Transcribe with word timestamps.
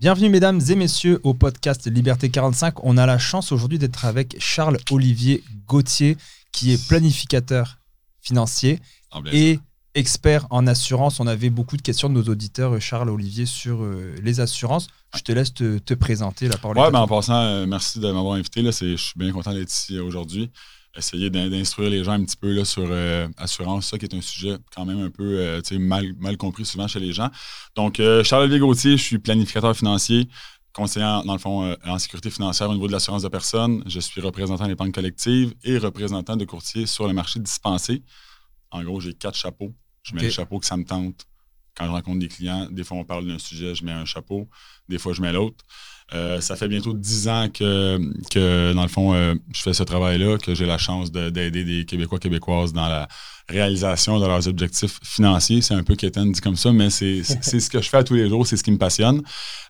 Bienvenue 0.00 0.28
mesdames 0.28 0.60
et 0.68 0.76
messieurs 0.76 1.18
au 1.24 1.34
podcast 1.34 1.90
Liberté 1.90 2.30
45. 2.30 2.84
On 2.84 2.96
a 2.98 3.04
la 3.04 3.18
chance 3.18 3.50
aujourd'hui 3.50 3.80
d'être 3.80 4.04
avec 4.04 4.36
Charles 4.38 4.78
Olivier 4.92 5.42
Gauthier 5.66 6.16
qui 6.52 6.72
est 6.72 6.86
planificateur 6.86 7.78
financier 8.20 8.78
et 9.32 9.58
expert 9.96 10.46
en 10.50 10.68
assurance. 10.68 11.18
On 11.18 11.26
avait 11.26 11.50
beaucoup 11.50 11.76
de 11.76 11.82
questions 11.82 12.08
de 12.08 12.14
nos 12.14 12.22
auditeurs, 12.22 12.76
euh, 12.76 12.78
Charles 12.78 13.10
Olivier, 13.10 13.44
sur 13.44 13.82
euh, 13.82 14.14
les 14.22 14.38
assurances. 14.38 14.86
Je 15.16 15.22
te 15.22 15.32
laisse 15.32 15.52
te, 15.52 15.78
te 15.78 15.94
présenter 15.94 16.46
la 16.46 16.58
parole. 16.58 16.78
Ouais, 16.78 16.84
à 16.84 16.90
ben, 16.92 17.00
en 17.00 17.08
passant, 17.08 17.34
euh, 17.34 17.66
merci 17.66 17.98
de 17.98 18.06
m'avoir 18.12 18.34
invité. 18.34 18.62
Là, 18.62 18.70
je 18.70 18.94
suis 18.94 19.18
bien 19.18 19.32
content 19.32 19.52
d'être 19.52 19.72
ici 19.72 19.98
aujourd'hui. 19.98 20.48
Essayer 20.98 21.30
d'in- 21.30 21.48
d'instruire 21.48 21.90
les 21.90 22.02
gens 22.02 22.12
un 22.12 22.24
petit 22.24 22.36
peu 22.36 22.52
là, 22.52 22.64
sur 22.64 22.86
euh, 22.90 23.28
assurance, 23.36 23.86
ça 23.88 23.98
qui 23.98 24.04
est 24.04 24.14
un 24.14 24.20
sujet 24.20 24.56
quand 24.74 24.84
même 24.84 25.00
un 25.00 25.10
peu 25.10 25.38
euh, 25.38 25.60
mal, 25.78 26.12
mal 26.18 26.36
compris 26.36 26.64
souvent 26.64 26.88
chez 26.88 26.98
les 27.00 27.12
gens. 27.12 27.30
Donc, 27.76 28.00
euh, 28.00 28.24
Charles-Olivier 28.24 28.58
Gauthier, 28.58 28.96
je 28.96 29.02
suis 29.04 29.18
planificateur 29.18 29.76
financier, 29.76 30.28
conseiller 30.72 31.04
en- 31.06 31.24
dans 31.24 31.34
le 31.34 31.38
fond 31.38 31.64
euh, 31.64 31.76
en 31.86 31.98
sécurité 32.00 32.30
financière 32.30 32.68
au 32.68 32.74
niveau 32.74 32.88
de 32.88 32.92
l'assurance 32.92 33.22
de 33.22 33.28
personnes. 33.28 33.82
Je 33.86 34.00
suis 34.00 34.20
représentant 34.20 34.66
d'épargne 34.66 34.90
collective 34.92 35.54
et 35.62 35.78
représentant 35.78 36.36
de 36.36 36.44
courtier 36.44 36.84
sur 36.86 37.06
le 37.06 37.14
marché 37.14 37.38
dispensé. 37.38 38.02
En 38.72 38.82
gros, 38.82 38.98
j'ai 39.00 39.14
quatre 39.14 39.36
chapeaux. 39.38 39.72
Je 40.02 40.14
mets 40.14 40.20
Ok. 40.22 40.24
le 40.24 40.30
chapeau 40.30 40.58
que 40.58 40.66
ça 40.66 40.76
me 40.76 40.84
tente. 40.84 41.26
Quand 41.76 41.86
je 41.86 41.90
rencontre 41.92 42.18
des 42.18 42.28
clients, 42.28 42.66
des 42.70 42.82
fois 42.82 42.96
on 42.96 43.04
parle 43.04 43.24
d'un 43.28 43.38
sujet, 43.38 43.72
je 43.76 43.84
mets 43.84 43.92
un 43.92 44.04
chapeau. 44.04 44.48
Des 44.88 44.98
fois, 44.98 45.12
je 45.12 45.22
mets 45.22 45.32
l'autre. 45.32 45.64
Euh, 46.14 46.40
ça 46.40 46.56
fait 46.56 46.68
bientôt 46.68 46.94
dix 46.94 47.28
ans 47.28 47.48
que, 47.52 47.98
que 48.30 48.72
dans 48.72 48.82
le 48.82 48.88
fond, 48.88 49.12
euh, 49.14 49.34
je 49.54 49.60
fais 49.60 49.74
ce 49.74 49.82
travail-là, 49.82 50.38
que 50.38 50.54
j'ai 50.54 50.64
la 50.64 50.78
chance 50.78 51.12
de- 51.12 51.28
d'aider 51.28 51.64
des 51.64 51.84
Québécois, 51.84 52.18
Québécoises 52.18 52.72
dans 52.72 52.88
la 52.88 53.08
réalisation 53.48 54.20
de 54.20 54.26
leurs 54.26 54.46
objectifs 54.46 54.98
financiers. 55.02 55.62
C'est 55.62 55.74
un 55.74 55.82
peu 55.82 55.94
quétaine 55.94 56.32
dit 56.32 56.40
comme 56.40 56.56
ça, 56.56 56.72
mais 56.72 56.90
c'est 56.90 57.22
ce 57.24 57.70
que 57.70 57.80
je 57.80 57.88
fais 57.88 57.96
à 57.98 58.04
tous 58.04 58.14
les 58.14 58.28
jours, 58.28 58.46
c'est 58.46 58.56
ce 58.56 58.62
qui 58.62 58.70
me 58.70 58.78
passionne. 58.78 59.22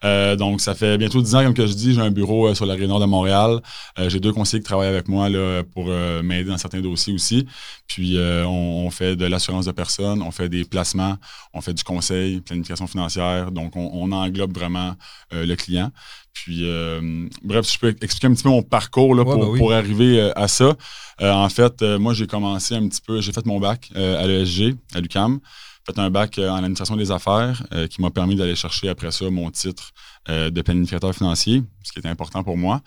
Euh, 0.04 0.36
donc, 0.36 0.60
ça 0.60 0.74
fait 0.74 0.98
bientôt 0.98 1.22
dix 1.22 1.34
ans, 1.34 1.44
comme 1.44 1.54
que 1.54 1.66
je 1.66 1.72
dis, 1.74 1.94
j'ai 1.94 2.00
un 2.00 2.10
bureau 2.10 2.48
euh, 2.48 2.54
sur 2.54 2.66
la 2.66 2.76
nord 2.76 3.00
de 3.00 3.06
Montréal. 3.06 3.60
Euh, 3.98 4.08
j'ai 4.08 4.20
deux 4.20 4.32
conseillers 4.32 4.62
qui 4.62 4.66
travaillent 4.68 4.88
avec 4.88 5.08
moi 5.08 5.28
là, 5.28 5.62
pour 5.74 5.86
euh, 5.88 6.22
m'aider 6.22 6.50
dans 6.50 6.58
certains 6.58 6.80
dossiers 6.80 7.12
aussi. 7.14 7.46
Puis, 7.86 8.16
euh, 8.16 8.44
on, 8.46 8.86
on 8.86 8.90
fait 8.90 9.16
de 9.16 9.26
l'assurance 9.26 9.66
de 9.66 9.72
personnes, 9.72 10.22
on 10.22 10.30
fait 10.30 10.48
des 10.48 10.64
placements, 10.64 11.16
on 11.54 11.60
fait 11.60 11.74
du 11.74 11.84
conseil, 11.84 12.40
planification 12.40 12.86
financière. 12.86 13.50
Donc, 13.50 13.76
on, 13.76 13.90
on 13.92 14.12
englobe 14.12 14.52
vraiment 14.56 14.94
euh, 15.32 15.46
le 15.46 15.56
client. 15.56 15.90
Puis, 16.32 16.60
euh, 16.62 17.26
bref, 17.42 17.66
si 17.66 17.74
je 17.74 17.78
peux 17.80 17.88
expliquer 18.00 18.28
un 18.28 18.34
petit 18.34 18.44
peu 18.44 18.48
mon 18.50 18.62
parcours 18.62 19.14
là, 19.14 19.22
Ouais, 19.24 19.34
pour, 19.34 19.48
oui. 19.50 19.58
pour 19.58 19.72
arriver 19.72 20.30
à 20.36 20.46
ça. 20.46 20.74
Euh, 21.20 21.32
en 21.32 21.48
fait, 21.48 21.82
euh, 21.82 21.98
moi, 21.98 22.14
j'ai 22.14 22.26
commencé 22.26 22.74
un 22.74 22.86
petit 22.88 23.00
peu, 23.00 23.20
j'ai 23.20 23.32
fait 23.32 23.44
mon 23.46 23.58
bac 23.58 23.90
euh, 23.96 24.22
à 24.22 24.26
l'ESG, 24.26 24.76
à 24.94 25.00
l'UCAM. 25.00 25.40
fait 25.86 25.98
un 25.98 26.10
bac 26.10 26.38
en 26.38 26.56
administration 26.56 26.96
des 26.96 27.10
affaires 27.10 27.62
qui 27.90 28.00
m'a 28.02 28.10
permis 28.10 28.36
d'aller 28.36 28.54
chercher 28.54 28.88
après 28.90 29.10
ça 29.10 29.30
mon 29.30 29.50
titre 29.50 29.92
de 30.28 30.60
planificateur 30.60 31.14
financier, 31.14 31.62
ce 31.82 31.92
qui 31.92 31.98
était 31.98 32.08
important 32.08 32.44
pour 32.44 32.58
moi. 32.58 32.82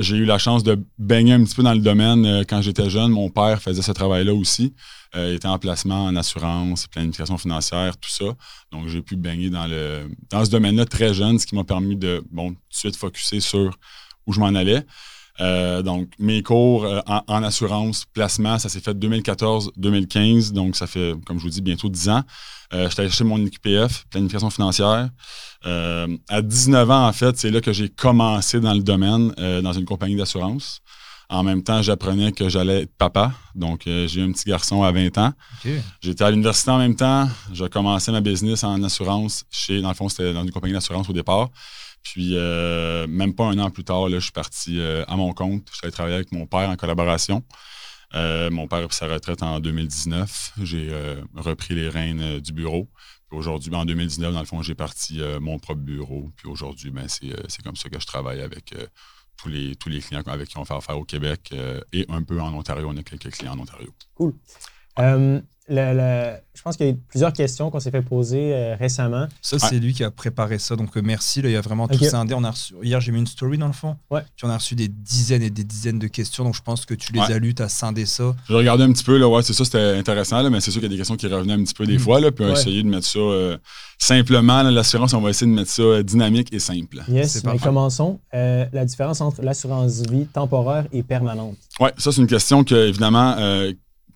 J'ai 0.00 0.16
eu 0.16 0.24
la 0.24 0.38
chance 0.38 0.62
de 0.62 0.82
baigner 0.98 1.34
un 1.34 1.44
petit 1.44 1.54
peu 1.54 1.62
dans 1.62 1.74
le 1.74 1.80
domaine 1.80 2.44
quand 2.48 2.62
j'étais 2.62 2.88
jeune. 2.88 3.10
Mon 3.10 3.28
père 3.28 3.60
faisait 3.60 3.82
ce 3.82 3.92
travail-là 3.92 4.32
aussi. 4.32 4.72
Il 5.14 5.34
était 5.34 5.48
en 5.48 5.58
placement 5.58 6.06
en 6.06 6.16
assurance, 6.16 6.86
planification 6.86 7.36
financière, 7.36 7.94
tout 7.98 8.08
ça. 8.08 8.24
Donc, 8.72 8.88
j'ai 8.88 9.02
pu 9.02 9.16
baigner 9.16 9.50
dans, 9.50 9.66
le, 9.66 10.08
dans 10.30 10.42
ce 10.46 10.50
domaine-là 10.50 10.86
très 10.86 11.12
jeune, 11.12 11.38
ce 11.38 11.46
qui 11.46 11.54
m'a 11.56 11.64
permis 11.64 11.96
de, 11.96 12.24
bon, 12.30 12.50
tout 12.50 12.54
de 12.54 12.76
suite 12.76 12.96
focuser 12.96 13.40
sur 13.40 13.76
où 14.26 14.32
je 14.32 14.40
m'en 14.40 14.54
allais. 14.54 14.86
Euh, 15.40 15.82
donc, 15.82 16.08
mes 16.18 16.42
cours 16.42 16.84
euh, 16.84 17.00
en, 17.06 17.22
en 17.26 17.42
assurance, 17.42 18.04
placement, 18.12 18.58
ça 18.58 18.68
s'est 18.68 18.80
fait 18.80 18.94
2014-2015. 18.94 20.52
Donc, 20.52 20.76
ça 20.76 20.86
fait, 20.86 21.14
comme 21.26 21.38
je 21.38 21.44
vous 21.44 21.50
dis, 21.50 21.60
bientôt 21.60 21.88
10 21.88 22.08
ans. 22.10 22.22
Euh, 22.72 22.88
J'étais 22.88 23.00
allé 23.02 23.10
chercher 23.10 23.24
mon 23.24 23.38
IQPF, 23.38 24.04
planification 24.10 24.50
financière. 24.50 25.10
Euh, 25.66 26.16
à 26.28 26.42
19 26.42 26.90
ans, 26.90 27.06
en 27.08 27.12
fait, 27.12 27.36
c'est 27.36 27.50
là 27.50 27.60
que 27.60 27.72
j'ai 27.72 27.88
commencé 27.88 28.60
dans 28.60 28.74
le 28.74 28.82
domaine, 28.82 29.30
dans 29.62 29.72
une 29.72 29.84
compagnie 29.84 30.16
d'assurance. 30.16 30.80
En 31.30 31.42
même 31.42 31.62
temps, 31.62 31.80
j'apprenais 31.82 32.32
que 32.32 32.48
j'allais 32.48 32.82
être 32.82 32.94
papa. 32.96 33.32
Donc, 33.54 33.86
euh, 33.86 34.06
j'ai 34.06 34.20
eu 34.20 34.24
un 34.24 34.32
petit 34.32 34.48
garçon 34.48 34.82
à 34.82 34.92
20 34.92 35.16
ans. 35.18 35.32
J'étais 36.00 36.22
à 36.22 36.30
l'université 36.30 36.70
en 36.70 36.78
même 36.78 36.94
temps. 36.96 37.28
J'ai 37.52 37.68
commencé 37.68 38.12
ma 38.12 38.20
business 38.20 38.62
en 38.62 38.82
assurance 38.82 39.44
chez, 39.50 39.80
dans 39.80 39.88
le 39.88 39.94
fond, 39.94 40.08
c'était 40.08 40.32
dans 40.34 40.42
une 40.44 40.50
compagnie 40.50 40.74
d'assurance 40.74 41.08
au 41.08 41.12
départ. 41.14 41.48
Puis, 42.04 42.36
euh, 42.36 43.06
même 43.08 43.34
pas 43.34 43.46
un 43.46 43.58
an 43.58 43.70
plus 43.70 43.82
tard, 43.82 44.08
là, 44.08 44.18
je 44.18 44.24
suis 44.24 44.32
parti 44.32 44.78
euh, 44.78 45.04
à 45.08 45.16
mon 45.16 45.32
compte. 45.32 45.68
Je 45.72 45.78
suis 45.78 45.90
travailler 45.90 46.14
avec 46.14 46.32
mon 46.32 46.46
père 46.46 46.68
en 46.68 46.76
collaboration. 46.76 47.42
Euh, 48.14 48.50
mon 48.50 48.68
père 48.68 48.80
a 48.84 48.86
pris 48.86 48.96
sa 48.96 49.08
retraite 49.08 49.42
en 49.42 49.58
2019. 49.58 50.52
J'ai 50.62 50.92
repris 51.34 51.74
les 51.74 51.88
rênes 51.88 52.38
du 52.40 52.52
bureau. 52.52 52.88
Puis 53.28 53.38
aujourd'hui, 53.38 53.70
ben, 53.70 53.78
en 53.78 53.84
2019, 53.86 54.34
dans 54.34 54.40
le 54.40 54.46
fond, 54.46 54.62
j'ai 54.62 54.74
parti 54.74 55.20
mon 55.40 55.58
propre 55.58 55.80
bureau. 55.80 56.30
Puis 56.36 56.46
aujourd'hui, 56.46 56.90
ben, 56.90 57.08
c'est 57.08 57.62
comme 57.64 57.76
ça 57.76 57.88
que 57.88 57.98
je 57.98 58.06
travaille 58.06 58.42
avec 58.42 58.74
tous, 59.38 59.48
les, 59.48 59.74
tous 59.74 59.88
les 59.88 60.00
clients 60.00 60.22
avec 60.26 60.50
qui 60.50 60.58
on 60.58 60.64
fait 60.64 60.74
affaire 60.74 60.98
au 60.98 61.04
Québec 61.04 61.52
et 61.92 62.04
un 62.10 62.22
peu 62.22 62.40
en 62.40 62.52
Ontario. 62.52 62.86
On 62.88 62.96
a 62.98 63.02
quelques 63.02 63.30
clients 63.30 63.54
en 63.54 63.60
Ontario. 63.60 63.92
Cool. 64.14 64.34
Le- 65.68 65.94
le- 65.94 66.36
je 66.54 66.62
pense 66.62 66.76
qu'il 66.76 66.86
y 66.86 66.88
a 66.90 66.92
eu 66.92 66.96
plusieurs 67.08 67.32
questions 67.32 67.70
qu'on 67.70 67.80
s'est 67.80 67.90
fait 67.90 68.02
poser 68.02 68.54
euh, 68.54 68.76
récemment. 68.76 69.26
Ça, 69.42 69.58
c'est 69.58 69.78
lui 69.78 69.92
qui 69.92 70.04
a 70.04 70.10
préparé 70.10 70.58
ça. 70.58 70.76
Donc, 70.76 70.96
euh, 70.96 71.02
merci. 71.02 71.42
Là, 71.42 71.48
il 71.48 71.52
y 71.52 71.56
a 71.56 71.60
vraiment 71.60 71.88
tout 71.88 71.96
Ok. 72.02 72.04
scindé. 72.08 72.34
On 72.34 72.44
a 72.44 72.50
reçu, 72.50 72.74
hier, 72.82 73.00
j'ai 73.00 73.12
mis 73.12 73.18
une 73.18 73.26
story 73.26 73.58
dans 73.58 73.66
le 73.66 73.72
fond. 73.72 73.96
Ouais. 74.10 74.20
Puis, 74.36 74.46
on 74.46 74.50
a 74.50 74.56
reçu 74.56 74.74
des 74.74 74.88
dizaines 74.88 75.42
et 75.42 75.50
des 75.50 75.64
dizaines 75.64 75.98
de 75.98 76.06
questions. 76.06 76.44
Donc, 76.44 76.54
je 76.54 76.62
pense 76.62 76.84
que 76.86 76.94
tu 76.94 77.12
les 77.12 77.20
Ouais. 77.20 77.32
as 77.32 77.38
lues, 77.38 77.54
tu 77.54 77.62
as 77.62 77.68
scindé 77.68 78.06
ça. 78.06 78.34
J'ai 78.48 78.54
regardé 78.54 78.84
un 78.84 78.92
petit 78.92 79.04
peu, 79.04 79.16
là, 79.18 79.28
ouais, 79.28 79.42
c'est 79.42 79.52
ça, 79.52 79.64
c'était 79.64 79.96
intéressant, 79.96 80.42
là, 80.42 80.50
mais 80.50 80.60
c'est 80.60 80.70
sûr 80.70 80.80
qu'il 80.80 80.90
y 80.90 80.92
a 80.92 80.94
des 80.94 80.98
questions 80.98 81.16
qui 81.16 81.26
revenaient 81.26 81.54
un 81.54 81.64
petit 81.64 81.74
peu 81.74 81.86
des 81.86 81.94
Mhm. 81.94 81.98
fois, 82.00 82.20
là, 82.20 82.30
puis 82.30 82.44
on 82.44 82.48
a 82.48 82.52
essayé 82.52 82.82
de 82.82 82.88
mettre 82.88 83.06
ça 83.06 83.18
euh, 83.18 83.56
simplement, 83.98 84.62
là, 84.62 84.70
l'assurance, 84.70 85.12
on 85.14 85.20
va 85.20 85.30
essayer 85.30 85.50
de 85.50 85.56
mettre 85.56 85.70
ça 85.70 85.82
euh, 85.82 86.02
dynamique 86.02 86.52
et 86.52 86.58
simple. 86.58 87.02
Yes, 87.08 87.32
C'est 87.32 87.44
mais 87.46 87.58
commençons. 87.58 88.20
Euh, 88.34 88.66
la 88.72 88.84
différence 88.84 89.20
entre 89.20 89.42
l'assurance 89.42 90.02
vie 90.08 90.26
temporaire 90.26 90.86
et 90.92 91.02
permanente. 91.02 91.56
Oui, 91.80 91.88
ça, 91.98 92.12
c'est 92.12 92.20
une 92.20 92.26
question 92.26 92.64
que, 92.64 92.74
évidemment, 92.88 93.34
euh, 93.38 93.72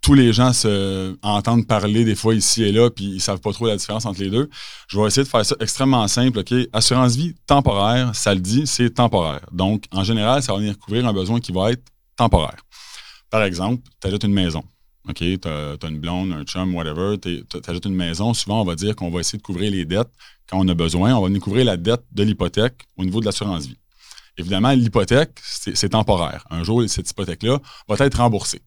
tous 0.09 0.15
les 0.15 0.33
gens 0.33 0.55
se 0.55 1.19
entendent 1.21 1.67
parler 1.67 2.03
des 2.03 2.15
fois 2.15 2.35
ici 2.35 2.63
et 2.63 2.73
là, 2.73 2.89
puis 2.89 3.05
ils 3.05 3.21
savent 3.21 3.43
pas 3.43 3.53
trop 3.53 3.67
la 3.67 3.77
différence 3.77 4.07
entre 4.07 4.21
les 4.23 4.31
deux. 4.31 4.49
Je 4.89 4.99
vais 4.99 5.07
essayer 5.07 5.23
de 5.23 5.29
faire 5.29 5.45
ça 5.45 5.55
extrêmement 5.61 6.09
simple, 6.09 6.39
OK? 6.39 6.55
Assurance 6.73 7.15
vie 7.15 7.35
temporaire, 7.47 8.15
ça 8.15 8.33
le 8.33 8.41
dit, 8.41 8.67
c'est 8.67 8.89
temporaire. 8.89 9.45
Donc, 9.53 9.85
en 9.93 10.05
général, 10.05 10.43
ça 10.43 10.55
va 10.55 10.61
venir 10.61 10.79
couvrir 10.79 11.07
un 11.07 11.13
besoin 11.13 11.41
qui 11.41 11.53
va 11.53 11.73
être 11.73 11.83
temporaire. 12.17 12.57
Par 13.29 13.43
exemple, 13.43 13.83
tu 14.01 14.09
achètes 14.09 14.25
une 14.25 14.33
maison. 14.33 14.65
OK, 15.11 15.17
tu 15.19 15.41
as, 15.45 15.77
une 15.87 15.99
blonde, 15.99 16.33
un 16.33 16.45
chum, 16.45 16.75
whatever, 16.75 17.19
tu 17.21 17.45
achètes 17.69 17.85
une 17.85 17.95
maison. 17.95 18.33
Souvent, 18.33 18.63
on 18.63 18.65
va 18.65 18.77
dire 18.77 18.97
qu'on 18.97 19.11
va 19.11 19.21
essayer 19.21 19.37
de 19.37 19.43
couvrir 19.43 19.71
les 19.71 19.85
dettes 19.85 20.11
quand 20.49 20.59
on 20.59 20.67
a 20.69 20.75
besoin. 20.75 21.15
On 21.17 21.21
va 21.21 21.27
venir 21.27 21.43
couvrir 21.43 21.67
la 21.67 21.77
dette 21.77 22.05
de 22.13 22.23
l'hypothèque 22.23 22.87
au 22.97 23.05
niveau 23.05 23.21
de 23.21 23.27
l'assurance 23.27 23.67
vie. 23.67 23.77
Évidemment, 24.39 24.71
l'hypothèque, 24.71 25.39
c'est 25.43 25.91
temporaire. 25.91 26.47
Un 26.49 26.65
jour, 26.65 26.83
cette 26.89 27.11
hypothèque-là 27.11 27.59
va 27.87 28.07
être 28.07 28.17
remboursée. 28.17 28.63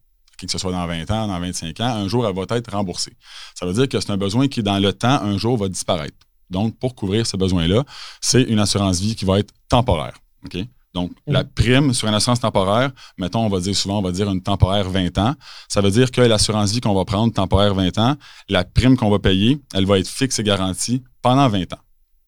Que 0.46 0.52
ce 0.52 0.58
soit 0.58 0.72
dans 0.72 0.86
20 0.86 1.10
ans, 1.10 1.28
dans 1.28 1.40
25 1.40 1.80
ans, 1.80 1.84
un 1.84 2.08
jour, 2.08 2.26
elle 2.26 2.34
va 2.34 2.42
être 2.56 2.72
remboursée. 2.72 3.12
Ça 3.54 3.64
veut 3.64 3.72
dire 3.72 3.88
que 3.88 4.00
c'est 4.00 4.10
un 4.10 4.16
besoin 4.16 4.48
qui, 4.48 4.62
dans 4.62 4.78
le 4.78 4.92
temps, 4.92 5.22
un 5.22 5.38
jour, 5.38 5.56
va 5.56 5.68
disparaître. 5.68 6.16
Donc, 6.50 6.76
pour 6.78 6.94
couvrir 6.94 7.26
ce 7.26 7.36
besoin-là, 7.36 7.84
c'est 8.20 8.42
une 8.42 8.58
assurance 8.58 9.00
vie 9.00 9.14
qui 9.14 9.24
va 9.24 9.38
être 9.38 9.52
temporaire. 9.68 10.14
OK? 10.44 10.58
Donc, 10.94 11.12
la 11.26 11.44
prime 11.44 11.94
sur 11.94 12.08
une 12.08 12.14
assurance 12.14 12.40
temporaire, 12.40 12.90
mettons, 13.16 13.46
on 13.46 13.48
va 13.48 13.60
dire 13.60 13.74
souvent, 13.74 13.98
on 13.98 14.02
va 14.02 14.12
dire 14.12 14.30
une 14.30 14.42
temporaire 14.42 14.90
20 14.90 15.16
ans. 15.18 15.34
Ça 15.68 15.80
veut 15.80 15.90
dire 15.90 16.10
que 16.10 16.20
l'assurance 16.20 16.72
vie 16.72 16.80
qu'on 16.80 16.94
va 16.94 17.04
prendre, 17.04 17.32
temporaire 17.32 17.74
20 17.74 17.98
ans, 17.98 18.16
la 18.48 18.64
prime 18.64 18.96
qu'on 18.96 19.10
va 19.10 19.18
payer, 19.18 19.58
elle 19.72 19.86
va 19.86 19.98
être 19.98 20.08
fixe 20.08 20.38
et 20.38 20.42
garantie 20.42 21.02
pendant 21.22 21.48
20 21.48 21.72
ans. 21.72 21.78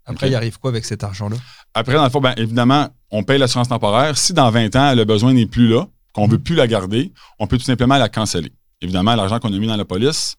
Après, 0.07 0.29
il 0.29 0.35
arrive 0.35 0.59
quoi 0.59 0.71
avec 0.71 0.85
cet 0.85 1.05
argent-là? 1.05 1.37
Après, 1.75 1.95
dans 1.95 2.05
le 2.05 2.11
fond, 2.11 2.21
ben, 2.21 2.35
évidemment, 2.37 2.89
on 3.11 3.23
paye 3.23 3.39
l'assurance 3.39 3.69
temporaire. 3.69 4.17
Si 4.17 4.33
dans 4.33 4.51
20 4.51 4.77
ans, 4.77 4.95
le 4.95 5.05
besoin 5.05 5.33
n'est 5.33 5.47
plus 5.47 5.69
là, 5.69 5.87
qu'on 6.15 6.27
ne 6.27 6.33
veut 6.33 6.39
plus 6.39 6.55
la 6.55 6.67
garder, 6.67 7.13
on 7.39 7.47
peut 7.47 7.59
tout 7.59 7.65
simplement 7.65 7.97
la 7.99 8.09
canceller. 8.09 8.53
Évidemment, 8.81 9.15
l'argent 9.15 9.39
qu'on 9.41 9.53
a 9.53 9.59
mis 9.59 9.67
dans 9.67 9.77
la 9.77 9.85
police, 9.85 10.37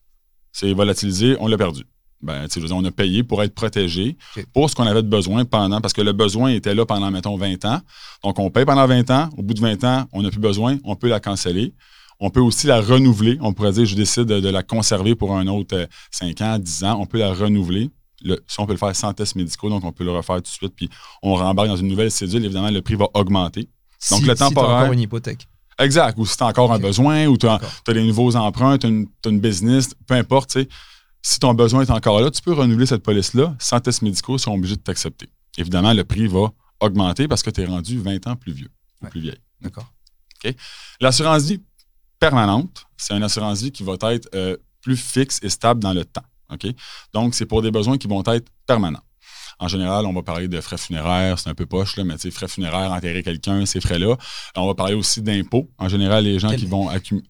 c'est 0.52 0.72
volatilisé, 0.74 1.36
on 1.40 1.48
l'a 1.48 1.58
perdu. 1.58 1.84
Ben, 2.22 2.44
tu 2.48 2.54
sais, 2.54 2.60
je 2.60 2.62
veux 2.62 2.68
dire, 2.68 2.78
on 2.78 2.86
a 2.86 2.92
payé 2.92 3.24
pour 3.24 3.44
être 3.44 3.54
protégé 3.54 4.18
pour 4.54 4.70
ce 4.70 4.76
qu'on 4.76 4.88
avait 4.88 5.04
de 5.04 5.08
besoin 5.10 5.46
pendant, 5.46 5.82
parce 5.82 5.94
que 5.94 6.02
le 6.02 6.14
besoin 6.14 6.50
était 6.52 6.74
là 6.74 6.86
pendant, 6.86 7.12
mettons, 7.12 7.36
20 7.38 7.66
ans. 7.66 7.82
Donc, 8.24 8.40
on 8.40 8.50
paye 8.50 8.66
pendant 8.66 8.88
20 8.88 9.12
ans. 9.12 9.30
Au 9.38 9.44
bout 9.44 9.54
de 9.54 9.60
20 9.60 9.84
ans, 9.84 10.06
on 10.14 10.22
n'a 10.24 10.30
plus 10.32 10.40
besoin, 10.40 10.78
on 10.86 10.96
peut 10.96 11.10
la 11.10 11.20
canceller. 11.20 11.74
On 12.20 12.30
peut 12.30 12.40
aussi 12.40 12.68
la 12.68 12.80
renouveler. 12.80 13.38
On 13.42 13.52
pourrait 13.54 13.74
dire, 13.74 13.86
je 13.86 13.96
décide 13.96 14.24
de, 14.24 14.40
de 14.40 14.50
la 14.50 14.64
conserver 14.64 15.14
pour 15.16 15.36
un 15.38 15.46
autre 15.48 15.76
euh, 15.76 15.86
5 16.12 16.42
ans, 16.42 16.58
10 16.58 16.84
ans. 16.86 16.98
On 17.02 17.06
peut 17.06 17.20
la 17.20 17.34
renouveler. 17.34 17.90
Le, 18.24 18.40
ça, 18.48 18.64
on 18.64 18.66
peut 18.66 18.72
le 18.72 18.80
faire 18.80 18.96
sans 18.96 19.14
tests 19.14 19.36
médicaux, 19.36 19.70
donc 19.70 19.84
on 19.84 19.92
peut 19.92 20.06
le 20.06 20.12
refaire 20.12 20.38
tout 20.38 20.44
de 20.44 20.48
suite. 20.48 20.74
Puis 20.76 20.90
on 21.22 21.36
rembarque 21.36 21.68
dans 21.68 21.76
une 21.76 21.88
nouvelle 21.90 22.10
cédule. 22.10 22.44
Évidemment, 22.46 22.72
le 22.72 22.82
prix 22.82 22.96
va 22.96 23.08
augmenter. 23.14 23.68
Donc, 24.10 24.22
si, 24.22 24.26
le 24.26 24.34
si 24.34 24.40
temporaire- 24.40 24.78
encore 24.78 24.94
une 24.94 25.02
hypothèque. 25.02 25.48
Exact. 25.80 26.18
Ou 26.18 26.26
si 26.26 26.38
tu 26.38 26.44
as 26.44 26.48
encore 26.48 26.72
un 26.72 26.80
besoin, 26.80 27.26
ou 27.28 27.38
tu 27.38 27.48
as, 27.48 27.60
des 27.88 28.04
nouveaux 28.06 28.36
emprunts, 28.36 28.78
tu 28.78 28.88
as, 28.88 29.30
une 29.30 29.40
business, 29.40 29.94
peu 30.08 30.16
importe, 30.16 30.52
tu 30.52 30.62
sais. 30.62 30.70
Si 31.22 31.40
ton 31.40 31.56
besoin 31.56 31.82
est 31.82 31.90
encore 31.90 32.22
là, 32.22 32.30
tu 32.30 32.42
peux 32.42 32.54
renouveler 32.54 32.86
cette 32.86 33.02
police-là 33.02 33.56
sans 33.58 33.80
tests 33.80 34.04
médicaux, 34.04 34.36
ils 34.36 34.40
sont 34.40 34.54
obligés 34.54 34.76
de 34.76 34.82
t'accepter. 34.82 35.28
Évidemment, 35.58 35.92
le 35.92 36.04
prix 36.04 36.28
va 36.28 36.52
augmenter 36.80 37.28
parce 37.28 37.42
que 37.42 37.50
tu 37.50 37.62
es 37.62 37.66
rendu 37.66 38.00
20 38.00 38.28
ans 38.28 38.36
plus 38.36 38.52
vieux 38.52 38.70
ou 39.02 39.08
plus 39.08 39.22
vieille. 39.22 39.40
D'accord. 39.60 39.92
L'assurance 41.02 41.44
vie 41.44 41.62
permanente, 42.20 42.86
c'est 42.96 43.16
une 43.16 43.24
assurance 43.24 43.64
vie 43.64 43.72
qui 43.72 43.84
va 43.84 43.96
être 44.12 44.30
euh, 44.36 44.56
plus 44.82 44.98
fixe 44.98 45.40
et 45.42 45.50
stable 45.50 45.82
dans 45.82 45.94
le 45.94 46.06
temps. 46.06 46.22
Donc, 47.14 47.36
c'est 47.36 47.46
pour 47.46 47.62
des 47.62 47.72
besoins 47.72 47.98
qui 47.98 48.08
vont 48.08 48.24
être 48.28 48.48
permanents. 48.66 49.04
En 49.60 49.68
général, 49.68 50.06
on 50.06 50.14
va 50.14 50.24
parler 50.24 50.48
de 50.48 50.60
frais 50.62 50.78
funéraires, 50.78 51.40
c'est 51.40 51.50
un 51.50 51.56
peu 51.56 51.66
poche, 51.66 51.98
là, 51.98 52.04
mais 52.04 52.18
frais 52.32 52.48
funéraires, 52.48 52.92
enterrer 52.92 53.24
quelqu'un, 53.24 53.66
ces 53.66 53.82
frais-là. 53.82 54.16
On 54.56 54.68
va 54.68 54.76
parler 54.76 54.94
aussi 54.94 55.22
d'impôts. 55.22 55.70
En 55.78 55.90
général, 55.90 56.24
les 56.26 56.40
gens 56.40 56.52
qui 56.52 56.66
vont 56.66 56.90
accumuler 56.90 57.28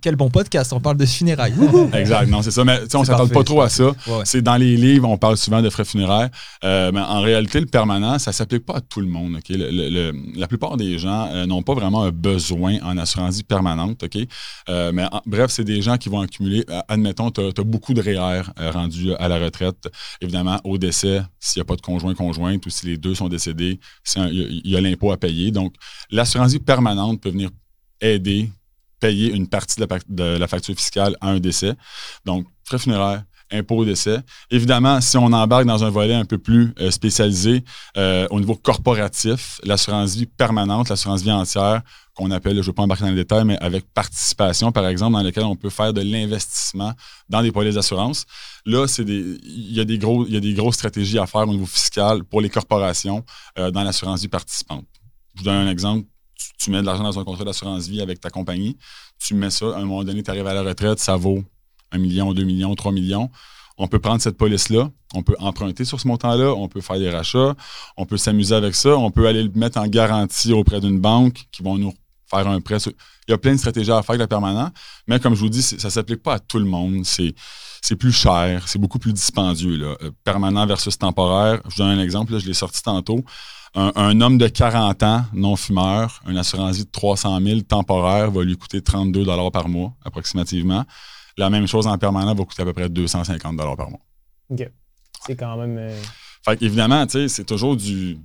quel, 0.00 0.16
bon 0.16 0.30
podcast, 0.30 0.72
on 0.72 0.80
parle 0.80 0.96
de 0.96 1.06
funérailles. 1.06 1.54
exact, 1.92 2.28
non, 2.28 2.42
c'est 2.42 2.50
ça. 2.50 2.64
Mais 2.64 2.80
on 2.94 3.04
s'attend 3.04 3.28
pas 3.28 3.44
trop 3.44 3.60
à 3.60 3.68
ça. 3.68 3.92
C'est 4.24 4.42
dans 4.42 4.56
les 4.56 4.76
livres, 4.76 5.08
on 5.08 5.16
parle 5.16 5.36
souvent 5.36 5.62
de 5.62 5.70
frais 5.70 5.84
funéraires. 5.84 6.30
Euh, 6.64 6.90
mais 6.92 7.00
en 7.00 7.20
réalité, 7.20 7.60
le 7.60 7.66
permanent, 7.66 8.18
ça 8.18 8.32
s'applique 8.32 8.64
pas 8.64 8.76
à 8.76 8.80
tout 8.80 9.00
le 9.00 9.06
monde. 9.06 9.38
la 9.48 10.48
plupart 10.48 10.76
des 10.76 10.98
gens 10.98 11.28
euh, 11.32 11.46
n'ont 11.46 11.62
pas 11.62 11.74
vraiment 11.74 12.02
un 12.02 12.10
besoin 12.10 12.78
en 12.82 12.98
assurance 12.98 13.36
vie 13.36 13.42
permanente. 13.44 14.04
euh, 14.68 14.90
mais 14.92 15.04
bref, 15.26 15.50
c'est 15.50 15.64
des 15.64 15.82
gens 15.82 15.98
qui 15.98 16.08
vont 16.08 16.20
accumuler. 16.20 16.64
admettons, 16.88 17.30
tu 17.30 17.40
as, 17.40 17.64
beaucoup 17.64 17.94
de 17.94 18.02
REER 18.02 18.42
rendus 18.72 19.14
à 19.14 19.28
la 19.28 19.38
retraite. 19.38 19.88
Évidemment, 20.20 20.60
au 20.64 20.78
décès, 20.78 21.22
s'il 21.38 21.60
n'y 21.60 21.62
a 21.62 21.66
pas 21.66 21.76
de 21.76 21.80
conjoint-conjointe 21.80 22.64
ou 22.66 22.70
si 22.70 22.86
les 22.86 22.96
deux 22.96 23.14
sont 23.14 23.28
décédés, 23.28 23.78
il 24.16 24.62
y 24.64 24.76
a 24.76 24.80
l'impôt 24.80 25.12
à 25.12 25.16
payer. 25.16 25.50
Donc, 25.52 25.74
l'assurance 26.10 26.52
vie 26.52 26.58
permanente 26.58 27.20
peut 27.20 27.30
venir 27.30 27.50
aider 28.00 28.50
payer 29.00 29.32
une 29.32 29.48
partie 29.48 29.80
de 30.08 30.24
la, 30.38 30.48
facture 30.48 30.74
fiscale 30.74 31.16
à 31.20 31.28
un 31.28 31.40
décès. 31.40 31.74
Donc, 32.24 32.46
frais 32.64 32.78
funéraires, 32.78 33.24
impôt 33.50 33.78
au 33.78 33.84
décès. 33.84 34.20
Évidemment, 34.50 35.00
si 35.00 35.16
on 35.16 35.26
embarque 35.26 35.66
dans 35.66 35.84
un 35.84 35.90
volet 35.90 36.14
un 36.14 36.24
peu 36.24 36.38
plus 36.38 36.72
euh, 36.80 36.90
spécialisé 36.90 37.64
euh, 37.96 38.26
au 38.30 38.40
niveau 38.40 38.56
corporatif, 38.56 39.60
l'assurance 39.64 40.14
vie 40.14 40.26
permanente, 40.26 40.88
l'assurance 40.88 41.22
vie 41.22 41.32
entière, 41.32 41.82
qu'on 42.14 42.30
appelle, 42.30 42.54
je 42.54 42.60
ne 42.60 42.64
veux 42.64 42.72
pas 42.72 42.82
embarquer 42.82 43.04
dans 43.04 43.10
les 43.10 43.16
détails, 43.16 43.44
mais 43.44 43.58
avec 43.58 43.92
participation, 43.92 44.70
par 44.70 44.86
exemple, 44.86 45.14
dans 45.14 45.22
lequel 45.22 45.44
on 45.44 45.56
peut 45.56 45.70
faire 45.70 45.92
de 45.92 46.00
l'investissement 46.00 46.92
dans 47.28 47.42
des 47.42 47.50
polices 47.50 47.74
d'assurance. 47.74 48.24
Là, 48.64 48.86
c'est 48.86 49.02
il 49.02 49.72
y 49.72 49.80
a 49.80 49.84
des 49.84 49.98
gros, 49.98 50.24
il 50.26 50.32
y 50.32 50.36
a 50.36 50.40
des 50.40 50.54
grosses 50.54 50.76
stratégies 50.76 51.18
à 51.18 51.26
faire 51.26 51.42
au 51.42 51.52
niveau 51.52 51.66
fiscal 51.66 52.24
pour 52.24 52.40
les 52.40 52.50
corporations 52.50 53.24
euh, 53.58 53.70
dans 53.70 53.82
l'assurance 53.82 54.20
vie 54.20 54.28
participante. 54.28 54.86
Je 55.34 55.40
vous 55.40 55.44
donne 55.44 55.66
un 55.66 55.70
exemple 55.70 56.06
tu, 56.58 56.70
mets 56.70 56.80
de 56.80 56.86
l'argent 56.86 57.04
dans 57.04 57.18
un 57.18 57.24
contrat 57.24 57.44
d'assurance 57.44 57.86
vie 57.88 58.00
avec 58.00 58.20
ta 58.20 58.30
compagnie, 58.30 58.76
tu 59.18 59.34
mets 59.34 59.50
ça, 59.50 59.66
à 59.66 59.78
un 59.78 59.84
moment 59.84 60.04
donné, 60.04 60.22
tu 60.22 60.30
arrives 60.30 60.46
à 60.46 60.54
la 60.54 60.62
retraite, 60.62 60.98
ça 60.98 61.16
vaut 61.16 61.44
un 61.92 61.98
million, 61.98 62.32
deux 62.32 62.44
millions, 62.44 62.74
trois 62.74 62.92
millions. 62.92 63.30
On 63.76 63.88
peut 63.88 63.98
prendre 63.98 64.20
cette 64.20 64.36
police-là, 64.36 64.90
on 65.14 65.22
peut 65.22 65.34
emprunter 65.38 65.84
sur 65.84 66.00
ce 66.00 66.06
montant-là, 66.06 66.54
on 66.54 66.68
peut 66.68 66.80
faire 66.80 66.98
des 66.98 67.10
rachats, 67.10 67.54
on 67.96 68.06
peut 68.06 68.16
s'amuser 68.16 68.54
avec 68.54 68.74
ça, 68.74 68.96
on 68.96 69.10
peut 69.10 69.26
aller 69.26 69.42
le 69.42 69.50
mettre 69.54 69.78
en 69.78 69.86
garantie 69.86 70.52
auprès 70.52 70.80
d'une 70.80 71.00
banque 71.00 71.46
qui 71.50 71.62
vont 71.62 71.76
nous 71.76 71.92
faire 72.30 72.46
un 72.46 72.60
prêt. 72.60 72.78
Il 72.86 73.30
y 73.30 73.34
a 73.34 73.38
plein 73.38 73.52
de 73.52 73.58
stratégies 73.58 73.90
à 73.90 74.02
faire 74.02 74.10
avec 74.10 74.20
le 74.20 74.26
permanent, 74.28 74.70
mais 75.08 75.18
comme 75.18 75.34
je 75.34 75.40
vous 75.40 75.48
dis, 75.48 75.62
ça 75.62 75.76
ne 75.76 75.90
s'applique 75.90 76.22
pas 76.22 76.34
à 76.34 76.38
tout 76.38 76.58
le 76.58 76.66
monde. 76.66 77.04
C'est 77.04 77.96
plus 77.96 78.12
cher, 78.12 78.68
c'est 78.68 78.78
beaucoup 78.78 78.98
plus 78.98 79.12
dispendieux. 79.12 79.76
Là. 79.76 79.96
Euh, 80.02 80.10
permanent 80.22 80.66
versus 80.66 80.96
temporaire. 80.96 81.60
Je 81.64 81.76
vous 81.76 81.82
donne 81.82 81.98
un 81.98 82.02
exemple, 82.02 82.38
je 82.38 82.46
l'ai 82.46 82.54
sorti 82.54 82.82
tantôt 82.82 83.24
un, 83.74 84.20
homme 84.20 84.38
de 84.38 84.46
40 84.46 85.02
ans, 85.02 85.24
non-fumeur, 85.32 86.22
une 86.28 86.38
assurance 86.38 86.76
vie 86.76 86.84
de 86.84 86.90
300 86.90 87.40
000 87.40 87.60
temporaire 87.62 88.30
va 88.30 88.44
lui 88.44 88.56
coûter 88.56 88.80
32 88.80 89.24
par 89.52 89.68
mois, 89.68 89.92
approximativement. 90.04 90.84
La 91.36 91.50
même 91.50 91.66
chose 91.66 91.86
en 91.86 91.98
permanent 91.98 92.34
va 92.34 92.44
coûter 92.44 92.62
à 92.62 92.64
peu 92.64 92.72
près 92.72 92.88
250 92.88 93.56
par 93.56 93.90
mois. 93.90 94.00
OK. 94.50 94.70
C'est 95.26 95.36
quand 95.36 95.56
même. 95.56 95.76
Euh, 95.78 96.02
fait 96.44 96.62
évidemment, 96.62 97.04
tu 97.06 97.12
sais, 97.12 97.28
c'est 97.28 97.44
toujours 97.44 97.76
du. 97.76 98.18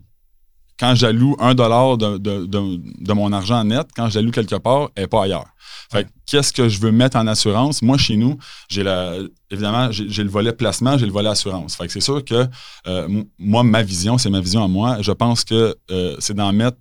Quand 0.80 0.96
j'alloue 0.96 1.36
un 1.40 1.54
dollar 1.54 1.98
de, 1.98 2.18
de, 2.18 3.14
mon 3.14 3.34
argent 3.34 3.64
net, 3.64 3.88
quand 3.96 4.10
je 4.10 4.20
quelque 4.30 4.56
part, 4.56 4.90
elle 4.96 5.04
n'est 5.04 5.08
pas 5.08 5.24
ailleurs. 5.24 5.46
Fait 5.92 6.08
qu'est-ce 6.26 6.54
que 6.54 6.70
je 6.70 6.80
veux 6.80 6.92
mettre 6.92 7.18
en 7.18 7.28
assurance? 7.28 7.81
Moi, 7.81 7.98
chez 7.98 8.16
nous, 8.16 8.38
j'ai 8.70 8.84
la, 8.84 9.16
évidemment, 9.50 9.92
j'ai 9.92 10.24
le 10.24 10.30
volet 10.30 10.54
placement, 10.54 10.98
j'ai 10.98 11.06
le 11.06 11.12
volet 11.12 11.30
assurance. 11.30 11.76
Fait 11.76 11.88
que 11.88 11.94
c'est 11.94 12.00
sûr 12.00 12.24
que 12.24 12.48
euh, 12.88 13.24
moi, 13.38 13.64
ma 13.64 13.81
vision, 13.81 14.18
c'est 14.18 14.30
ma 14.30 14.40
vision 14.40 14.64
à 14.64 14.68
moi. 14.68 15.02
Je 15.02 15.12
pense 15.12 15.44
que 15.44 15.76
euh, 15.92 16.16
c'est 16.20 16.36
d'en 16.36 16.54
mettre 16.54 16.78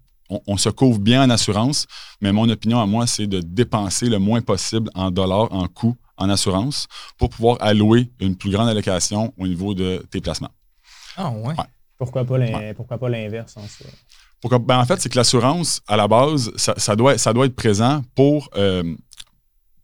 on, 0.46 0.56
se 0.56 0.68
couvre 0.68 0.98
bien 0.98 1.24
en 1.24 1.30
assurance, 1.30 1.86
mais 2.20 2.32
mon 2.32 2.48
opinion 2.48 2.80
à 2.80 2.86
moi, 2.86 3.06
c'est 3.06 3.26
de 3.26 3.40
dépenser 3.40 4.10
le 4.10 4.18
moins 4.18 4.40
possible 4.40 4.90
en 4.94 5.10
dollars, 5.10 5.52
en 5.52 5.66
coûts, 5.68 5.96
en 6.16 6.28
assurance, 6.28 6.86
pour 7.16 7.30
pouvoir 7.30 7.56
allouer 7.60 8.10
une 8.20 8.36
plus 8.36 8.50
grande 8.50 8.68
allocation 8.68 9.32
au 9.38 9.46
niveau 9.46 9.74
de 9.74 10.04
tes 10.10 10.20
placements. 10.20 10.50
Ah 11.16 11.30
ouais. 11.30 11.54
Pourquoi 12.76 12.98
pas 12.98 13.08
l'inverse 13.08 13.56
en 13.56 13.66
soi? 13.66 13.86
Ben, 14.60 14.78
en 14.78 14.84
fait, 14.84 15.00
c'est 15.00 15.08
que 15.08 15.16
l'assurance, 15.16 15.82
à 15.88 15.96
la 15.96 16.06
base, 16.06 16.52
ça, 16.56 16.94
doit, 16.94 17.18
ça 17.18 17.32
doit 17.32 17.46
être 17.46 17.56
présent 17.56 18.02
pour, 18.14 18.48
euh, 18.56 18.94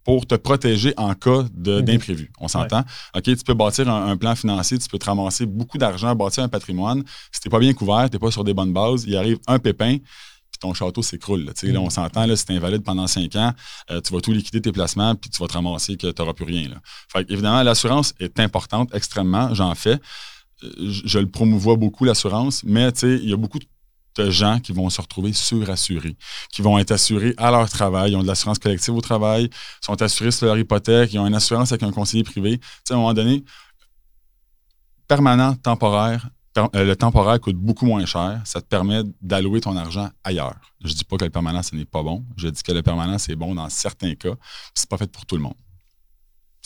pour 0.04 0.26
te 0.26 0.36
protéger 0.36 0.94
en 0.96 1.14
cas 1.14 1.42
mhm. 1.42 1.82
d'imprévu. 1.82 2.30
On 2.38 2.46
s'entend? 2.46 2.84
OK, 3.16 3.24
tu 3.24 3.36
peux 3.44 3.54
bâtir 3.54 3.88
un, 3.88 4.16
plan 4.16 4.36
financier, 4.36 4.78
tu 4.78 4.88
peux 4.88 4.98
te 4.98 5.06
ramasser 5.06 5.44
beaucoup 5.44 5.78
d'argent, 5.78 6.14
bâtir 6.14 6.44
un 6.44 6.48
patrimoine. 6.48 7.02
Si 7.32 7.40
tu 7.40 7.48
n'es 7.48 7.50
pas 7.50 7.58
bien 7.58 7.72
couvert, 7.72 8.08
tu 8.08 8.14
n'es 8.14 8.20
pas 8.20 8.30
sur 8.30 8.44
des 8.44 8.54
bonnes 8.54 8.72
bases, 8.72 9.04
il 9.06 9.16
arrive 9.16 9.38
un 9.48 9.58
pépin, 9.58 9.96
puis 9.98 10.58
ton 10.60 10.72
château 10.72 11.02
s'écroule. 11.02 11.46
Là, 11.46 11.52
là, 11.64 11.80
on 11.80 11.84
mhm. 11.84 11.90
s'entend, 11.90 12.26
là, 12.26 12.36
si 12.36 12.46
tu 12.46 12.52
invalide 12.52 12.84
pendant 12.84 13.08
cinq 13.08 13.34
ans, 13.34 13.52
euh, 13.90 14.00
tu 14.00 14.12
vas 14.12 14.20
tout 14.20 14.32
liquider 14.32 14.60
tes 14.60 14.70
placements, 14.70 15.16
puis 15.16 15.30
tu 15.30 15.40
vas 15.40 15.48
te 15.48 15.54
ramasser 15.54 15.96
que 15.96 16.12
tu 16.12 16.22
n'auras 16.22 16.34
plus 16.34 16.44
rien. 16.44 16.68
Là. 16.68 16.76
Fait 17.08 17.28
évidemment, 17.28 17.62
l'assurance 17.64 18.14
est 18.20 18.38
importante, 18.38 18.94
extrêmement, 18.94 19.52
j'en 19.52 19.74
fais. 19.74 19.98
Je, 20.62 21.18
le 21.18 21.28
promouvois 21.28 21.76
beaucoup, 21.76 22.04
l'assurance, 22.04 22.62
mais 22.64 22.88
il 23.02 23.28
y 23.28 23.32
a 23.32 23.36
beaucoup 23.36 23.58
de 23.58 24.30
gens 24.30 24.60
qui 24.60 24.72
vont 24.72 24.88
se 24.90 25.00
retrouver 25.00 25.32
surassurés, 25.32 26.16
qui 26.52 26.62
vont 26.62 26.78
être 26.78 26.92
assurés 26.92 27.34
à 27.36 27.50
leur 27.50 27.68
travail, 27.68 28.12
ils 28.12 28.16
ont 28.16 28.22
de 28.22 28.26
l'assurance 28.26 28.58
collective 28.58 28.94
au 28.94 29.00
travail, 29.00 29.50
sont 29.80 30.00
assurés 30.00 30.30
sur 30.30 30.46
leur 30.46 30.56
hypothèque, 30.56 31.12
ils 31.12 31.18
ont 31.18 31.26
une 31.26 31.34
assurance 31.34 31.72
avec 31.72 31.82
un 31.82 31.90
conseiller 31.90 32.22
privé. 32.22 32.60
À 32.88 32.94
un 32.94 32.96
moment 32.96 33.14
donné, 33.14 33.44
permanent, 35.08 35.54
temporaire, 35.56 36.28
euh, 36.56 36.84
le 36.84 36.94
temporaire 36.94 37.40
coûte 37.40 37.56
beaucoup 37.56 37.86
moins 37.86 38.06
cher. 38.06 38.40
Ça 38.44 38.60
te 38.60 38.66
permet 38.66 39.02
d'allouer 39.20 39.60
ton 39.60 39.76
argent 39.76 40.08
ailleurs. 40.22 40.54
Je 40.82 40.88
ne 40.88 40.94
dis 40.94 41.04
pas 41.04 41.16
que 41.16 41.24
le 41.24 41.30
permanent, 41.30 41.62
ce 41.62 41.74
n'est 41.74 41.84
pas 41.84 42.02
bon. 42.02 42.24
Je 42.36 42.48
dis 42.48 42.62
que 42.62 42.72
le 42.72 42.82
permanent, 42.82 43.18
c'est 43.18 43.34
bon 43.34 43.54
dans 43.54 43.68
certains 43.68 44.14
cas. 44.14 44.34
C'est 44.74 44.88
pas 44.88 44.96
fait 44.96 45.10
pour 45.10 45.26
tout 45.26 45.36
le 45.36 45.42
monde. 45.42 45.54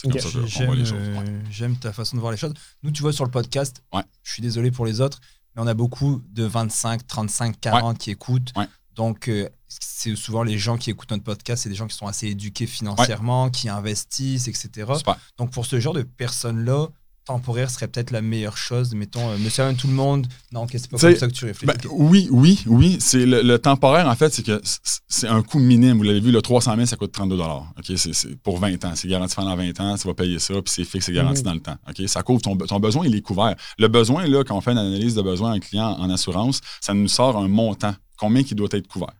C'est 0.00 0.08
comme 0.10 0.20
ça 0.20 0.28
qu'on 0.30 0.66
voit 0.66 0.76
les 0.76 0.84
choses. 0.84 0.98
Euh, 1.00 1.40
j'aime 1.50 1.76
ta 1.76 1.92
façon 1.92 2.16
de 2.16 2.20
voir 2.20 2.30
les 2.30 2.38
choses. 2.38 2.54
Nous, 2.84 2.92
tu 2.92 3.02
vois, 3.02 3.12
sur 3.12 3.24
le 3.24 3.30
podcast, 3.32 3.82
je 4.22 4.32
suis 4.32 4.42
désolé 4.42 4.70
pour 4.70 4.86
les 4.86 5.00
autres, 5.00 5.20
on 5.56 5.66
a 5.66 5.74
beaucoup 5.74 6.22
de 6.30 6.44
25, 6.44 7.04
35, 7.06 7.60
40 7.60 7.98
qui 7.98 8.10
écoutent. 8.12 8.52
Donc, 8.94 9.28
euh, 9.28 9.48
c'est 9.68 10.14
souvent 10.16 10.44
les 10.44 10.56
gens 10.56 10.76
qui 10.76 10.90
écoutent 10.90 11.10
notre 11.10 11.24
podcast, 11.24 11.64
c'est 11.64 11.68
des 11.68 11.74
gens 11.74 11.88
qui 11.88 11.96
sont 11.96 12.06
assez 12.06 12.28
éduqués 12.28 12.66
financièrement, 12.66 13.50
qui 13.50 13.68
investissent, 13.68 14.46
etc. 14.46 14.92
Donc, 15.36 15.50
pour 15.50 15.66
ce 15.66 15.80
genre 15.80 15.94
de 15.94 16.02
personnes-là, 16.02 16.86
temporaire 17.28 17.70
serait 17.70 17.88
peut-être 17.88 18.10
la 18.10 18.22
meilleure 18.22 18.56
chose. 18.56 18.94
Mettons, 18.94 19.28
euh, 19.28 19.36
monsieur 19.38 19.64
tout 19.76 19.86
le 19.86 19.92
monde. 19.92 20.26
Non, 20.50 20.66
c'est 20.70 20.90
pas 20.90 20.98
comme 20.98 21.16
ça 21.16 21.26
que 21.26 21.32
tu 21.32 21.44
réfléchis. 21.44 21.66
Ben, 21.66 21.90
oui, 21.90 22.26
oui, 22.30 22.62
oui. 22.66 22.96
C'est 23.00 23.26
le, 23.26 23.58
temporaire, 23.58 24.08
en 24.08 24.14
fait, 24.14 24.32
c'est 24.32 24.42
que 24.42 24.60
c'est 25.08 25.28
un 25.28 25.42
coût 25.42 25.58
minime. 25.58 25.98
Vous 25.98 26.04
l'avez 26.04 26.20
vu, 26.20 26.32
le 26.32 26.40
300 26.40 26.74
000, 26.74 26.86
ça 26.86 26.96
coûte 26.96 27.12
32 27.12 27.38
OK, 27.38 27.92
c'est 27.96 28.36
pour 28.42 28.58
20 28.58 28.84
ans. 28.84 28.92
C'est 28.94 29.08
garanti 29.08 29.34
pendant 29.34 29.54
20 29.54 29.78
ans. 29.80 29.96
Tu 29.96 30.08
vas 30.08 30.14
payer 30.14 30.38
ça, 30.38 30.54
puis 30.54 30.72
c'est 30.74 30.84
fixe, 30.84 31.06
c'est 31.06 31.12
garanti 31.12 31.42
mm-hmm. 31.42 31.44
dans 31.44 31.54
le 31.54 31.60
temps. 31.60 31.76
Ça 32.06 32.22
couvre 32.22 32.40
ton, 32.40 32.56
ton, 32.56 32.80
besoin, 32.80 33.06
il 33.06 33.14
est 33.14 33.20
couvert. 33.20 33.54
Le 33.78 33.88
besoin, 33.88 34.26
là, 34.26 34.42
quand 34.42 34.56
on 34.56 34.60
fait 34.60 34.72
une 34.72 34.78
analyse 34.78 35.14
de 35.14 35.22
besoin 35.22 35.52
d'un 35.52 35.60
client 35.60 35.96
en 35.98 36.08
assurance, 36.10 36.60
ça 36.80 36.94
nous 36.94 37.08
sort 37.08 37.36
un 37.36 37.48
montant. 37.48 37.94
Combien 38.16 38.42
qui 38.42 38.54
doit 38.54 38.68
être 38.72 38.88
couvert. 38.88 39.12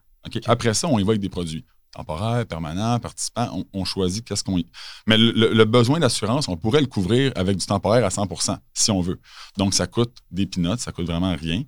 Après 0.45 0.73
ça, 0.73 0.87
on 0.87 0.99
y 0.99 1.03
va 1.03 1.11
avec 1.11 1.21
des 1.21 1.29
produits 1.29 1.63
temporaire, 1.91 2.45
permanent, 2.45 2.99
participant, 2.99 3.65
on, 3.73 3.85
choisit 3.85 4.25
qu'est-ce 4.25 4.43
qu'on. 4.43 4.61
Mais 5.07 5.17
le, 5.17 5.63
besoin 5.65 5.99
d'assurance, 5.99 6.47
on 6.47 6.57
pourrait 6.57 6.81
le 6.81 6.87
couvrir 6.87 7.31
avec 7.35 7.57
du 7.57 7.65
temporaire 7.65 8.05
à 8.05 8.09
100% 8.09 8.57
si 8.73 8.91
on 8.91 9.01
veut. 9.01 9.19
Donc, 9.57 9.73
ça 9.73 9.87
coûte 9.87 10.17
des 10.31 10.45
pinottes, 10.45 10.79
ça 10.79 10.91
coûte 10.91 11.07
vraiment 11.07 11.35
rien. 11.35 11.63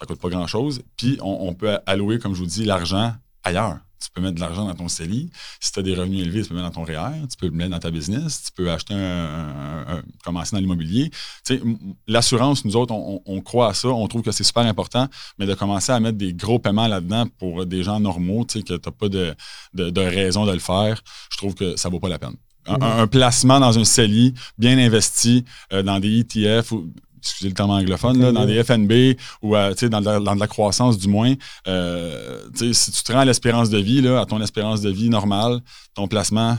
Ça 0.00 0.06
coûte 0.06 0.20
pas 0.20 0.28
grand-chose. 0.28 0.82
Puis, 0.96 1.18
on, 1.22 1.54
peut 1.54 1.78
allouer, 1.86 2.18
comme 2.18 2.34
je 2.34 2.40
vous 2.40 2.46
dis, 2.46 2.64
l'argent 2.64 3.14
ailleurs. 3.44 3.78
Tu 4.04 4.10
peux 4.10 4.20
mettre 4.20 4.34
de 4.34 4.40
l'argent 4.40 4.66
dans 4.66 4.74
ton 4.74 4.88
CELI. 4.88 5.30
Si 5.60 5.72
tu 5.72 5.78
as 5.78 5.82
des 5.82 5.94
revenus 5.94 6.20
élevés, 6.20 6.42
tu 6.42 6.50
peux 6.50 6.54
mettre 6.54 6.66
dans 6.70 6.74
ton 6.74 6.84
REER, 6.84 7.26
tu 7.30 7.36
peux 7.38 7.46
le 7.46 7.52
mettre 7.52 7.70
dans 7.70 7.78
ta 7.78 7.90
business, 7.90 8.42
tu 8.44 8.52
peux 8.52 8.70
acheter 8.70 8.92
un, 8.92 10.02
commencer 10.22 10.54
dans 10.54 10.60
l'immobilier. 10.60 11.10
Tu 11.46 11.56
sais, 11.56 11.62
l'assurance, 12.06 12.66
nous 12.66 12.76
autres, 12.76 12.92
on, 12.92 13.40
croit 13.40 13.68
à 13.68 13.74
ça, 13.74 13.88
on 13.88 14.06
trouve 14.06 14.20
que 14.20 14.30
c'est 14.30 14.44
super 14.44 14.64
important, 14.66 15.08
mais 15.38 15.46
de 15.46 15.54
commencer 15.54 15.90
à 15.90 16.00
mettre 16.00 16.18
des 16.18 16.34
gros 16.34 16.58
paiements 16.58 16.86
là-dedans 16.86 17.26
pour 17.38 17.64
des 17.64 17.82
gens 17.82 17.98
normaux, 17.98 18.44
tu 18.44 18.58
sais, 18.58 18.64
que 18.64 18.74
tu 18.74 18.88
n'as 18.88 18.92
pas 18.92 19.08
de, 19.08 19.34
de, 19.72 20.00
raison 20.00 20.44
de 20.44 20.52
le 20.52 20.58
faire, 20.58 21.00
je 21.30 21.38
trouve 21.38 21.54
que 21.54 21.76
ça 21.76 21.88
ne 21.88 21.92
vaut 21.92 22.00
pas 22.00 22.10
la 22.10 22.18
peine. 22.18 22.36
Un, 22.66 23.06
placement 23.06 23.60
dans 23.60 23.78
un 23.78 23.84
CELI 23.84 24.32
bien 24.56 24.78
investi 24.78 25.44
euh, 25.72 25.82
dans 25.82 26.00
des 26.00 26.20
ETF 26.20 26.72
ou 26.72 26.90
excusez 27.24 27.48
le 27.48 27.54
terme 27.54 27.70
anglophone, 27.70 28.20
là, 28.20 28.32
dans 28.32 28.44
des 28.44 28.62
FNB 28.62 29.16
ou 29.42 29.56
euh, 29.56 29.74
dans, 29.88 30.00
de 30.00 30.04
la, 30.04 30.20
dans 30.20 30.34
de 30.34 30.40
la 30.40 30.46
croissance 30.46 30.98
du 30.98 31.08
moins, 31.08 31.32
euh, 31.66 32.40
si 32.54 32.92
tu 32.92 33.02
te 33.02 33.12
rends 33.12 33.20
à 33.20 33.24
l'espérance 33.24 33.70
de 33.70 33.78
vie, 33.78 34.02
là, 34.02 34.20
à 34.20 34.26
ton 34.26 34.40
espérance 34.42 34.82
de 34.82 34.90
vie 34.90 35.08
normale, 35.08 35.60
ton 35.94 36.06
placement, 36.06 36.58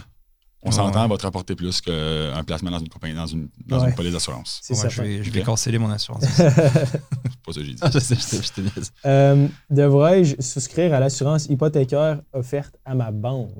on 0.62 0.72
s'entend, 0.72 1.06
va 1.06 1.16
te 1.16 1.22
rapporter 1.22 1.54
plus 1.54 1.80
qu'un 1.80 2.42
placement 2.44 2.72
dans 2.72 2.80
une 2.80 2.88
compagnie, 2.88 3.14
dans 3.14 3.26
une, 3.26 3.48
dans 3.66 3.84
une 3.84 3.94
police 3.94 4.12
d'assurance. 4.12 4.60
je 4.68 5.02
vais, 5.02 5.22
je 5.22 5.30
vais 5.30 5.42
canceller 5.42 5.78
mon 5.78 5.90
assurance. 5.90 6.24
c'est 6.36 6.44
pas 6.44 7.52
ça 7.52 7.60
que 7.60 7.64
j'ai 7.64 7.74
dit. 7.74 7.80
Ah, 7.82 7.90
je 7.92 7.98
sais, 8.00 8.16
je, 8.16 8.52
te, 8.52 8.60
euh, 9.04 9.46
Devrais-je 9.70 10.40
souscrire 10.40 10.92
à 10.92 10.98
l'assurance 10.98 11.46
hypothécaire 11.46 12.20
offerte 12.32 12.74
à 12.84 12.94
ma 12.96 13.12
banque? 13.12 13.50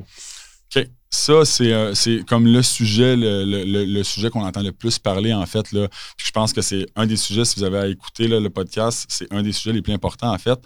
OK. 0.77 0.89
Ça, 1.09 1.45
c'est, 1.45 1.95
c'est 1.95 2.27
comme 2.27 2.47
le 2.47 2.63
sujet, 2.63 3.15
le, 3.17 4.03
sujet 4.03 4.29
qu'on 4.29 4.45
entend 4.45 4.61
le 4.63 4.73
plus 4.73 4.99
parler, 4.99 5.33
en 5.33 5.47
fait. 5.47 5.73
Là. 5.73 5.89
je 6.19 6.31
pense 6.31 6.53
que 6.53 6.61
c'est 6.61 6.87
un 6.95 7.07
des 7.07 7.17
sujets, 7.17 7.45
si 7.45 7.59
vous 7.59 7.65
avez 7.65 7.79
à 7.79 7.87
écouter 7.87 8.29
le 8.29 8.51
podcast, 8.51 9.07
c'est 9.09 9.33
un 9.33 9.43
des 9.43 9.53
sujets 9.53 9.73
les 9.73 9.83
plus 9.83 9.95
importants, 9.95 10.35
en 10.35 10.39
fait. 10.39 10.59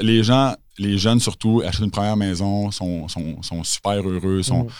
les 0.00 0.22
gens, 0.22 0.54
les 0.78 0.98
jeunes 0.98 1.20
surtout, 1.20 1.62
achètent 1.64 1.84
une 1.84 1.90
première 1.90 2.16
maison, 2.16 2.70
sont, 2.72 3.08
sont, 3.08 3.64
super 3.64 4.06
heureux, 4.06 4.42
sont. 4.42 4.64
Mm 4.64 4.70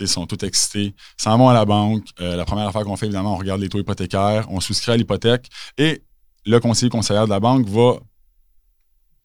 ils 0.00 0.08
sont 0.08 0.26
tous 0.26 0.44
excités, 0.44 0.94
s'en 1.16 1.38
vont 1.38 1.48
à 1.48 1.54
la 1.54 1.64
banque. 1.64 2.04
Euh, 2.20 2.36
la 2.36 2.44
première 2.44 2.68
affaire 2.68 2.82
qu'on 2.84 2.96
fait, 2.96 3.06
évidemment, 3.06 3.34
on 3.34 3.38
regarde 3.38 3.60
les 3.60 3.68
taux 3.68 3.78
hypothécaires, 3.78 4.46
on 4.50 4.60
souscrit 4.60 4.92
à 4.92 4.96
l'hypothèque 4.96 5.48
et 5.78 6.02
le 6.46 6.58
conseiller 6.60 6.90
conseillère 6.90 7.24
de 7.24 7.30
la 7.30 7.40
banque 7.40 7.66
va 7.66 7.98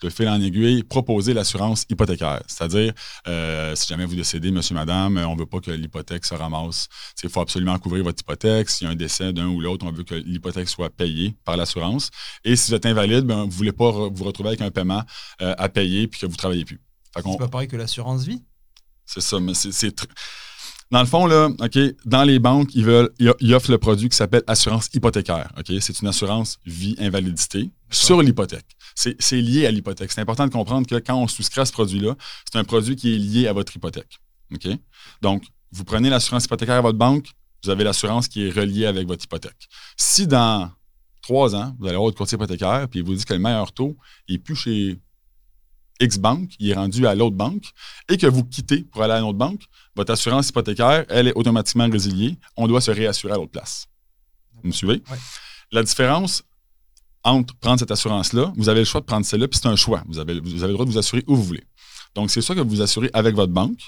de 0.01 0.09
fil 0.09 0.27
en 0.27 0.41
aiguille, 0.41 0.83
proposer 0.83 1.33
l'assurance 1.33 1.85
hypothécaire. 1.89 2.41
C'est-à-dire, 2.47 2.93
euh, 3.27 3.75
si 3.75 3.87
jamais 3.87 4.05
vous 4.05 4.15
décédez, 4.15 4.51
monsieur, 4.51 4.75
madame, 4.75 5.17
on 5.17 5.35
ne 5.35 5.39
veut 5.39 5.45
pas 5.45 5.59
que 5.59 5.71
l'hypothèque 5.71 6.25
se 6.25 6.33
ramasse. 6.33 6.87
Il 7.23 7.29
faut 7.29 7.41
absolument 7.41 7.77
couvrir 7.79 8.03
votre 8.03 8.21
hypothèque. 8.21 8.69
S'il 8.69 8.85
y 8.85 8.89
a 8.89 8.93
un 8.93 8.95
décès 8.95 9.33
d'un 9.33 9.47
ou 9.47 9.59
l'autre, 9.59 9.85
on 9.85 9.91
veut 9.91 10.03
que 10.03 10.15
l'hypothèque 10.15 10.69
soit 10.69 10.89
payée 10.89 11.35
par 11.43 11.57
l'assurance. 11.57 12.09
Et 12.43 12.55
si 12.55 12.71
vous 12.71 12.75
êtes 12.75 12.85
invalide, 12.85 13.25
ben, 13.25 13.41
vous 13.41 13.47
ne 13.47 13.51
voulez 13.51 13.71
pas 13.71 13.91
vous 13.91 14.23
retrouver 14.23 14.49
avec 14.49 14.61
un 14.61 14.71
paiement 14.71 15.03
euh, 15.41 15.53
à 15.57 15.69
payer 15.69 16.07
puis 16.07 16.19
que 16.19 16.25
vous 16.25 16.33
ne 16.33 16.37
travaillez 16.37 16.65
plus. 16.65 16.79
C'est 17.15 17.37
pas 17.37 17.47
pareil 17.47 17.67
que 17.67 17.75
l'assurance 17.75 18.23
vie? 18.23 18.41
C'est 19.05 19.21
ça, 19.21 19.39
mais 19.39 19.53
c'est 19.55 20.05
dans 20.91 21.01
le 21.01 21.05
fond, 21.05 21.27
là, 21.27 21.49
OK, 21.59 21.79
dans 22.05 22.23
les 22.23 22.39
banques, 22.39 22.73
ils 22.73 22.83
veulent, 22.83 23.11
ils 23.19 23.53
offrent 23.53 23.71
le 23.71 23.77
produit 23.77 24.09
qui 24.09 24.17
s'appelle 24.17 24.43
assurance 24.47 24.89
hypothécaire. 24.93 25.51
OK? 25.57 25.71
C'est 25.81 26.01
une 26.01 26.07
assurance 26.07 26.57
vie 26.65 26.95
invalidité 26.97 27.69
sur 27.91 28.21
l'hypothèque. 28.21 28.65
C'est 28.95 29.41
lié 29.41 29.65
à 29.67 29.71
l'hypothèque. 29.71 30.11
C'est 30.11 30.21
important 30.21 30.47
de 30.47 30.51
comprendre 30.51 30.87
que 30.87 30.95
quand 30.95 31.15
on 31.15 31.27
souscrit 31.27 31.61
à 31.61 31.65
ce 31.65 31.71
produit-là, 31.71 32.15
c'est 32.51 32.57
un 32.57 32.63
produit 32.63 32.95
qui 32.95 33.13
est 33.13 33.17
lié 33.17 33.47
à 33.47 33.53
votre 33.53 33.75
hypothèque. 33.75 34.19
OK? 34.53 34.67
Donc, 35.21 35.43
vous 35.71 35.83
prenez 35.83 36.09
l'assurance 36.09 36.45
hypothécaire 36.45 36.75
à 36.75 36.81
votre 36.81 36.97
banque, 36.97 37.27
vous 37.63 37.69
avez 37.69 37.83
l'assurance 37.83 38.27
qui 38.27 38.47
est 38.47 38.49
reliée 38.49 38.87
avec 38.87 39.07
votre 39.07 39.23
hypothèque. 39.23 39.69
Si 39.95 40.25
dans 40.25 40.71
trois 41.21 41.55
ans, 41.55 41.75
vous 41.77 41.85
allez 41.85 41.95
avoir 41.95 42.07
votre 42.07 42.17
courtier 42.17 42.35
hypothécaire, 42.35 42.87
puis 42.89 43.01
il 43.01 43.05
vous 43.05 43.13
dit 43.13 43.25
que 43.25 43.33
le 43.33 43.39
meilleur 43.39 43.71
taux 43.71 43.95
n'est 44.27 44.39
plus 44.39 44.55
chez 44.55 44.99
X 45.99 46.17
banque, 46.17 46.51
il 46.59 46.69
est 46.69 46.73
rendu 46.73 47.05
à 47.05 47.15
l'autre 47.15 47.35
banque, 47.35 47.65
et 48.07 48.17
que 48.17 48.27
vous 48.27 48.43
quittez 48.43 48.83
pour 48.83 49.03
aller 49.03 49.13
à 49.13 49.19
une 49.19 49.25
autre 49.25 49.37
banque, 49.37 49.61
votre 49.95 50.13
assurance 50.13 50.49
hypothécaire, 50.49 51.05
elle 51.09 51.27
est 51.27 51.33
automatiquement 51.33 51.89
résiliée. 51.89 52.37
On 52.55 52.67
doit 52.67 52.81
se 52.81 52.91
réassurer 52.91 53.33
à 53.33 53.35
l'autre 53.35 53.51
place. 53.51 53.87
Vous 54.61 54.67
me 54.67 54.73
suivez? 54.73 55.03
La 55.71 55.83
différence 55.83 56.43
entre 57.23 57.53
prendre 57.55 57.79
cette 57.79 57.91
assurance-là, 57.91 58.53
vous 58.55 58.69
avez 58.69 58.79
le 58.79 58.85
choix 58.85 59.01
de 59.01 59.05
prendre 59.05 59.25
celle-là, 59.25 59.47
puis 59.47 59.59
c'est 59.61 59.67
un 59.67 59.75
choix. 59.75 60.03
Vous 60.07 60.19
avez, 60.19 60.39
vous 60.39 60.63
avez 60.63 60.71
le 60.71 60.73
droit 60.73 60.85
de 60.85 60.91
vous 60.91 60.97
assurer 60.97 61.23
où 61.27 61.35
vous 61.35 61.43
voulez. 61.43 61.63
Donc, 62.15 62.31
c'est 62.31 62.41
soit 62.41 62.55
que 62.55 62.61
vous 62.61 62.69
vous 62.69 62.81
assurez 62.81 63.09
avec 63.13 63.35
votre 63.35 63.51
banque, 63.51 63.79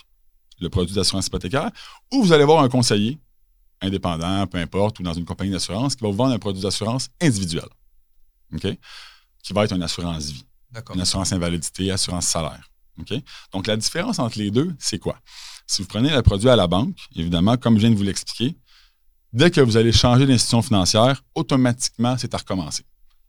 le 0.60 0.70
produit 0.70 0.94
d'assurance 0.94 1.28
hypothécaire, 1.28 1.72
ou 2.12 2.24
vous 2.24 2.34
allez 2.34 2.44
voir 2.44 2.62
un 2.62 2.70
conseiller 2.70 3.20
indépendant, 3.80 4.46
peu 4.48 4.60
importe, 4.60 5.00
ou 5.00 5.04
dans 5.04 5.14
une 5.14 5.26
compagnie 5.26 5.52
d'assurance, 5.52 5.96
qui 5.96 6.04
va 6.04 6.10
vous 6.10 6.16
vendre 6.16 6.34
un 6.34 6.40
produit 6.40 6.62
d'assurance 6.62 7.10
individuel. 7.20 7.66
OK? 8.54 8.68
Qui 9.44 9.54
va 9.54 9.64
être 9.64 9.74
une 9.74 9.82
assurance 9.82 10.30
vie. 10.30 10.46
Une 10.94 11.02
assurance 11.02 11.32
invalidité, 11.34 11.92
assurance 11.92 12.28
salaire. 12.28 12.72
Donc, 13.52 13.68
la 13.68 13.78
différence 13.78 14.20
entre 14.20 14.38
les 14.38 14.52
deux, 14.52 14.74
c'est 14.80 15.00
quoi? 15.00 15.20
Si 15.68 15.82
vous 15.82 15.88
prenez 15.88 16.10
le 16.10 16.22
produit 16.22 16.50
à 16.50 16.56
la 16.56 16.68
banque, 16.68 16.98
évidemment, 17.16 17.58
comme 17.58 17.76
je 17.76 17.82
viens 17.82 17.92
de 17.92 17.96
vous 17.96 18.04
l'expliquer, 18.04 18.56
dès 19.34 19.50
que 19.50 19.62
vous 19.62 19.78
allez 19.78 19.92
changer 19.92 20.26
d'institution 20.26 20.62
financière, 20.62 21.24
automatiquement, 21.36 22.18
c'est 22.18 22.34
à 22.34 22.38
recommencer. 22.38 22.84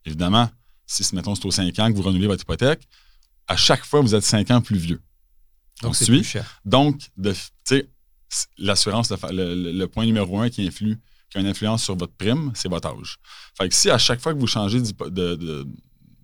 Évidemment, 0.05 0.51
si, 0.87 1.03
mettons, 1.15 1.35
c'est 1.35 1.47
aux 1.47 1.51
5 1.51 1.79
ans 1.79 1.91
que 1.91 1.97
vous 1.97 2.03
renouvelez 2.03 2.27
votre 2.27 2.43
hypothèque, 2.43 2.87
à 3.47 3.57
chaque 3.57 3.85
fois, 3.85 4.01
vous 4.01 4.15
êtes 4.15 4.25
5 4.25 4.51
ans 4.51 4.61
plus 4.61 4.79
vieux. 4.79 5.01
Donc, 5.81 5.97
c'est 5.97 6.07
plus 6.07 6.25
cher. 6.25 6.61
Donc, 6.65 7.11
l'assurance, 8.59 9.11
le, 9.31 9.87
point 9.87 10.05
numéro 10.05 10.41
un 10.41 10.51
qui 10.51 10.67
influe, 10.67 10.99
qui 11.31 11.39
a 11.39 11.41
une 11.41 11.47
influence 11.47 11.83
sur 11.83 11.97
votre 11.97 12.15
prime, 12.15 12.53
c'est 12.55 12.69
votre 12.69 12.89
âge. 12.89 13.19
Fait 13.57 13.69
que 13.69 13.75
si 13.75 13.91
à 13.91 13.99
chaque 13.99 14.21
fois 14.21 14.35
que 14.35 14.39
vous 14.39 14.47
changez 14.47 14.81
de, 14.81 15.67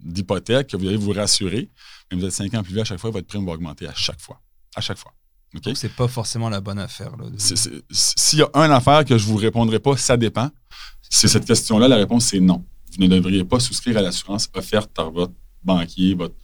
d'hypothèque 0.00 0.69
que 0.69 0.76
vous 0.76 0.87
allez 0.87 0.97
vous 0.97 1.12
rassurer, 1.12 1.71
mais 2.11 2.19
vous 2.19 2.25
êtes 2.25 2.33
5 2.33 2.55
ans 2.55 2.62
plus 2.62 2.73
vieux 2.73 2.83
à 2.83 2.85
chaque 2.85 3.00
fois, 3.00 3.11
votre 3.11 3.26
prime 3.26 3.45
va 3.45 3.52
augmenter 3.52 3.87
à 3.87 3.95
chaque 3.95 4.21
fois. 4.21 4.40
À 4.75 4.81
chaque 4.81 4.99
fois. 4.99 5.12
Donc, 5.55 5.76
c'est 5.76 5.95
pas 5.95 6.09
forcément 6.09 6.50
la 6.50 6.61
bonne 6.61 6.78
affaire. 6.78 7.12
S'il 7.90 8.38
y 8.38 8.43
a 8.43 8.50
une 8.55 8.71
affaire 8.71 9.05
que 9.05 9.17
je 9.17 9.25
vous 9.25 9.37
répondrai 9.37 9.78
pas, 9.78 9.97
ça 9.97 10.17
dépend. 10.17 10.50
C'est 11.09 11.28
cette 11.28 11.47
question-là, 11.47 11.88
la 11.88 11.97
réponse, 11.97 12.26
c'est 12.26 12.40
non. 12.40 12.64
Vous 12.93 13.02
ne 13.02 13.09
devriez 13.09 13.45
pas 13.45 13.59
souscrire 13.59 13.97
à 13.97 14.02
l'assurance 14.02 14.50
offerte 14.55 14.90
par 14.93 15.11
votre 15.11 15.33
banquier, 15.62 16.14
votre, 16.14 16.35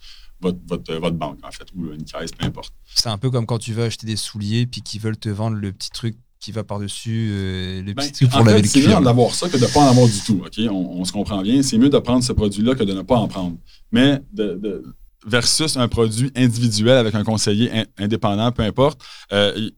votre, 0.41 0.59
votre, 0.95 1.15
banque, 1.15 1.39
en 1.43 1.51
fait, 1.51 1.65
ou 1.75 1.91
une 1.91 2.03
caisse, 2.03 2.31
peu 2.31 2.45
importe. 2.45 2.73
C'est 2.95 3.09
un 3.09 3.17
peu 3.17 3.29
comme 3.29 3.45
quand 3.45 3.59
tu 3.59 3.73
veux 3.73 3.83
acheter 3.83 4.07
des 4.07 4.15
souliers 4.15 4.65
puis 4.65 4.81
qu'ils 4.81 5.01
veulent 5.01 5.17
te 5.17 5.29
vendre 5.29 5.57
le 5.57 5.71
petit 5.71 5.91
truc 5.91 6.17
qui 6.45 6.51
va 6.51 6.63
par-dessus 6.63 7.29
euh, 7.31 7.81
ben, 7.81 8.07
pour 8.29 8.43
laver 8.43 8.61
le. 8.61 8.67
C'est 8.67 8.87
mieux 8.87 9.03
d'avoir 9.03 9.33
ça 9.33 9.49
que 9.49 9.57
de 9.57 9.63
ne 9.63 9.67
pas 9.67 9.79
en 9.79 9.89
avoir 9.89 10.07
du 10.07 10.19
tout. 10.19 10.43
OK? 10.45 10.59
On, 10.69 11.03
se 11.03 11.11
comprend 11.11 11.41
bien. 11.41 11.63
C'est 11.63 11.79
mieux 11.79 11.89
de 11.89 11.97
prendre 11.97 12.23
ce 12.23 12.33
produit-là 12.33 12.75
que 12.75 12.83
de 12.83 12.93
ne 12.93 13.01
pas 13.01 13.15
en 13.15 13.27
prendre. 13.27 13.57
Mais 13.91 14.21
de, 14.31 14.83
versus 15.25 15.75
un 15.75 15.87
produit 15.87 16.31
individuel 16.35 16.97
avec 16.97 17.15
un 17.15 17.23
conseiller 17.23 17.71
indépendant, 17.97 18.51
peu 18.51 18.61
importe, 18.61 19.01
euh, 19.33 19.71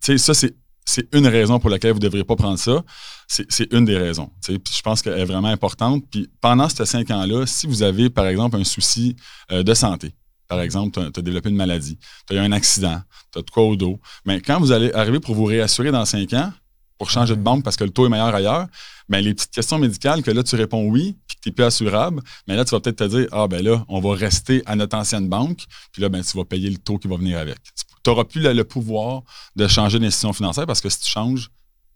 ça, 0.00 0.32
c'est 0.32 0.56
c'est 0.86 1.14
une 1.14 1.26
raison 1.26 1.58
pour 1.58 1.70
laquelle 1.70 1.92
vous 1.92 1.98
ne 1.98 2.04
devriez 2.04 2.24
pas 2.24 2.36
prendre 2.36 2.58
ça. 2.58 2.82
C'est 3.26 3.72
une 3.72 3.86
des 3.86 3.96
raisons. 3.96 4.30
Puis 4.42 4.58
je 4.76 4.82
pense 4.82 5.00
qu'elle 5.00 5.18
est 5.18 5.24
vraiment 5.24 5.48
importante. 5.48 6.04
Puis 6.10 6.30
pendant 6.42 6.68
ces 6.68 6.84
cinq 6.84 7.10
ans-là, 7.10 7.46
si 7.46 7.66
vous 7.66 7.82
avez, 7.82 8.10
par 8.10 8.26
exemple, 8.26 8.56
un 8.56 8.64
souci 8.64 9.16
euh, 9.50 9.62
de 9.62 9.72
santé, 9.72 10.14
par 10.48 10.60
exemple, 10.60 11.00
tu 11.12 11.18
as, 11.18 11.22
développé 11.22 11.48
une 11.48 11.56
maladie, 11.56 11.98
tu 12.26 12.36
as 12.36 12.42
eu 12.42 12.44
un 12.44 12.52
accident, 12.52 13.00
tu 13.32 13.38
as 13.38 13.42
de 13.42 13.50
quoi 13.50 13.64
au 13.64 13.76
dos. 13.76 13.98
Mais 14.24 14.40
quand 14.40 14.60
vous 14.60 14.72
allez 14.72 14.92
arriver 14.92 15.20
pour 15.20 15.34
vous 15.34 15.44
réassurer 15.44 15.90
dans 15.90 16.04
cinq 16.04 16.32
ans, 16.32 16.52
pour 16.98 17.10
changer 17.10 17.34
de 17.34 17.40
banque 17.40 17.64
parce 17.64 17.76
que 17.76 17.84
le 17.84 17.90
taux 17.90 18.06
est 18.06 18.08
meilleur 18.08 18.34
ailleurs, 18.34 18.66
bien, 19.08 19.20
les 19.20 19.34
petites 19.34 19.50
questions 19.50 19.78
médicales 19.78 20.22
que 20.22 20.30
là, 20.30 20.42
tu 20.42 20.56
réponds 20.56 20.88
oui, 20.88 21.16
puis 21.26 21.36
que 21.36 21.40
tu 21.42 21.48
n'es 21.48 21.54
plus 21.54 21.64
assurable, 21.64 22.22
mais 22.46 22.56
là, 22.56 22.64
tu 22.64 22.70
vas 22.70 22.80
peut-être 22.80 22.98
te 22.98 23.04
dire 23.04 23.28
Ah, 23.32 23.48
ben 23.48 23.62
là, 23.62 23.84
on 23.88 24.00
va 24.00 24.14
rester 24.14 24.62
à 24.66 24.76
notre 24.76 24.96
ancienne 24.96 25.28
banque, 25.28 25.64
puis 25.92 26.02
là, 26.02 26.08
ben, 26.08 26.22
tu 26.22 26.36
vas 26.36 26.44
payer 26.44 26.70
le 26.70 26.78
taux 26.78 26.98
qui 26.98 27.08
va 27.08 27.16
venir 27.16 27.38
avec. 27.38 27.58
Tu 27.62 28.10
n'auras 28.10 28.24
plus 28.24 28.40
le, 28.40 28.64
pouvoir 28.64 29.22
de 29.56 29.66
changer 29.66 29.98
d'institution 29.98 30.32
financière 30.32 30.66
parce 30.66 30.80
que 30.80 30.88
si 30.88 31.00
tu 31.00 31.08
changes, 31.08 31.48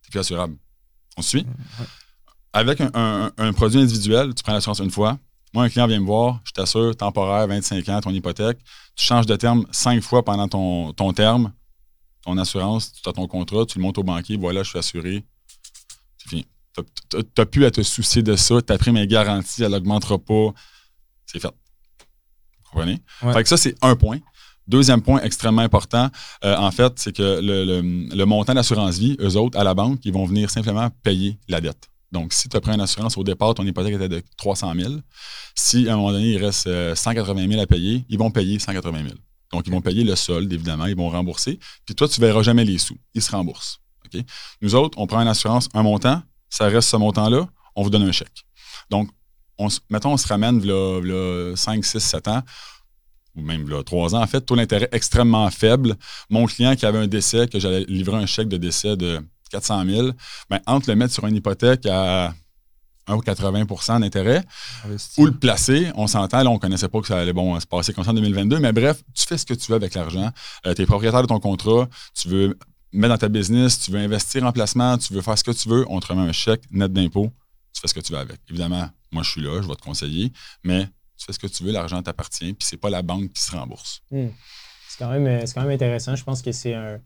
tu 0.03 0.09
n'es 0.09 0.11
plus 0.11 0.21
assurable. 0.21 0.57
On 1.17 1.23
suit? 1.23 1.47
Avec 2.53 2.81
un, 2.81 3.31
un, 3.37 3.53
produit 3.53 3.81
individuel, 3.81 4.35
tu 4.35 4.43
prends 4.43 4.55
l'assurance 4.55 4.79
une 4.79 4.91
fois, 4.91 5.19
moi, 5.55 5.65
un 5.65 5.69
client 5.69 5.87
vient 5.87 6.01
me 6.01 6.07
voir, 6.07 6.41
je 6.45 6.53
t'assure, 6.53 6.97
temporaire, 6.97 7.47
25 7.47 7.89
ans, 7.89 8.01
ton 8.01 8.11
hypothèque. 8.11 8.59
Tu 8.95 9.05
changes 9.05 9.27
de 9.27 9.37
terme 9.37 9.67
cinq 9.71 10.03
fois 10.03 10.25
pendant 10.25 10.49
ton, 10.49 10.93
ton 10.93 11.13
terme, 11.13 11.53
ton 12.25 12.37
assurance, 12.37 12.93
tu 12.93 13.09
as 13.09 13.13
ton 13.13 13.27
contrat, 13.27 13.65
tu 13.65 13.79
le 13.79 13.83
montes 13.83 13.99
au 13.99 14.03
banquier, 14.03 14.37
voilà, 14.37 14.63
je 14.63 14.71
suis 14.71 14.79
assuré. 14.79 15.25
C'est 16.19 16.29
fini. 16.29 16.47
Tu 17.11 17.17
n'as 17.37 17.47
plus 17.47 17.65
à 17.65 17.71
te 17.71 17.83
soucier 17.83 18.23
de 18.23 18.37
ça. 18.37 18.61
Ta 18.63 18.79
prime 18.79 18.97
est 18.97 19.07
garantie, 19.07 19.63
elle 19.63 19.73
n'augmentera 19.73 20.19
pas. 20.19 20.53
C'est 21.27 21.41
fait. 21.41 21.49
Vous 21.49 22.71
comprenez? 22.71 22.99
Fait 23.33 23.43
que 23.43 23.49
ça, 23.49 23.57
c'est 23.57 23.75
un 23.83 23.97
point. 23.97 24.19
Deuxième 24.67 25.01
point 25.01 25.21
extrêmement 25.23 25.63
important, 25.63 26.11
euh, 26.45 26.55
en 26.57 26.71
fait, 26.71 26.93
c'est 26.99 27.17
que 27.17 27.41
le, 27.41 27.65
le, 27.65 28.15
le 28.15 28.25
montant 28.27 28.53
d'assurance 28.53 28.99
vie, 28.99 29.17
eux 29.19 29.37
autres, 29.37 29.59
à 29.59 29.65
la 29.65 29.73
banque, 29.73 30.01
ils 30.05 30.13
vont 30.13 30.27
venir 30.27 30.51
simplement 30.51 30.91
payer 31.03 31.39
la 31.49 31.63
dette. 31.63 31.89
Donc, 32.13 32.33
si 32.33 32.49
tu 32.49 32.57
as 32.57 32.61
pris 32.61 32.73
une 32.73 32.81
assurance 32.81 33.17
au 33.19 33.25
départ, 33.25 33.55
ton 33.55 33.65
hypothèque 33.65 33.95
était 33.95 34.09
de 34.09 34.23
300 34.37 34.73
000. 34.75 34.95
Si 35.55 35.89
à 35.89 35.95
un 35.95 35.97
moment 35.97 36.13
donné, 36.13 36.33
il 36.33 36.45
reste 36.45 36.69
180 36.95 37.43
euh, 37.43 37.49
000 37.49 37.61
à 37.61 37.67
payer, 37.67 38.05
ils 38.09 38.19
vont 38.19 38.31
payer 38.31 38.59
180 38.59 39.03
000. 39.03 39.15
Donc, 39.53 39.67
ils 39.67 39.73
vont 39.73 39.81
payer 39.81 40.05
le 40.05 40.17
solde, 40.17 40.53
évidemment, 40.53 40.87
ils 40.87 40.97
vont 40.97 41.09
rembourser. 41.09 41.59
Puis 41.85 41.95
toi, 41.95 42.09
tu 42.09 42.21
ne 42.21 42.27
verras 42.27 42.43
jamais 42.43 42.65
les 42.65 42.79
sous. 42.79 42.97
Ils 43.15 43.23
se 43.23 43.31
remboursent. 43.31 43.81
Nous 44.63 44.75
autres, 44.75 44.99
on 44.99 45.07
prend 45.07 45.21
une 45.21 45.29
assurance, 45.29 45.69
un 45.75 45.83
montant, 45.83 46.23
ça 46.49 46.67
reste 46.69 46.89
ce 46.89 46.97
montant-là, 46.97 47.47
on 47.77 47.83
vous 47.83 47.91
donne 47.91 48.03
un 48.03 48.13
chèque. 48.13 48.45
Donc, 48.91 49.11
on, 49.59 49.69
mettons, 49.91 50.13
on 50.13 50.17
se 50.17 50.27
ramène 50.27 50.65
là, 50.65 51.55
5, 51.55 51.85
6, 51.85 51.99
7 51.99 52.29
ans, 52.29 52.43
ou 53.37 53.43
même 53.43 53.69
là, 53.69 53.83
3 53.83 54.15
ans, 54.15 54.23
en 54.23 54.27
fait, 54.27 54.41
taux 54.41 54.57
d'intérêt 54.57 54.89
extrêmement 54.93 55.51
faible. 55.51 55.97
Mon 56.31 56.47
client 56.47 56.75
qui 56.75 56.87
avait 56.87 56.99
un 56.99 57.07
décès, 57.07 57.49
que 57.49 57.59
j'allais 57.59 57.85
livrer 57.85 58.17
un 58.17 58.27
chèque 58.27 58.49
de 58.49 58.57
décès 58.57 58.97
de 58.97 59.21
400 59.49 59.85
000, 59.85 60.11
ben, 60.51 60.61
entre 60.67 60.89
le 60.91 60.97
mettre 60.97 61.15
sur 61.15 61.27
une 61.27 61.37
hypothèque 61.37 61.87
à 61.87 62.35
1 63.09 63.15
ou 63.15 63.21
80% 63.21 64.01
d'intérêt 64.01 64.45
ou 65.17 65.27
le 65.27 65.33
placer, 65.33 65.91
on 65.95 66.07
s'entend, 66.07 66.43
là, 66.43 66.51
on 66.51 66.55
ne 66.55 66.59
connaissait 66.59 66.89
pas 66.89 67.01
que 67.01 67.07
ça 67.07 67.19
allait 67.19 67.33
bon, 67.33 67.59
se 67.59 67.67
passer 67.67 67.93
comme 67.93 68.05
ça 68.05 68.11
en 68.11 68.15
2022, 68.15 68.59
mais 68.59 68.73
bref, 68.73 69.03
tu 69.15 69.27
fais 69.27 69.39
ce 69.39 69.47
que 69.47 69.55
tu 69.55 69.71
veux 69.71 69.77
avec 69.77 69.95
l'argent. 69.95 70.31
Euh, 70.67 70.75
tu 70.75 70.83
es 70.83 70.87
propriétaire 70.87 71.23
de 71.23 71.27
ton 71.27 71.41
contrat, 71.41 71.89
tu 72.15 72.29
veux 72.29 72.59
mettre 72.93 73.15
dans 73.15 73.19
ta 73.19 73.29
business, 73.29 73.81
tu 73.81 73.91
veux 73.91 73.99
investir 73.99 74.45
en 74.45 74.53
placement, 74.53 74.99
tu 74.99 75.13
veux 75.13 75.23
faire 75.23 75.37
ce 75.37 75.45
que 75.45 75.51
tu 75.51 75.69
veux, 75.69 75.85
on 75.89 76.01
te 76.01 76.07
remet 76.07 76.29
un 76.29 76.33
chèque 76.33 76.63
net 76.71 76.93
d'impôt, 76.93 77.31
tu 77.73 77.81
fais 77.81 77.89
ce 77.89 77.95
que 77.95 78.01
tu 78.01 78.13
veux 78.13 78.19
avec. 78.19 78.39
Évidemment, 78.49 78.89
moi, 79.11 79.23
je 79.23 79.31
suis 79.31 79.41
là, 79.41 79.61
je 79.63 79.69
vais 79.69 79.75
te 79.75 79.83
conseiller, 79.83 80.33
mais 80.63 80.87
tu 81.17 81.27
fais 81.27 81.33
ce 81.33 81.39
que 81.39 81.47
tu 81.47 81.65
veux, 81.65 81.73
l'argent 81.73 82.03
t'appartient, 82.03 82.53
puis 82.53 82.67
c'est 82.67 82.77
pas 82.77 82.91
la 82.91 83.03
banque 83.03 83.33
qui 83.33 83.43
se 83.43 83.53
rembourse. 83.53 84.03
Hmm. 84.11 84.29
C'est 84.89 85.05
quand, 85.05 85.11
même, 85.11 85.45
quand 85.55 85.63
même 85.63 85.71
intéressant. 85.71 86.17
Je 86.17 86.25
pense 86.25 86.43
que 86.43 86.53
c'est 86.53 86.75
un, 86.75 86.99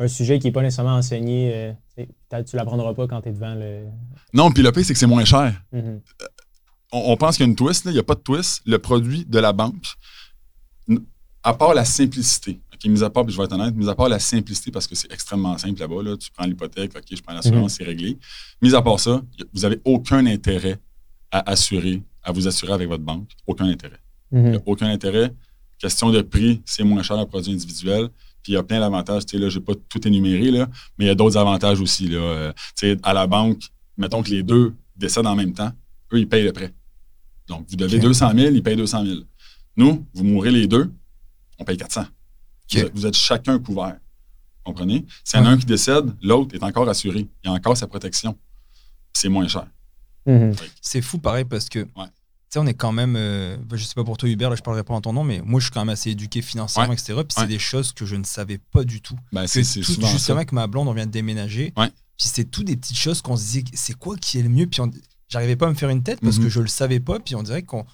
un 0.00 0.08
sujet 0.08 0.38
qui 0.38 0.46
n'est 0.46 0.52
pas 0.52 0.62
nécessairement 0.62 0.96
enseigné. 0.96 1.52
Euh, 1.54 1.72
tu 1.96 2.06
ne 2.36 2.56
l'apprendras 2.56 2.94
pas 2.94 3.06
quand 3.06 3.20
tu 3.20 3.28
es 3.28 3.32
devant 3.32 3.54
le. 3.54 3.84
Non, 4.32 4.50
puis 4.50 4.62
le 4.62 4.72
pire, 4.72 4.84
c'est 4.84 4.94
que 4.94 4.98
c'est 4.98 5.06
moins 5.06 5.26
cher. 5.26 5.62
Mm-hmm. 5.74 6.00
Euh, 6.22 6.26
on, 6.92 7.16
pense 7.16 7.36
qu'il 7.36 7.44
y 7.44 7.48
a 7.48 7.50
une 7.50 7.56
twist, 7.56 7.84
il 7.84 7.92
n'y 7.92 7.98
a 7.98 8.02
pas 8.02 8.14
de 8.14 8.20
twist. 8.20 8.62
Le 8.66 8.78
produit 8.78 9.26
de 9.26 9.38
la 9.38 9.52
banque, 9.52 9.86
à 11.42 11.52
part 11.54 11.74
la 11.74 11.84
simplicité, 11.84 12.60
OK, 12.74 12.84
mis 12.90 13.02
à 13.02 13.10
part, 13.10 13.24
puis 13.24 13.32
je 13.32 13.38
vais 13.38 13.44
être 13.44 13.52
honnête, 13.52 13.74
mis 13.74 13.88
à 13.88 13.94
part 13.94 14.08
la 14.08 14.18
simplicité, 14.18 14.70
parce 14.70 14.86
que 14.86 14.94
c'est 14.94 15.12
extrêmement 15.12 15.56
simple 15.58 15.78
là-bas, 15.78 16.02
là, 16.02 16.16
tu 16.16 16.30
prends 16.30 16.46
l'hypothèque, 16.46 16.92
OK, 16.96 17.04
je 17.10 17.22
prends 17.22 17.34
l'assurance, 17.34 17.62
mhm. 17.62 17.68
c'est 17.68 17.84
réglé. 17.84 18.18
Mis 18.62 18.74
à 18.74 18.82
part 18.82 18.98
ça, 18.98 19.22
vous 19.52 19.60
n'avez 19.60 19.80
aucun 19.84 20.24
intérêt 20.26 20.78
à 21.30 21.50
assurer, 21.50 22.02
à 22.22 22.32
vous 22.32 22.48
assurer 22.48 22.72
avec 22.72 22.88
votre 22.88 23.04
banque. 23.04 23.30
Aucun 23.46 23.66
intérêt. 23.66 24.00
Mhm. 24.32 24.60
aucun 24.64 24.88
intérêt. 24.88 25.32
Question 25.78 26.10
de 26.10 26.22
prix, 26.22 26.62
c'est 26.64 26.84
moins 26.84 27.02
cher 27.02 27.18
un 27.18 27.26
produit 27.26 27.52
individuel. 27.52 28.08
Puis 28.42 28.52
il 28.52 28.54
y 28.54 28.58
a 28.58 28.62
plein 28.62 28.80
d'avantages. 28.80 29.26
Tu 29.26 29.36
sais, 29.36 29.42
là, 29.42 29.48
j'ai 29.48 29.60
pas 29.60 29.74
tout 29.88 30.06
énuméré, 30.06 30.50
là, 30.50 30.68
mais 30.98 31.06
il 31.06 31.08
y 31.08 31.10
a 31.10 31.14
d'autres 31.14 31.36
avantages 31.36 31.80
aussi. 31.80 32.08
Là. 32.08 32.18
Euh, 32.18 32.52
tu 32.76 32.92
sais, 32.92 32.96
à 33.02 33.12
la 33.12 33.26
banque, 33.26 33.62
mettons 33.96 34.22
que 34.22 34.30
les 34.30 34.42
deux 34.42 34.74
décèdent 34.96 35.26
en 35.26 35.36
même 35.36 35.52
temps, 35.52 35.72
eux, 36.12 36.18
ils 36.18 36.28
payent 36.28 36.44
le 36.44 36.52
prêt. 36.52 36.72
Donc, 37.48 37.66
vous 37.68 37.76
devez 37.76 37.98
200 37.98 38.32
000, 38.34 38.54
ils 38.54 38.62
payent 38.62 38.76
200 38.76 39.04
000. 39.04 39.20
Nous, 39.76 40.06
vous 40.14 40.24
mourrez 40.24 40.50
les 40.50 40.66
deux, 40.66 40.92
on 41.58 41.64
paye 41.64 41.76
400. 41.76 42.06
Vous, 42.94 43.06
êtes, 43.06 43.16
chacun 43.16 43.58
couvert. 43.58 43.96
Vous 44.58 44.72
comprenez? 44.72 45.04
S'il 45.24 45.40
y 45.40 45.42
en 45.42 45.46
a 45.46 45.50
un 45.50 45.58
qui 45.58 45.66
décède, 45.66 46.14
l'autre 46.22 46.54
est 46.54 46.62
encore 46.62 46.88
assuré. 46.88 47.26
Il 47.42 47.50
a 47.50 47.52
encore 47.52 47.76
sa 47.76 47.86
protection. 47.86 48.36
C'est 49.12 49.28
moins 49.28 49.48
cher. 49.48 49.66
Mhm. 50.26 50.54
C'est 50.80 51.02
fou, 51.02 51.18
pareil, 51.18 51.44
parce 51.44 51.68
que 51.68 51.86
sais, 52.50 52.58
on 52.58 52.66
est 52.66 52.74
quand 52.74 52.92
même, 52.92 53.16
euh, 53.16 53.56
je 53.72 53.84
sais 53.84 53.94
pas 53.94 54.04
pour 54.04 54.16
toi 54.16 54.28
Hubert, 54.28 54.50
là 54.50 54.56
je 54.56 54.62
parlerai 54.62 54.82
pas 54.82 54.94
en 54.94 55.00
ton 55.00 55.12
nom, 55.12 55.24
mais 55.24 55.40
moi 55.44 55.60
je 55.60 55.66
suis 55.66 55.72
quand 55.72 55.80
même 55.80 55.90
assez 55.90 56.10
éduqué 56.10 56.42
financièrement, 56.42 56.92
etc. 56.92 57.14
Puis 57.14 57.36
c'est 57.36 57.46
des 57.46 57.58
choses 57.58 57.92
que 57.92 58.04
je 58.04 58.16
ne 58.16 58.24
savais 58.24 58.58
pas 58.58 58.84
du 58.84 59.00
tout. 59.00 59.16
Bah, 59.32 59.46
c'est 59.46 59.62
justement 59.62 60.36
avec 60.36 60.52
ma 60.52 60.66
blonde, 60.66 60.88
on 60.88 60.92
vient 60.92 61.06
de 61.06 61.12
déménager. 61.12 61.72
Puis 61.76 62.28
c'est 62.28 62.44
tout 62.44 62.64
des 62.64 62.76
petites 62.76 62.98
choses 62.98 63.22
qu'on 63.22 63.36
se 63.36 63.44
disait, 63.44 63.64
c'est 63.72 63.94
quoi 63.94 64.16
qui 64.16 64.38
est 64.38 64.42
le 64.42 64.50
mieux? 64.50 64.66
Puis 64.66 64.82
j'arrivais 65.28 65.56
pas 65.56 65.66
à 65.66 65.70
me 65.70 65.74
faire 65.74 65.88
une 65.88 66.02
tête 66.02 66.20
parce 66.20 66.36
que 66.36 66.44
mhm. 66.44 66.50
je 66.50 66.60
le 66.60 66.66
savais 66.66 67.00
pas. 67.00 67.18
Puis 67.18 67.34
on 67.34 67.42
dirait 67.42 67.62
qu'on 67.62 67.86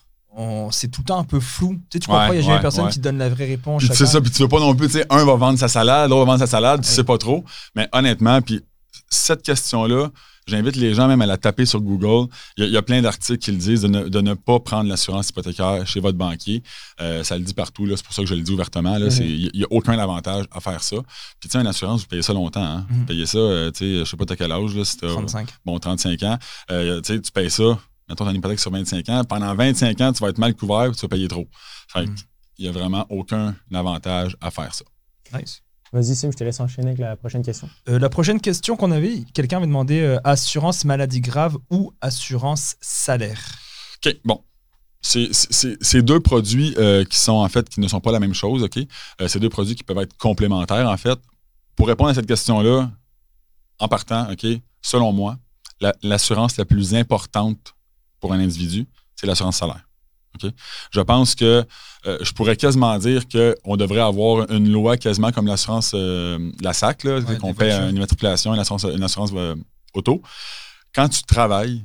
c'est 0.70 0.88
tout 0.88 1.02
le 1.02 1.06
temps 1.06 1.18
un 1.18 1.24
peu 1.24 1.40
flou. 1.40 1.74
Tu 1.74 1.80
sais, 1.92 1.98
tu 2.00 2.06
comprends, 2.08 2.32
il 2.32 2.36
y 2.36 2.38
a 2.38 2.42
jamais 2.42 2.60
personne 2.60 2.88
qui 2.88 2.98
donne 2.98 3.18
la 3.18 3.28
vraie 3.28 3.46
réponse. 3.46 3.84
C'est 3.92 4.06
ça, 4.06 4.20
puis 4.20 4.30
tu 4.30 4.42
veux 4.42 4.48
pas 4.48 4.60
non 4.60 4.74
plus, 4.74 4.88
tu 4.88 4.94
sais, 4.94 5.06
un 5.10 5.24
va 5.24 5.36
vendre 5.36 5.58
sa 5.58 5.68
salade, 5.68 6.10
l'autre 6.10 6.24
va 6.24 6.32
vendre 6.32 6.40
sa 6.40 6.46
salade, 6.46 6.82
tu 6.82 6.88
sais 6.88 7.04
pas 7.04 7.18
trop. 7.18 7.44
Mais 7.74 7.88
honnêtement, 7.92 8.42
puis 8.42 8.62
cette 9.08 9.42
question-là, 9.42 10.10
J'invite 10.46 10.76
les 10.76 10.94
gens 10.94 11.08
même 11.08 11.20
à 11.22 11.26
la 11.26 11.36
taper 11.36 11.66
sur 11.66 11.80
Google. 11.80 12.30
Il 12.56 12.68
y 12.68 12.76
a, 12.76 12.82
plein 12.82 13.02
d'articles 13.02 13.38
qui 13.38 13.50
le 13.50 13.56
disent 13.56 13.82
de 13.82 14.20
ne, 14.20 14.34
pas 14.34 14.60
prendre 14.60 14.88
l'assurance 14.88 15.30
hypothécaire 15.30 15.84
chez 15.86 15.98
votre 15.98 16.16
banquier. 16.16 16.62
Euh, 17.00 17.24
ça 17.24 17.36
le 17.36 17.42
dit 17.42 17.52
partout, 17.52 17.84
c'est 17.88 18.04
pour 18.04 18.14
ça 18.14 18.22
que 18.22 18.28
je 18.28 18.34
le 18.34 18.42
dis 18.42 18.52
ouvertement. 18.52 18.96
Mhm. 18.96 19.08
Il 19.20 19.50
n'y 19.54 19.64
a 19.64 19.66
aucun 19.70 19.98
avantage 19.98 20.44
à 20.52 20.60
faire 20.60 20.82
ça. 20.84 20.96
Puis 21.40 21.48
tu 21.48 21.50
sais, 21.50 21.58
une 21.58 21.66
assurance, 21.66 22.02
vous 22.02 22.06
payez 22.06 22.22
ça 22.22 22.32
longtemps. 22.32 22.62
Hein? 22.62 22.86
Vous 22.88 23.00
mhm. 23.00 23.06
payez 23.06 23.26
ça, 23.26 23.38
euh, 23.38 23.70
tu 23.72 23.78
sais, 23.78 23.98
je 23.98 24.04
sais 24.04 24.16
pas 24.16 24.24
à 24.28 24.36
quel 24.36 24.52
âge. 24.52 24.76
Là, 24.76 24.84
35. 24.84 25.48
Bon, 25.64 25.78
35 25.80 26.22
ans. 26.22 26.38
Euh, 26.70 27.00
tu 27.00 27.20
payes 27.32 27.50
ça, 27.50 27.78
mettons 28.08 28.24
ton 28.24 28.30
hypothèque 28.30 28.60
sur 28.60 28.70
25 28.70 29.08
ans. 29.08 29.24
Pendant 29.24 29.52
25 29.52 30.00
ans, 30.00 30.12
tu 30.12 30.22
vas 30.22 30.28
être 30.28 30.38
mal 30.38 30.54
couvert 30.54 30.84
et 30.84 30.92
tu 30.92 31.00
vas 31.00 31.08
payer 31.08 31.26
trop. 31.26 31.48
Fait 31.88 32.06
mhm. 32.06 32.14
il 32.58 32.62
n'y 32.62 32.68
a 32.68 32.72
vraiment 32.72 33.04
aucun 33.10 33.56
avantage 33.74 34.36
à 34.40 34.52
faire 34.52 34.72
ça. 34.72 34.84
Nice. 35.36 35.60
Vas-y, 35.92 36.16
Sim, 36.16 36.30
je 36.32 36.36
te 36.36 36.44
laisse 36.44 36.60
enchaîner 36.60 36.88
avec 36.88 36.98
la 36.98 37.16
prochaine 37.16 37.42
question. 37.42 37.68
Euh, 37.88 37.98
la 37.98 38.08
prochaine 38.08 38.40
question 38.40 38.76
qu'on 38.76 38.90
avait, 38.90 39.22
quelqu'un 39.32 39.58
avait 39.58 39.66
demandé 39.66 40.00
euh, 40.00 40.18
assurance 40.24 40.84
maladie 40.84 41.20
grave 41.20 41.56
ou 41.70 41.92
assurance 42.00 42.76
salaire? 42.80 43.40
OK, 44.04 44.16
bon. 44.24 44.42
C'est 45.00 46.02
deux 46.02 46.18
produits 46.18 46.74
euh, 46.78 47.04
qui 47.04 47.16
sont 47.16 47.34
en 47.34 47.48
fait 47.48 47.68
qui 47.68 47.78
ne 47.78 47.86
sont 47.86 48.00
pas 48.00 48.10
la 48.10 48.18
même 48.18 48.34
chose, 48.34 48.64
OK? 48.64 48.80
c'est 49.28 49.38
deux 49.38 49.48
produits 49.48 49.76
qui 49.76 49.84
peuvent 49.84 49.98
être 49.98 50.16
complémentaires, 50.16 50.88
en 50.88 50.96
fait. 50.96 51.18
Pour 51.76 51.86
répondre 51.86 52.10
à 52.10 52.14
cette 52.14 52.26
question-là, 52.26 52.90
en 53.78 53.88
partant, 53.88 54.32
OK, 54.32 54.44
selon 54.82 55.12
moi, 55.12 55.38
l'assurance 56.02 56.56
la, 56.56 56.64
plus 56.64 56.94
importante 56.94 57.74
pour 58.18 58.32
un 58.32 58.40
individu, 58.40 58.86
c'est 59.14 59.26
l'assurance 59.26 59.58
salaire. 59.58 59.85
Je 60.90 61.00
pense 61.00 61.34
que 61.34 61.64
euh, 62.06 62.18
je 62.20 62.32
pourrais 62.32 62.56
quasiment 62.56 62.96
dire 62.98 63.22
qu'on 63.28 63.76
devrait 63.76 64.00
avoir 64.00 64.50
une 64.50 64.70
loi 64.70 64.96
quasiment 64.96 65.32
comme 65.32 65.46
l'assurance, 65.46 65.92
euh, 65.94 66.50
la 66.60 66.72
SAC, 66.72 67.06
qu'on 67.40 67.54
paie 67.54 67.72
une 67.72 67.96
immatriculation, 67.96 68.54
une 68.54 68.60
assurance, 68.60 68.84
une 68.84 69.02
assurance 69.02 69.32
euh, 69.34 69.54
auto. 69.94 70.22
Quand 70.94 71.08
tu 71.08 71.22
travailles, 71.24 71.84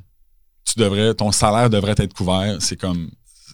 tu 0.66 0.80
devrais, 0.80 1.14
ton 1.14 1.32
salaire 1.32 1.70
devrait 1.70 1.96
être 1.98 2.14
couvert. 2.14 2.58
C'est 2.60 2.78
comme 2.78 3.10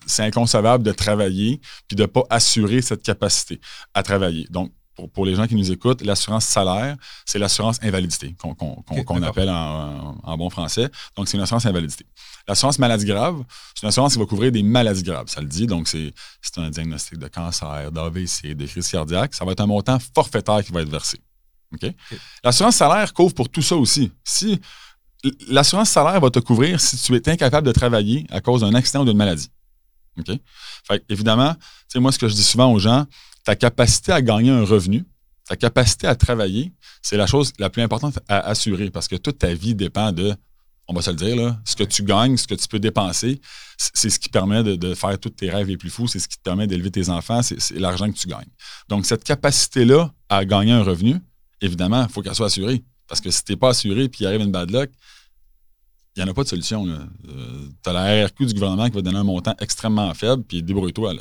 c'est 0.06 0.24
inconcevable 0.24 0.84
de 0.84 0.92
travailler 0.92 1.60
puis 1.88 1.96
de 1.96 2.04
ne 2.04 2.08
pas 2.08 2.24
assurer 2.30 2.82
cette 2.82 3.04
capacité 3.04 3.60
à 3.94 4.04
travailler. 4.04 4.48
Donc, 4.50 4.72
pour, 5.14 5.26
les 5.26 5.36
gens 5.36 5.48
qui 5.48 5.56
nous 5.56 5.72
écoutent, 5.72 6.02
l'assurance 6.02 6.46
salaire, 6.46 6.96
c'est 7.26 7.40
l'assurance 7.40 7.78
invalidité 7.82 8.36
qu'on 8.38 9.24
appelle 9.24 9.50
en, 9.50 10.38
bon 10.38 10.50
français. 10.50 10.90
Donc, 11.16 11.28
c'est 11.28 11.38
une 11.38 11.44
assurance 11.44 11.66
invalidité. 11.66 12.06
L'assurance 12.48 12.80
maladie 12.80 13.06
grave, 13.06 13.44
c'est 13.76 13.84
une 13.84 13.90
assurance 13.90 14.14
qui 14.14 14.20
va 14.20 14.26
couvrir 14.26 14.52
des 14.52 14.64
maladies 14.64 15.04
graves, 15.04 15.28
ça 15.28 15.42
le 15.42 15.48
dit. 15.48 15.68
Donc, 15.68 15.88
c'est 15.88 16.14
un 16.58 16.70
diagnostic 16.70 17.18
de 17.18 17.28
cancer, 17.28 17.92
d'AVC, 17.92 18.56
de 18.56 18.66
crise 18.66 18.90
cardiaque. 18.90 19.34
Ça 19.34 19.46
va 19.46 19.52
être 19.52 19.62
un 19.62 19.68
montant 19.68 19.98
forfaitaire 20.14 20.64
qui 20.64 20.72
va 20.72 20.82
être 20.82 20.90
versé. 20.90 21.20
L'assurance 22.44 22.76
salaire 22.76 23.14
couvre 23.14 23.34
pour 23.34 23.50
tout 23.50 23.62
ça 23.62 23.76
aussi. 23.76 24.12
Si 24.24 24.60
L'assurance 25.50 25.90
salaire 25.90 26.20
va 26.20 26.30
te 26.30 26.40
couvrir 26.40 26.80
si 26.80 26.98
tu 26.98 27.16
es 27.16 27.30
incapable 27.30 27.66
de 27.66 27.72
travailler 27.72 28.26
à 28.30 28.40
cause 28.40 28.62
d'un 28.62 28.74
accident 28.76 29.02
ou 29.02 29.06
d'une 29.06 29.18
maladie. 29.18 29.50
OK? 30.20 30.38
Fait, 30.84 31.04
évidemment, 31.10 31.56
moi, 31.96 32.12
ce 32.12 32.20
que 32.20 32.28
je 32.28 32.36
dis 32.36 32.44
souvent 32.44 32.72
aux 32.72 32.80
gens, 32.80 33.06
ta 33.48 33.56
capacité 33.56 34.12
à 34.12 34.22
gagner 34.22 34.52
un 34.52 34.66
revenu, 34.66 35.06
ta 35.48 35.56
capacité 35.56 36.06
à 36.06 36.16
travailler, 36.16 36.74
c'est 37.02 37.16
la 37.16 37.28
chose 37.28 37.54
la 37.60 37.70
plus 37.70 37.82
importante 37.82 38.20
à 38.28 38.40
assurer 38.40 38.90
parce 38.90 39.08
que 39.08 39.16
toute 39.16 39.38
ta 39.38 39.54
vie 39.54 39.74
dépend 39.74 40.12
de, 40.12 40.36
on 40.90 40.94
va 40.94 41.02
se 41.02 41.12
le 41.12 41.16
dire, 41.16 41.38
là, 41.38 41.58
ce 41.64 41.78
que 41.78 41.86
tu 41.86 42.04
gagnes, 42.04 42.36
ce 42.36 42.46
que 42.46 42.56
tu 42.56 42.68
peux 42.68 42.80
dépenser, 42.80 43.40
c'est 43.78 44.10
ce 44.10 44.20
qui 44.20 44.28
permet 44.28 44.64
de, 44.64 44.94
faire 44.96 45.18
tous 45.18 45.30
tes 45.30 45.50
rêves 45.50 45.68
les 45.68 45.78
plus 45.78 45.90
fous, 45.90 46.10
c'est 46.10 46.20
ce 46.20 46.28
qui 46.28 46.36
te 46.36 46.44
permet 46.44 46.68
d'élever 46.68 46.92
tes 46.92 47.08
enfants, 47.08 47.42
c'est 47.42 47.80
l'argent 47.80 48.12
que 48.12 48.18
tu 48.18 48.28
gagnes. 48.28 48.52
Donc, 48.90 49.06
cette 49.06 49.24
capacité-là 49.24 50.12
à 50.28 50.44
gagner 50.44 50.74
un 50.74 50.84
revenu, 50.84 51.16
évidemment, 51.62 52.04
il 52.04 52.12
faut 52.12 52.22
qu'elle 52.22 52.36
soit 52.36 52.48
assurée. 52.48 52.84
Parce 53.08 53.22
que 53.22 53.32
si 53.32 53.46
tu 53.46 53.54
n'es 53.54 53.56
pas 53.56 53.70
assuré 53.70 54.10
puis 54.10 54.26
il 54.26 54.28
arrive 54.28 54.42
une 54.42 54.52
bad 54.52 54.70
luck, 54.72 54.90
il 56.18 56.24
n'y 56.24 56.30
en 56.30 56.32
a 56.32 56.34
pas 56.34 56.44
de 56.44 56.48
solution. 56.48 56.88
Euh, 56.88 56.98
tu 57.84 57.90
as 57.90 57.94
la 57.94 58.26
RRQ 58.26 58.48
du 58.48 58.54
gouvernement 58.56 58.88
qui 58.88 58.96
va 58.96 59.02
donner 59.02 59.20
un 59.20 59.24
montant 59.24 59.56
extrêmement 59.62 60.12
faible, 60.16 60.44
puis 60.44 60.64
débrouille-toi. 60.64 61.14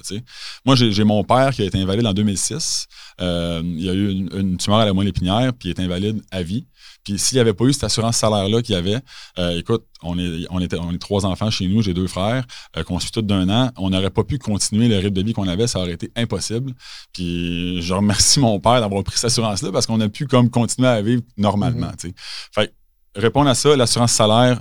Moi, 0.65 0.75
j'ai 0.75 1.05
mon 1.05 1.23
père 1.23 1.53
qui 1.55 1.63
a 1.63 1.65
été 1.67 1.79
invalide 1.79 2.07
en 2.07 2.15
2006. 2.15 2.87
Euh, 3.21 3.61
il 3.63 3.85
y 3.85 3.91
a 3.91 3.93
eu 3.93 4.11
une, 4.11 4.57
tumeur 4.57 4.81
à 4.81 4.87
la 4.87 4.95
moelle 4.95 5.09
épinière, 5.09 5.53
puis 5.53 5.69
il 5.69 5.73
est 5.73 5.81
invalide 5.81 6.23
à 6.31 6.43
vie. 6.43 6.67
Puis 7.05 7.19
s'il 7.19 7.37
n'y 7.37 7.41
avait 7.41 7.53
pas 7.53 7.65
eu 7.65 7.75
cette 7.75 7.85
assurance 7.85 8.17
salaire-là 8.17 8.63
qu'il 8.63 8.75
y 8.75 8.79
avait, 8.79 8.99
euh, 9.39 9.59
écoute, 9.59 9.85
on 10.03 10.19
est, 10.19 10.47
on, 10.49 10.61
était, 10.61 10.79
on 10.79 10.93
est 10.93 10.99
trois 10.99 11.27
enfants 11.27 11.51
chez 11.51 11.69
nous, 11.69 11.83
j'ai 11.83 11.93
deux 11.93 12.07
frères, 12.07 12.45
qu'on 12.87 12.99
suit 12.99 13.11
tous 13.11 13.23
d'un 13.23 13.49
an, 13.51 13.71
on 13.77 13.91
n'aurait 13.91 14.11
pas 14.11 14.25
pu 14.25 14.39
continuer 14.39 14.89
le 14.89 14.97
rythme 14.97 15.11
de 15.11 15.23
vie 15.23 15.35
qu'on 15.35 15.47
avait, 15.47 15.67
ça 15.67 15.79
aurait 15.79 15.93
été 15.93 16.11
impossible. 16.17 16.73
Puis 17.13 17.83
je 17.83 17.93
remercie 17.93 18.41
mon 18.41 18.59
père 18.61 18.81
d'avoir 18.81 19.05
pris 19.05 19.17
cette 19.17 19.27
assurance-là 19.27 19.73
parce 19.73 19.87
qu'on 19.87 20.01
a 20.01 20.09
pu 20.09 20.27
comme 20.27 20.49
continuer 20.49 20.89
à 20.89 21.03
vivre 21.03 21.23
normalement. 21.37 21.91
Mm-hmm. 21.91 22.13
Fait 22.53 22.75
répondre 23.17 23.49
à 23.49 23.55
ça, 23.55 23.75
l'assurance 23.77 24.13
salaire 24.13 24.61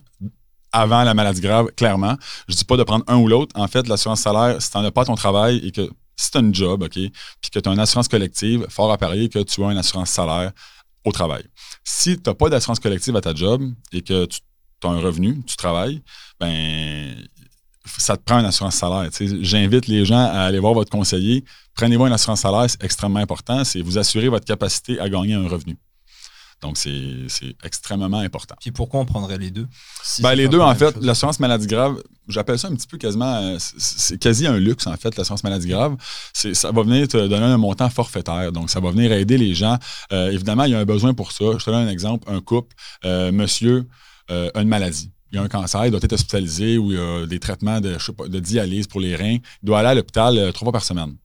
avant 0.72 1.04
la 1.04 1.13
maladie 1.13 1.41
grave, 1.41 1.68
clairement. 1.78 2.18
Je 2.50 2.56
dis 2.56 2.65
pas 2.65 2.76
de 2.76 2.84
prendre 2.84 3.06
un 3.08 3.18
ou 3.18 3.28
l'autre. 3.28 3.58
En 3.60 3.68
fait, 3.68 3.88
l'assurance 3.88 4.22
salaire, 4.22 4.62
si 4.62 4.72
tu 4.72 4.78
n'en 4.78 4.84
as 4.84 4.91
pas 4.91 5.06
ton 5.06 5.15
travail 5.15 5.58
et 5.63 5.72
que 5.72 5.89
si 6.18 6.32
tu 6.32 6.38
as 6.38 6.41
un 6.41 6.52
job, 6.52 6.84
OK, 6.84 6.91
puis 6.91 7.12
que 7.52 7.60
tu 7.60 7.70
as 7.70 7.72
une 7.72 7.80
assurance 7.80 8.08
collective, 8.08 8.65
fort 8.70 8.91
à 8.91 8.98
parier 8.98 9.30
que 9.30 9.39
tu 9.39 9.63
as 9.63 9.72
une 9.72 9.78
assurance 9.78 10.10
salaire 10.10 10.52
au 11.06 11.12
travail. 11.12 11.44
Si 11.84 12.18
tu 12.18 12.24
n'as 12.30 12.34
pas 12.34 12.50
d'assurance 12.50 12.80
collective 12.80 13.15
à 13.15 13.22
ta 13.22 13.34
job 13.34 13.63
et 13.91 14.02
que 14.02 14.26
tu 14.26 14.39
as 14.84 14.89
un 14.89 15.00
revenu, 15.00 15.41
tu 15.46 15.56
travailles, 15.56 16.02
ben 16.39 17.15
ça 17.98 18.18
te 18.18 18.24
prend 18.24 18.39
une 18.39 18.46
assurance 18.46 18.76
salaire. 18.76 19.10
J'invite 19.41 19.88
les 19.88 20.06
gens 20.06 20.26
à 20.26 20.41
aller 20.41 20.60
voir 20.60 20.74
votre 20.74 20.89
conseiller. 20.89 21.46
Prenez-vous 21.76 22.08
une 22.08 22.13
assurance 22.13 22.41
salaire, 22.41 22.70
c'est 22.70 22.84
extrêmement 22.84 23.20
important. 23.20 23.63
C'est 23.63 23.82
vous 23.82 23.98
assurer 23.98 24.28
votre 24.28 24.46
capacité 24.46 25.00
à 25.00 25.08
gagner 25.08 25.36
un 25.36 25.48
revenu. 25.48 25.78
Donc, 26.62 26.78
c'est 26.78 27.56
extrêmement 27.63 28.20
important. 28.20 28.56
Puis 28.60 28.72
pourquoi 28.72 29.02
on 29.02 29.06
prendrait 29.06 29.38
les 29.38 29.52
deux? 29.52 29.68
ben, 30.20 30.34
les 30.34 30.48
deux, 30.48 30.60
en 30.60 30.74
fait, 30.74 30.96
l'assurance 31.02 31.39
maladie 31.39 31.68
grave, 31.68 32.02
j'appelle 32.28 32.58
ça 32.58 32.70
un 32.70 32.76
petit 32.76 32.88
peu 32.88 32.98
quasiment, 32.98 33.36
euh, 33.36 33.58
c'est 33.60 34.18
quasi 34.18 34.48
un 34.48 34.58
luxe, 34.58 34.88
en 34.88 34.96
fait, 34.98 35.15
l'assurance 35.18 35.44
maladie 35.44 35.68
grave. 35.68 35.96
Ça 36.34 36.72
va 36.72 36.84
venir 36.84 37.08
te 37.08 37.18
donner 37.18 37.46
un 37.46 37.58
montant 37.58 37.89
forfaitaire. 37.89 38.52
Donc, 38.52 38.70
ça 38.70 38.80
va 38.80 38.91
venir 38.91 39.12
aider 39.12 39.38
les 39.38 39.54
gens. 39.54 39.78
Euh, 40.12 40.32
évidemment, 40.32 40.63
il 40.63 40.72
y 40.72 40.76
a 40.76 40.80
un 40.80 40.86
besoin 40.86 41.13
pour 41.13 41.32
ça. 41.32 41.46
Je 41.58 41.63
te 41.63 41.70
donne 41.70 41.88
un 41.88 41.91
exemple. 41.91 42.32
Un 42.32 42.41
couple, 42.41 42.76
euh, 43.04 43.32
monsieur 43.32 43.88
a 44.28 44.60
une 44.60 44.70
maladie 44.70 45.12
il 45.32 45.38
a 45.39 45.41
un 45.41 45.48
cancer, 45.50 45.86
il 45.86 45.91
doit 45.91 46.00
être 46.02 46.13
hospitalisé 46.13 46.78
ou 46.78 46.94
il 46.94 46.98
a 46.98 47.26
des 47.28 47.39
traitements 47.39 47.82
de, 47.82 47.98
de 48.28 48.39
dialyse 48.39 48.88
pour 48.88 49.02
les 49.02 49.15
reins. 49.15 49.38
Il 49.62 49.65
doit 49.65 49.80
aller 49.80 49.89
à 49.89 49.94
l'hôpital 49.94 50.54
trois 50.54 50.68
fois 50.68 50.72
par 50.72 50.84
semaine 50.84 51.15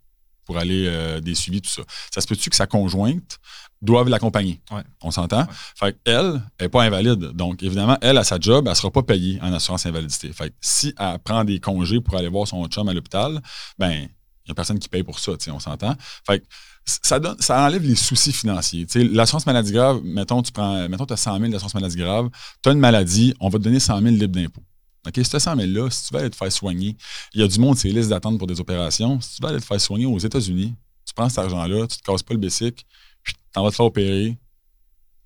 pour 0.50 0.58
aller 0.58 1.20
des 1.22 1.36
suivis, 1.36 1.62
tout 1.62 1.70
ça. 1.70 1.82
Ça 2.12 2.20
se 2.20 2.26
peut-tu 2.26 2.50
que 2.50 2.56
sa 2.56 2.66
conjointe 2.66 3.38
doivent 3.80 4.08
l'accompagner? 4.08 4.60
On 5.00 5.12
s'entend? 5.12 5.46
Fait 5.76 5.96
qu'elle 6.02 6.42
n'est 6.60 6.68
pas 6.68 6.82
invalide. 6.82 7.20
Donc, 7.20 7.62
évidemment, 7.62 7.96
elle, 8.00 8.18
à 8.18 8.24
sa 8.24 8.40
job, 8.40 8.64
elle 8.66 8.72
ne 8.72 8.74
sera 8.74 8.90
pas 8.90 9.04
payée 9.04 9.38
en 9.42 9.52
assurance 9.52 9.86
invalidité. 9.86 10.32
Fait 10.32 10.50
que 10.50 10.54
si 10.60 10.92
elle 10.98 11.20
prend 11.20 11.44
des 11.44 11.60
congés 11.60 12.00
pour 12.00 12.16
aller 12.16 12.26
voir 12.26 12.48
son 12.48 12.66
chum 12.66 12.88
à 12.88 12.92
l'hôpital, 12.92 13.40
ben 13.78 13.92
il 13.92 14.48
n'y 14.48 14.50
a 14.50 14.54
personne 14.54 14.80
qui 14.80 14.88
paye 14.88 15.04
pour 15.04 15.20
ça, 15.20 15.32
on 15.52 15.60
s'entend? 15.60 15.94
Fait 16.26 16.40
que 16.40 16.46
ça, 16.84 17.20
donne, 17.20 17.36
ça 17.38 17.64
enlève 17.64 17.84
les 17.84 17.94
soucis 17.94 18.32
financiers. 18.32 18.88
L'assurance 18.96 19.46
maladie 19.46 19.70
grave, 19.70 20.00
mettons, 20.02 20.42
tu 20.42 20.50
prends, 20.50 20.88
mettons, 20.88 21.06
tu 21.06 21.12
as 21.12 21.18
100 21.18 21.38
000 21.38 21.52
d'assurance 21.52 21.74
maladie 21.74 21.96
grave, 21.96 22.28
tu 22.60 22.70
as 22.70 22.72
une 22.72 22.80
maladie, 22.80 23.34
on 23.38 23.50
va 23.50 23.60
te 23.60 23.62
donner 23.62 23.78
100 23.78 24.00
000 24.00 24.14
libres 24.16 24.34
d'impôts. 24.34 24.64
OK, 25.06 25.14
si 25.16 25.30
tu 25.30 25.36
as 25.36 25.40
100 25.40 25.56
000 25.56 25.68
là, 25.70 25.90
si 25.90 26.08
tu 26.08 26.14
vas 26.14 26.20
aller 26.20 26.30
te 26.30 26.36
faire 26.36 26.52
soigner, 26.52 26.96
il 27.34 27.40
y 27.40 27.44
a 27.44 27.48
du 27.48 27.58
monde, 27.58 27.76
c'est 27.76 27.88
liste 27.88 28.10
d'attente 28.10 28.38
pour 28.38 28.46
des 28.46 28.60
opérations. 28.60 29.20
Si 29.20 29.36
tu 29.36 29.42
vas 29.42 29.48
aller 29.48 29.60
te 29.60 29.64
faire 29.64 29.80
soigner 29.80 30.06
aux 30.06 30.18
États-Unis, 30.18 30.74
tu 31.06 31.14
prends 31.14 31.28
cet 31.28 31.38
argent-là, 31.38 31.86
tu 31.86 31.96
te 31.96 32.02
casses 32.02 32.22
pas 32.22 32.34
le 32.34 32.40
basic, 32.40 32.86
puis 33.22 33.34
t'en 33.52 33.62
vas 33.62 33.70
te 33.70 33.76
faire 33.76 33.86
opérer, 33.86 34.36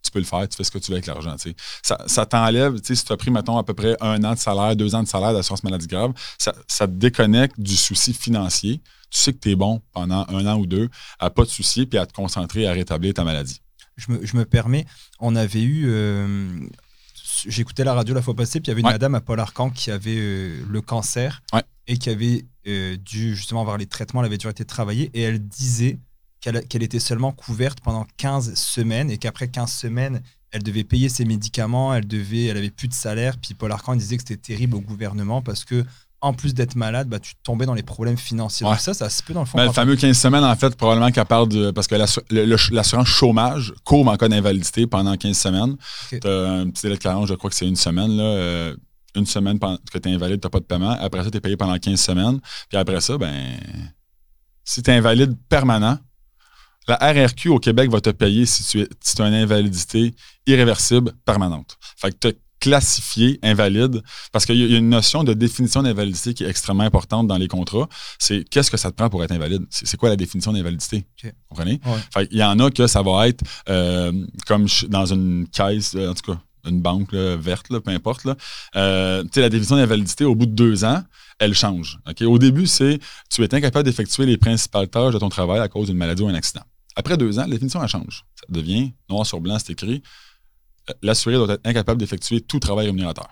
tu 0.05 0.11
peux 0.11 0.19
le 0.19 0.25
faire, 0.25 0.47
tu 0.49 0.57
fais 0.57 0.65
ce 0.65 0.71
que 0.71 0.79
tu 0.79 0.91
veux 0.91 0.97
avec 0.97 1.07
l'argent. 1.07 1.35
Ça, 1.83 1.99
ça 2.07 2.27
t'enlève, 2.27 2.77
si 2.83 3.05
tu 3.05 3.13
as 3.13 3.17
pris, 3.17 3.31
mettons, 3.31 3.57
à 3.57 3.65
peu 3.65 3.75
près 3.75 3.97
un 4.01 4.23
an 4.23 4.35
de 4.35 4.39
salaire, 4.39 4.77
deux 4.77 4.95
ans 4.95 5.03
de 5.03 5.09
salaire 5.09 5.33
d'assurance 5.33 5.65
maladie 5.65 5.87
grave, 5.87 6.13
ça, 6.39 6.53
te 6.53 6.93
déconnecte 6.93 7.59
du 7.59 7.77
souci 7.77 8.13
financier. 8.13 8.81
Tu 9.11 9.19
sais 9.19 9.33
que 9.33 9.39
tu 9.39 9.51
es 9.51 9.57
bon 9.57 9.81
pendant 9.93 10.27
un 10.29 10.47
an 10.47 10.59
ou 10.59 10.67
deux 10.67 10.89
à 11.19 11.31
pas 11.31 11.45
te 11.45 11.51
soucier 11.51 11.87
puis 11.87 11.99
à 11.99 12.07
te 12.07 12.13
concentrer 12.13 12.67
à 12.67 12.73
rétablir 12.73 13.15
ta 13.15 13.25
maladie. 13.25 13.61
Je 13.97 14.37
me, 14.37 14.45
permets, 14.45 14.87
on 15.21 15.37
avait 15.37 15.63
eu. 15.63 15.85
Euh, 15.87 16.59
j'écoutais 17.47 17.85
la 17.85 17.95
radio 17.95 18.15
la 18.15 18.23
fois 18.23 18.35
passée, 18.35 18.61
puis 18.61 18.69
il 18.69 18.71
y 18.71 18.73
avait 18.73 18.81
une 18.81 18.89
madame 18.89 19.15
à 19.15 19.21
Paul 19.21 19.41
Arcan 19.41 19.71
qui 19.71 19.91
avait 19.91 20.17
euh, 20.17 20.65
le 20.69 20.81
cancer 20.81 21.43
et 21.87 21.99
qui 21.99 22.11
avait 22.11 22.45
euh, 22.67 22.97
dû 22.97 23.35
justement 23.37 23.61
avoir 23.61 23.79
les 23.79 23.87
traitements, 23.87 24.21
elle 24.21 24.27
avait 24.27 24.39
dû 24.39 24.47
de 24.47 24.63
travailler 24.65 25.11
et 25.15 25.23
elle 25.23 25.39
disait 25.39 25.99
qu'elle 26.41 26.83
était 26.83 27.01
seulement 27.01 27.33
couverte 27.33 27.81
pendant 27.81 28.07
15 28.19 28.55
semaines 28.55 29.11
et 29.11 29.17
qu'après 29.17 29.49
15 29.49 29.73
semaines, 29.73 30.23
elle 30.51 30.63
devait 30.63 30.85
payer 30.85 31.09
ses 31.09 31.25
médicaments, 31.25 31.95
elle 31.95 32.07
devait, 32.07 32.45
elle 32.45 32.59
avait 32.59 32.71
plus 32.71 32.87
de 32.89 32.95
salaire. 32.95 33.39
Puis 33.39 33.55
Paul 33.55 33.73
Arcand 33.73 33.97
disait 33.97 34.17
que 34.17 34.23
c'était 34.23 34.41
terrible 34.41 34.77
au 34.77 34.81
gouvernement 34.81 35.43
parce 35.43 35.65
que 35.65 35.85
en 36.25 36.33
plus 36.33 36.55
d'être 36.55 36.75
malade, 36.75 37.09
bah, 37.09 37.19
tu 37.19 37.35
tombais 37.43 37.67
dans 37.67 37.75
les 37.75 37.83
problèmes 37.83 38.17
financiers. 38.17 38.67
ça, 38.79 38.95
ça 38.95 39.11
se 39.11 39.23
peut 39.23 39.35
dans 39.35 39.41
le 39.41 39.47
fond. 39.47 39.59
Ben, 39.59 39.67
le 39.67 39.73
fameux 39.73 39.95
15 39.95 40.17
semaines, 40.17 40.45
en 40.45 40.57
fait, 40.57 40.75
probablement 40.75 41.11
qu'elle 41.11 41.25
parle 41.27 41.49
de. 41.49 41.71
Parce 41.71 41.87
que 41.87 41.95
l'assurance 42.75 43.07
chômage 43.07 43.75
couvre 43.85 44.11
en 44.11 44.17
cas 44.17 44.29
d'invalidité 44.29 44.87
pendant 44.87 45.17
15 45.17 45.37
semaines. 45.37 45.77
Tu 46.09 46.19
as 46.25 46.51
un 46.51 46.71
petit 46.71 46.83
délai 46.83 46.97
de 46.97 47.03
carence, 47.03 47.29
je 47.29 47.35
crois 47.35 47.51
que 47.51 47.57
c'est 47.57 47.69
une 47.69 47.77
semaine. 47.77 48.17
Là, 48.17 48.25
euh, 48.25 48.77
une 49.15 49.27
semaine 49.27 49.59
que 49.59 49.99
tu 49.99 50.09
es 50.09 50.13
invalide, 50.13 50.41
tu 50.41 50.47
n'as 50.47 50.51
pas 50.51 50.61
de 50.61 50.65
paiement. 50.65 50.97
Après 50.99 51.23
ça, 51.23 51.31
tu 51.31 51.37
es 51.37 51.41
payé 51.41 51.57
pendant 51.57 51.79
15 51.79 52.01
semaines. 52.01 52.41
Puis 52.69 52.79
après 52.79 53.01
ça, 53.01 53.19
ben 53.19 53.57
si 54.65 54.83
tu 54.83 54.91
es 54.91 54.95
invalide 54.95 55.37
permanent, 55.49 55.99
la 56.89 56.97
RRQ 56.97 57.51
au 57.51 57.59
Québec 57.59 57.91
va 57.91 58.01
te 58.01 58.11
payer 58.11 58.47
si 58.47 58.65
tu, 58.65 59.23
as 59.23 59.27
une 59.27 59.35
invalidité 59.35 60.15
irréversible 60.47 61.13
permanente. 61.25 61.79
Fait 61.97 62.11
que 62.11 62.29
tu 62.29 62.37
classifié 62.64 63.38
invalide, 63.42 64.03
parce 64.33 64.46
qu'il 64.46 64.57
y 64.57 64.74
a 64.74 64.79
une 64.79 64.88
notion 64.88 65.22
de 65.22 65.35
définition 65.35 65.83
d'invalidité 65.83 66.33
qui 66.33 66.44
est 66.44 66.48
extrêmement 66.48 66.85
importante 66.85 67.27
dans 67.27 67.37
les 67.37 67.46
contrats. 67.46 67.87
C'est 68.18 68.42
qu'est-ce 68.48 68.70
que 68.70 68.79
ça 68.79 68.90
te 68.90 68.96
prend 68.96 69.11
pour 69.11 69.22
être 69.22 69.33
invalide? 69.33 69.66
C'est 69.68 69.98
quoi 69.98 70.09
la 70.09 70.16
définition 70.16 70.50
d'invalidité? 70.50 71.05
Vous 71.22 71.31
comprenez? 71.50 71.79
il 72.31 72.38
y 72.38 72.42
en 72.42 72.59
a 72.59 72.70
que 72.70 72.87
ça 72.87 73.03
va 73.03 73.29
être 73.29 73.44
euh, 73.68 74.12
comme 74.46 74.66
dans 74.88 75.05
une 75.05 75.46
caisse, 75.53 75.94
euh, 75.94 76.11
en 76.11 76.14
tout 76.14 76.33
cas, 76.33 76.38
une 76.64 76.81
banque 76.81 77.12
verte, 77.12 77.68
peu 77.68 77.90
importe. 77.90 78.24
Là. 78.24 78.35
Euh, 78.77 79.22
la 79.37 79.48
définition 79.50 79.77
d'invalidité, 79.77 80.24
au 80.24 80.35
bout 80.35 80.46
de 80.46 80.53
deux 80.53 80.87
ans, 80.87 81.03
elle 81.38 81.53
change. 81.53 81.98
Au 82.22 82.38
début, 82.38 82.66
c'est 82.66 82.98
tu 83.31 83.44
es 83.44 83.55
incapable 83.55 83.85
d'effectuer 83.85 84.24
les 84.24 84.38
principales 84.38 84.88
tâches 84.88 85.12
de 85.12 85.18
ton 85.18 85.29
travail 85.29 85.61
à 85.61 85.68
cause 85.68 85.88
d'une 85.88 85.98
maladie 85.98 86.22
ou 86.22 86.29
un 86.29 86.35
accident. 86.35 86.62
Après 86.96 87.18
deux 87.18 87.38
ans, 87.38 87.42
la 87.42 87.48
définition, 87.48 87.83
elle 87.83 87.88
change. 87.88 88.24
Ça 88.37 88.46
devient 88.48 88.92
noir 89.11 89.27
sur 89.27 89.42
blanc, 89.42 89.59
c'est 89.59 89.72
écrit. 89.72 90.03
L'assuré 91.03 91.37
doit 91.37 91.55
être 91.55 91.66
incapable 91.66 92.01
d'effectuer 92.01 92.40
tout 92.40 92.61
travail 92.61 92.87
rémunérateur. 92.87 93.29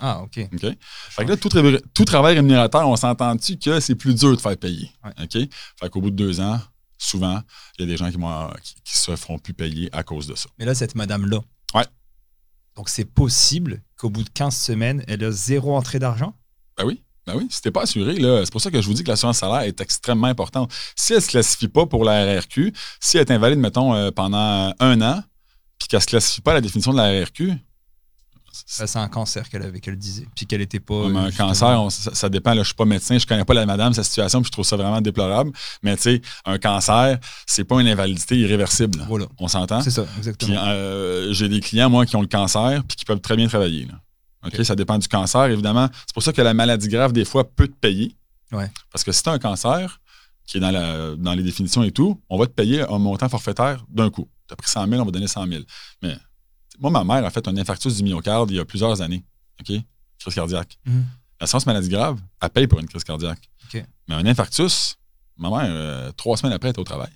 Ah, 0.00 0.22
OK. 0.22 0.38
OK? 0.52 0.76
Fait 1.10 1.24
que 1.24 1.30
là, 1.30 1.36
tout, 1.36 2.04
travail 2.04 2.34
rémunérateur, 2.36 2.88
on 2.88 2.96
s'entend-tu 2.96 3.58
que 3.58 3.80
c'est 3.80 3.94
plus 3.94 4.14
dur 4.14 4.36
de 4.36 4.40
faire 4.40 4.56
payer? 4.56 4.90
OK? 5.04 5.38
Fait 5.80 5.90
qu'au 5.90 6.00
bout 6.00 6.10
de 6.10 6.16
deux 6.16 6.40
ans, 6.40 6.60
souvent, 6.98 7.40
il 7.78 7.82
y 7.82 7.84
a 7.84 7.86
des 7.86 7.96
gens 7.96 8.10
qui, 8.10 8.74
qui, 8.84 8.98
se 8.98 9.16
feront 9.16 9.38
plus 9.38 9.54
payer 9.54 9.88
à 9.92 10.02
cause 10.02 10.26
de 10.26 10.34
ça. 10.34 10.48
Mais 10.58 10.64
là, 10.64 10.74
cette 10.74 10.94
madame-là. 10.94 11.40
Ouais. 11.74 11.86
Donc, 12.76 12.88
c'est 12.88 13.04
possible 13.04 13.82
qu'au 13.96 14.10
bout 14.10 14.22
de 14.22 14.30
15 14.30 14.56
semaines, 14.56 15.04
elle 15.08 15.24
a 15.24 15.30
zéro 15.30 15.76
entrée 15.76 15.98
d'argent? 15.98 16.34
Ben 16.76 16.84
oui. 16.84 17.02
Ben 17.26 17.36
oui, 17.36 17.46
si 17.50 17.60
t'es 17.60 17.70
pas 17.70 17.82
assuré, 17.82 18.14
c'est 18.16 18.50
pour 18.50 18.62
ça 18.62 18.70
que 18.70 18.80
je 18.80 18.86
vous 18.86 18.94
dis 18.94 19.04
que 19.04 19.10
l'assurance 19.10 19.36
salaire 19.36 19.60
est 19.60 19.78
extrêmement 19.82 20.28
importante. 20.28 20.72
Si 20.96 21.12
elle 21.12 21.18
ne 21.18 21.22
se 21.22 21.28
classifie 21.28 21.68
pas 21.68 21.84
pour 21.84 22.02
la 22.02 22.38
RRQ, 22.38 22.72
si 23.00 23.18
elle 23.18 23.24
est 23.24 23.30
invalide, 23.30 23.58
mettons, 23.58 23.94
euh, 23.94 24.10
pendant 24.10 24.72
un 24.80 25.02
an, 25.02 25.22
puis 25.78 25.88
qu'elle 25.88 25.98
ne 25.98 26.02
se 26.02 26.06
classifie 26.06 26.40
pas 26.40 26.52
à 26.52 26.54
la 26.54 26.60
définition 26.60 26.92
de 26.92 26.98
la 26.98 27.24
RRQ, 27.24 27.52
c'est 28.66 28.96
un 28.96 29.08
cancer 29.08 29.48
qu'elle 29.48 29.62
avait, 29.62 29.80
qu'elle 29.80 29.96
disait. 29.96 30.26
Puis 30.34 30.46
qu'elle 30.46 30.60
n'était 30.60 30.80
pas. 30.80 31.06
un 31.06 31.30
cancer, 31.30 31.86
ça, 31.90 32.28
dépend. 32.28 32.54
Là, 32.54 32.62
je 32.62 32.68
suis 32.68 32.74
pas 32.74 32.84
médecin, 32.84 33.18
je 33.18 33.26
connais 33.26 33.44
pas 33.44 33.54
la 33.54 33.66
madame, 33.66 33.92
sa 33.92 34.02
situation, 34.02 34.40
puis 34.40 34.48
je 34.48 34.52
trouve 34.52 34.64
ça 34.64 34.76
vraiment 34.76 35.00
déplorable. 35.00 35.52
Mais 35.82 35.96
tu 35.96 36.02
sais, 36.02 36.22
un 36.44 36.58
cancer, 36.58 37.18
c'est 37.46 37.64
pas 37.64 37.80
une 37.80 37.88
invalidité 37.88 38.36
irréversible. 38.36 39.04
Voilà. 39.08 39.26
On 39.38 39.48
s'entend? 39.48 39.80
C'est 39.82 39.90
ça, 39.90 40.06
exactement. 40.16 40.56
Euh, 40.58 41.32
j'ai 41.32 41.48
des 41.48 41.60
clients, 41.60 41.90
moi, 41.90 42.06
qui 42.06 42.16
ont 42.16 42.20
le 42.20 42.26
cancer, 42.28 42.82
puis 42.86 42.96
qui 42.96 43.04
peuvent 43.04 43.20
très 43.20 43.36
bien 43.36 43.48
travailler. 43.48 43.86
Ça 44.62 44.74
dépend 44.74 44.98
du 44.98 45.08
cancer, 45.08 45.44
évidemment. 45.46 45.88
C'est 46.06 46.14
pour 46.14 46.22
ça 46.22 46.32
que 46.32 46.42
la 46.42 46.54
maladie 46.54 46.88
grave, 46.88 47.12
des 47.12 47.24
fois, 47.24 47.44
peut 47.44 47.68
te 47.68 47.76
payer. 47.76 48.14
Ouais. 48.52 48.70
Parce 48.90 49.04
que 49.04 49.12
si 49.12 49.22
tu 49.22 49.28
as 49.28 49.32
un 49.32 49.38
cancer, 49.38 50.00
qui 50.46 50.56
est 50.56 50.60
dans, 50.60 50.70
la, 50.70 51.14
dans 51.16 51.34
les 51.34 51.42
définitions 51.42 51.82
et 51.82 51.92
tout, 51.92 52.20
on 52.30 52.38
va 52.38 52.46
te 52.46 52.52
payer 52.52 52.80
un 52.80 52.98
montant 52.98 53.28
forfaitaire 53.28 53.84
d'un 53.90 54.10
coup. 54.10 54.26
Tu 54.48 54.52
as 54.54 54.56
pris 54.56 54.70
100 54.70 54.88
000, 54.88 55.00
on 55.00 55.04
va 55.04 55.10
donner 55.10 55.28
100 55.28 55.46
000. 55.46 55.62
Mais 56.02 56.16
moi, 56.78 56.90
ma 56.90 57.04
mère 57.04 57.24
a 57.24 57.30
fait 57.30 57.46
un 57.46 57.56
infarctus 57.56 57.96
du 57.96 58.02
myocarde 58.02 58.50
il 58.50 58.56
y 58.56 58.60
a 58.60 58.64
plusieurs 58.64 59.00
années. 59.00 59.24
OK? 59.60 59.80
Crise 60.18 60.34
cardiaque. 60.34 60.78
Mm-hmm. 60.86 61.02
La 61.40 61.46
science 61.46 61.66
maladie 61.66 61.88
grave, 61.88 62.20
elle 62.40 62.50
paye 62.50 62.66
pour 62.66 62.80
une 62.80 62.88
crise 62.88 63.04
cardiaque. 63.04 63.48
Mais 64.08 64.14
un 64.14 64.24
infarctus, 64.24 64.96
ma 65.36 65.50
mère, 65.50 65.60
euh, 65.64 66.12
trois 66.12 66.36
semaines 66.36 66.54
après, 66.54 66.68
elle 66.68 66.72
était 66.72 66.80
au 66.80 66.84
travail. 66.84 67.10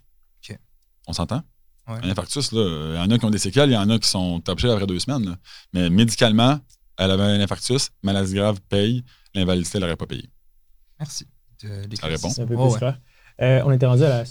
On 1.09 1.13
s'entend? 1.13 1.43
Un 1.89 2.09
infarctus, 2.09 2.53
il 2.53 2.95
y 2.95 2.99
en 2.99 3.11
a 3.11 3.19
qui 3.19 3.25
ont 3.25 3.31
des 3.31 3.39
séquelles, 3.39 3.71
il 3.71 3.73
y 3.73 3.77
en 3.77 3.91
a 3.91 3.99
qui 3.99 4.09
sont 4.09 4.41
tapés 4.41 4.71
après 4.71 4.87
deux 4.87 5.01
semaines. 5.01 5.37
Mais 5.73 5.91
médicalement, 5.91 6.61
elle 6.97 7.11
avait 7.11 7.25
un 7.25 7.41
infarctus, 7.41 7.91
maladie 8.05 8.35
grave, 8.35 8.61
paye, 8.69 9.05
l'invalidité, 9.35 9.79
elle 9.79 9.83
n'aurait 9.83 9.97
pas 9.97 10.07
payé. 10.07 10.31
Merci. 11.01 11.27
Ça 11.61 12.07
répond. 12.07 12.31
Un 12.31 12.47
peu 12.47 12.55
plus 12.55 12.87
euh, 13.41 13.63
on 13.65 13.73
était 13.73 13.87
rendu 13.87 14.05
à 14.05 14.09
la 14.09 14.25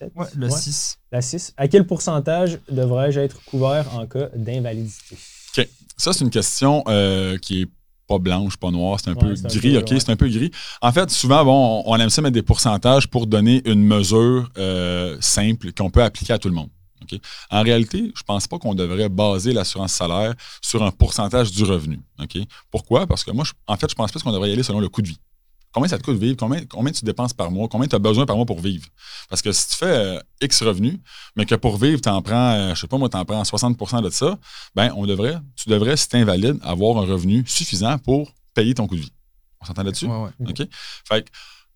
7. 0.00 0.12
la 0.38 0.50
6. 0.50 0.98
La 1.12 1.22
6. 1.22 1.54
À 1.56 1.68
quel 1.68 1.86
pourcentage 1.86 2.58
devrais-je 2.70 3.20
être 3.20 3.44
couvert 3.44 3.94
en 3.94 4.06
cas 4.06 4.28
d'invalidité? 4.34 5.16
OK. 5.56 5.68
Ça, 5.96 6.12
c'est 6.12 6.24
une 6.24 6.30
question 6.30 6.82
euh, 6.88 7.36
qui 7.38 7.62
est 7.62 7.68
pas 8.08 8.18
blanche, 8.18 8.56
pas 8.56 8.70
noire, 8.70 8.98
c'est 8.98 9.10
un 9.10 9.14
peu 9.14 9.34
gris, 9.34 9.76
OK? 9.76 9.88
C'est 9.88 10.10
un 10.10 10.16
peu 10.16 10.28
gris. 10.28 10.50
En 10.80 10.90
fait, 10.90 11.10
souvent, 11.10 11.44
bon, 11.44 11.82
on 11.86 11.96
aime 11.96 12.10
ça 12.10 12.22
mettre 12.22 12.34
des 12.34 12.42
pourcentages 12.42 13.06
pour 13.06 13.26
donner 13.26 13.62
une 13.66 13.84
mesure 13.84 14.50
euh, 14.58 15.16
simple 15.20 15.72
qu'on 15.72 15.90
peut 15.90 16.02
appliquer 16.02 16.32
à 16.32 16.38
tout 16.38 16.48
le 16.48 16.54
monde. 16.54 16.70
En 17.50 17.62
réalité, 17.62 17.98
je 17.98 18.22
ne 18.22 18.26
pense 18.26 18.46
pas 18.46 18.58
qu'on 18.58 18.74
devrait 18.74 19.08
baser 19.08 19.52
l'assurance 19.52 19.92
salaire 19.92 20.34
sur 20.62 20.82
un 20.82 20.90
pourcentage 20.90 21.50
du 21.50 21.64
revenu. 21.64 22.00
Pourquoi? 22.70 23.06
Parce 23.06 23.24
que 23.24 23.30
moi, 23.30 23.44
en 23.66 23.76
fait, 23.76 23.90
je 23.90 23.94
pense 23.94 24.10
plus 24.10 24.22
qu'on 24.22 24.32
devrait 24.32 24.50
y 24.50 24.52
aller 24.52 24.62
selon 24.62 24.80
le 24.80 24.88
coût 24.88 25.02
de 25.02 25.08
vie. 25.08 25.18
Combien 25.72 25.88
ça 25.88 25.98
te 25.98 26.02
coûte 26.02 26.14
de 26.14 26.20
vivre? 26.20 26.36
Combien, 26.36 26.64
combien 26.64 26.92
tu 26.92 27.04
dépenses 27.04 27.32
par 27.32 27.50
mois? 27.50 27.68
Combien 27.68 27.86
tu 27.86 27.94
as 27.94 28.00
besoin 28.00 28.26
par 28.26 28.36
mois 28.36 28.46
pour 28.46 28.60
vivre? 28.60 28.86
Parce 29.28 29.40
que 29.40 29.52
si 29.52 29.68
tu 29.68 29.76
fais 29.76 29.86
euh, 29.86 30.20
X 30.40 30.62
revenus, 30.62 30.98
mais 31.36 31.46
que 31.46 31.54
pour 31.54 31.76
vivre, 31.76 32.00
tu 32.00 32.08
en 32.08 32.20
prends, 32.22 32.54
je 32.54 32.58
euh, 32.58 32.74
je 32.74 32.80
sais 32.80 32.86
pas 32.88 32.98
moi, 32.98 33.08
tu 33.08 33.16
en 33.16 33.24
prends 33.24 33.42
60% 33.42 34.02
de 34.02 34.10
ça, 34.10 34.36
ben 34.74 34.92
on 34.96 35.06
devrait, 35.06 35.38
tu 35.54 35.68
devrais, 35.68 35.96
si 35.96 36.08
tu 36.08 36.16
es 36.16 36.20
invalide, 36.20 36.58
avoir 36.62 36.98
un 36.98 37.06
revenu 37.06 37.44
suffisant 37.46 37.98
pour 37.98 38.32
payer 38.52 38.74
ton 38.74 38.88
coût 38.88 38.96
de 38.96 39.02
vie. 39.02 39.12
On 39.60 39.66
s'entend 39.66 39.84
là-dessus? 39.84 40.06
OK? 40.06 40.62
Fait 41.06 41.26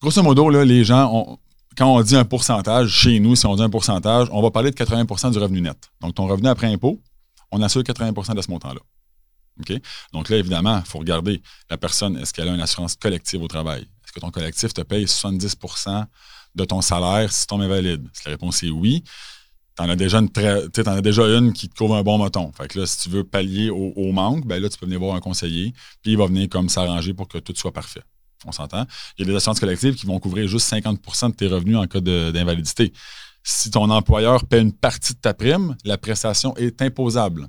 grosso 0.00 0.22
modo, 0.22 0.50
là, 0.50 0.64
les 0.64 0.84
gens, 0.84 1.38
quand 1.76 1.94
on 1.94 2.02
dit 2.02 2.16
un 2.16 2.24
pourcentage, 2.24 2.88
chez 2.88 3.20
nous, 3.20 3.36
si 3.36 3.46
on 3.46 3.54
dit 3.54 3.62
un 3.62 3.70
pourcentage, 3.70 4.28
on 4.32 4.42
va 4.42 4.50
parler 4.50 4.70
de 4.70 4.76
80% 4.76 5.32
du 5.32 5.38
revenu 5.38 5.60
net. 5.60 5.76
Donc, 6.00 6.14
ton 6.14 6.26
revenu 6.26 6.48
après 6.48 6.66
impôt, 6.66 7.00
on 7.52 7.62
assure 7.62 7.82
80% 7.82 8.34
de 8.34 8.42
ce 8.42 8.50
montant-là. 8.50 8.80
Donc 10.12 10.28
là, 10.28 10.36
évidemment, 10.36 10.80
il 10.84 10.88
faut 10.88 10.98
regarder 10.98 11.42
la 11.70 11.76
personne, 11.76 12.16
est-ce 12.16 12.32
qu'elle 12.32 12.48
a 12.48 12.54
une 12.54 12.60
assurance 12.60 12.96
collective 12.96 13.42
au 13.42 13.48
travail? 13.48 13.82
Est-ce 13.82 14.12
que 14.12 14.20
ton 14.20 14.30
collectif 14.30 14.74
te 14.74 14.80
paye 14.80 15.04
70% 15.04 16.06
de 16.54 16.64
ton 16.64 16.80
salaire 16.80 17.32
si 17.32 17.42
tu 17.42 17.46
tombes 17.46 17.62
invalide? 17.62 18.08
Si 18.12 18.22
la 18.26 18.32
réponse 18.32 18.62
est 18.62 18.70
oui, 18.70 19.04
tu 19.76 19.82
en 19.82 19.88
as 19.88 19.96
déjà 19.96 20.18
une 20.18 20.30
as 20.36 21.00
déjà 21.00 21.22
une 21.24 21.52
qui 21.52 21.68
te 21.68 21.76
couvre 21.76 21.96
un 21.96 22.02
bon 22.02 22.18
moton. 22.18 22.52
Fait 22.52 22.68
que 22.68 22.80
là, 22.80 22.86
si 22.86 22.98
tu 22.98 23.08
veux 23.08 23.24
pallier 23.24 23.70
au, 23.70 24.12
manque, 24.12 24.46
ben 24.46 24.60
là, 24.62 24.68
tu 24.68 24.78
peux 24.78 24.86
venir 24.86 25.00
voir 25.00 25.16
un 25.16 25.20
conseiller, 25.20 25.72
puis 26.02 26.12
il 26.12 26.18
va 26.18 26.26
venir 26.26 26.48
comme 26.48 26.68
s'arranger 26.68 27.14
pour 27.14 27.28
que 27.28 27.38
tout 27.38 27.54
soit 27.56 27.72
parfait 27.72 28.02
on 28.46 28.52
s'entend? 28.52 28.86
Il 29.16 29.26
y 29.26 29.28
a 29.28 29.32
des 29.32 29.36
assurances 29.36 29.60
collectives 29.60 29.94
qui 29.94 30.06
vont 30.06 30.18
couvrir 30.18 30.48
juste 30.48 30.70
50% 30.72 31.30
de 31.30 31.34
tes 31.34 31.46
revenus 31.46 31.76
en 31.76 31.86
cas 31.86 32.00
d'invalidité. 32.00 32.92
Si 33.42 33.70
ton 33.70 33.90
employeur 33.90 34.46
paie 34.46 34.60
une 34.60 34.72
partie 34.72 35.14
de 35.14 35.18
ta 35.18 35.34
prime, 35.34 35.76
la 35.84 35.98
prestation 35.98 36.56
est 36.56 36.80
imposable. 36.80 37.48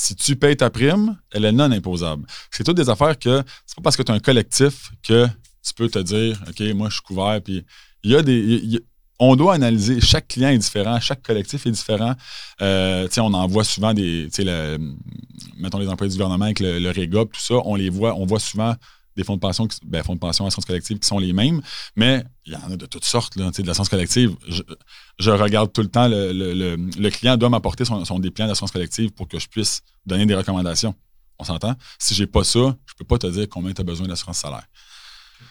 Si 0.00 0.14
tu 0.14 0.36
payes 0.36 0.56
ta 0.56 0.70
prime, 0.70 1.18
elle 1.32 1.44
est 1.44 1.50
non 1.50 1.72
imposable. 1.72 2.24
C'est 2.52 2.62
toutes 2.62 2.76
des 2.76 2.88
affaires 2.88 3.18
que 3.18 3.42
c'est 3.66 3.74
pas 3.74 3.82
parce 3.82 3.96
que 3.96 4.02
tu 4.04 4.12
as 4.12 4.14
un 4.14 4.20
collectif 4.20 4.92
que 5.02 5.26
tu 5.60 5.74
peux 5.74 5.88
te 5.88 5.98
dire 5.98 6.40
OK, 6.48 6.60
moi 6.76 6.88
je 6.88 6.94
suis 6.94 7.02
couvert 7.02 7.42
puis 7.42 7.64
il 8.04 8.12
y 8.12 8.14
a 8.14 8.22
des 8.22 8.80
on 9.18 9.34
doit 9.34 9.54
analyser. 9.54 10.00
Chaque 10.00 10.28
client 10.28 10.50
est 10.50 10.58
différent, 10.58 11.00
chaque 11.00 11.22
collectif 11.22 11.66
est 11.66 11.72
différent. 11.72 12.14
Euh, 12.62 13.08
on 13.16 13.34
en 13.34 13.48
voit 13.48 13.64
souvent 13.64 13.92
des. 13.92 14.28
mettons 15.56 15.80
les 15.80 15.88
employés 15.88 16.12
du 16.12 16.16
gouvernement 16.16 16.44
avec 16.44 16.60
le, 16.60 16.78
le 16.78 16.92
tout 17.24 17.40
ça, 17.40 17.56
on 17.64 17.74
les 17.74 17.90
voit, 17.90 18.14
on 18.14 18.24
voit 18.24 18.38
souvent 18.38 18.76
des 19.18 19.24
fonds 19.24 19.34
de 19.34 19.40
pension, 19.40 19.66
ben, 19.84 20.04
fonds 20.04 20.14
de 20.14 20.20
pension, 20.20 20.46
assurance 20.46 20.64
collective 20.64 21.00
qui 21.00 21.06
sont 21.08 21.18
les 21.18 21.32
mêmes, 21.32 21.60
mais 21.96 22.24
il 22.46 22.52
y 22.52 22.56
en 22.56 22.70
a 22.70 22.76
de 22.76 22.86
toutes 22.86 23.04
sortes. 23.04 23.36
De 23.36 23.42
l'assurance 23.66 23.88
collective, 23.88 24.36
je, 24.48 25.30
regarde 25.30 25.72
tout 25.72 25.82
le 25.82 25.88
temps, 25.88 26.06
le, 26.08 27.08
client 27.10 27.36
doit 27.36 27.48
m'apporter 27.48 27.84
son, 27.84 28.04
son 28.04 28.20
dépliant 28.20 28.46
d'assurance 28.46 28.70
collective 28.70 29.10
pour 29.10 29.26
que 29.26 29.40
je 29.40 29.48
puisse 29.48 29.82
donner 30.06 30.24
des 30.24 30.36
recommandations. 30.36 30.94
On 31.40 31.44
s'entend? 31.44 31.74
Si 31.98 32.14
j'ai 32.14 32.28
pas 32.28 32.44
ça, 32.44 32.76
je 32.86 32.94
peux 32.96 33.04
pas 33.04 33.18
te 33.18 33.26
dire 33.26 33.48
combien 33.50 33.72
tu 33.72 33.80
as 33.80 33.84
besoin 33.84 34.06
d'assurance 34.06 34.38
salaire. 34.38 34.66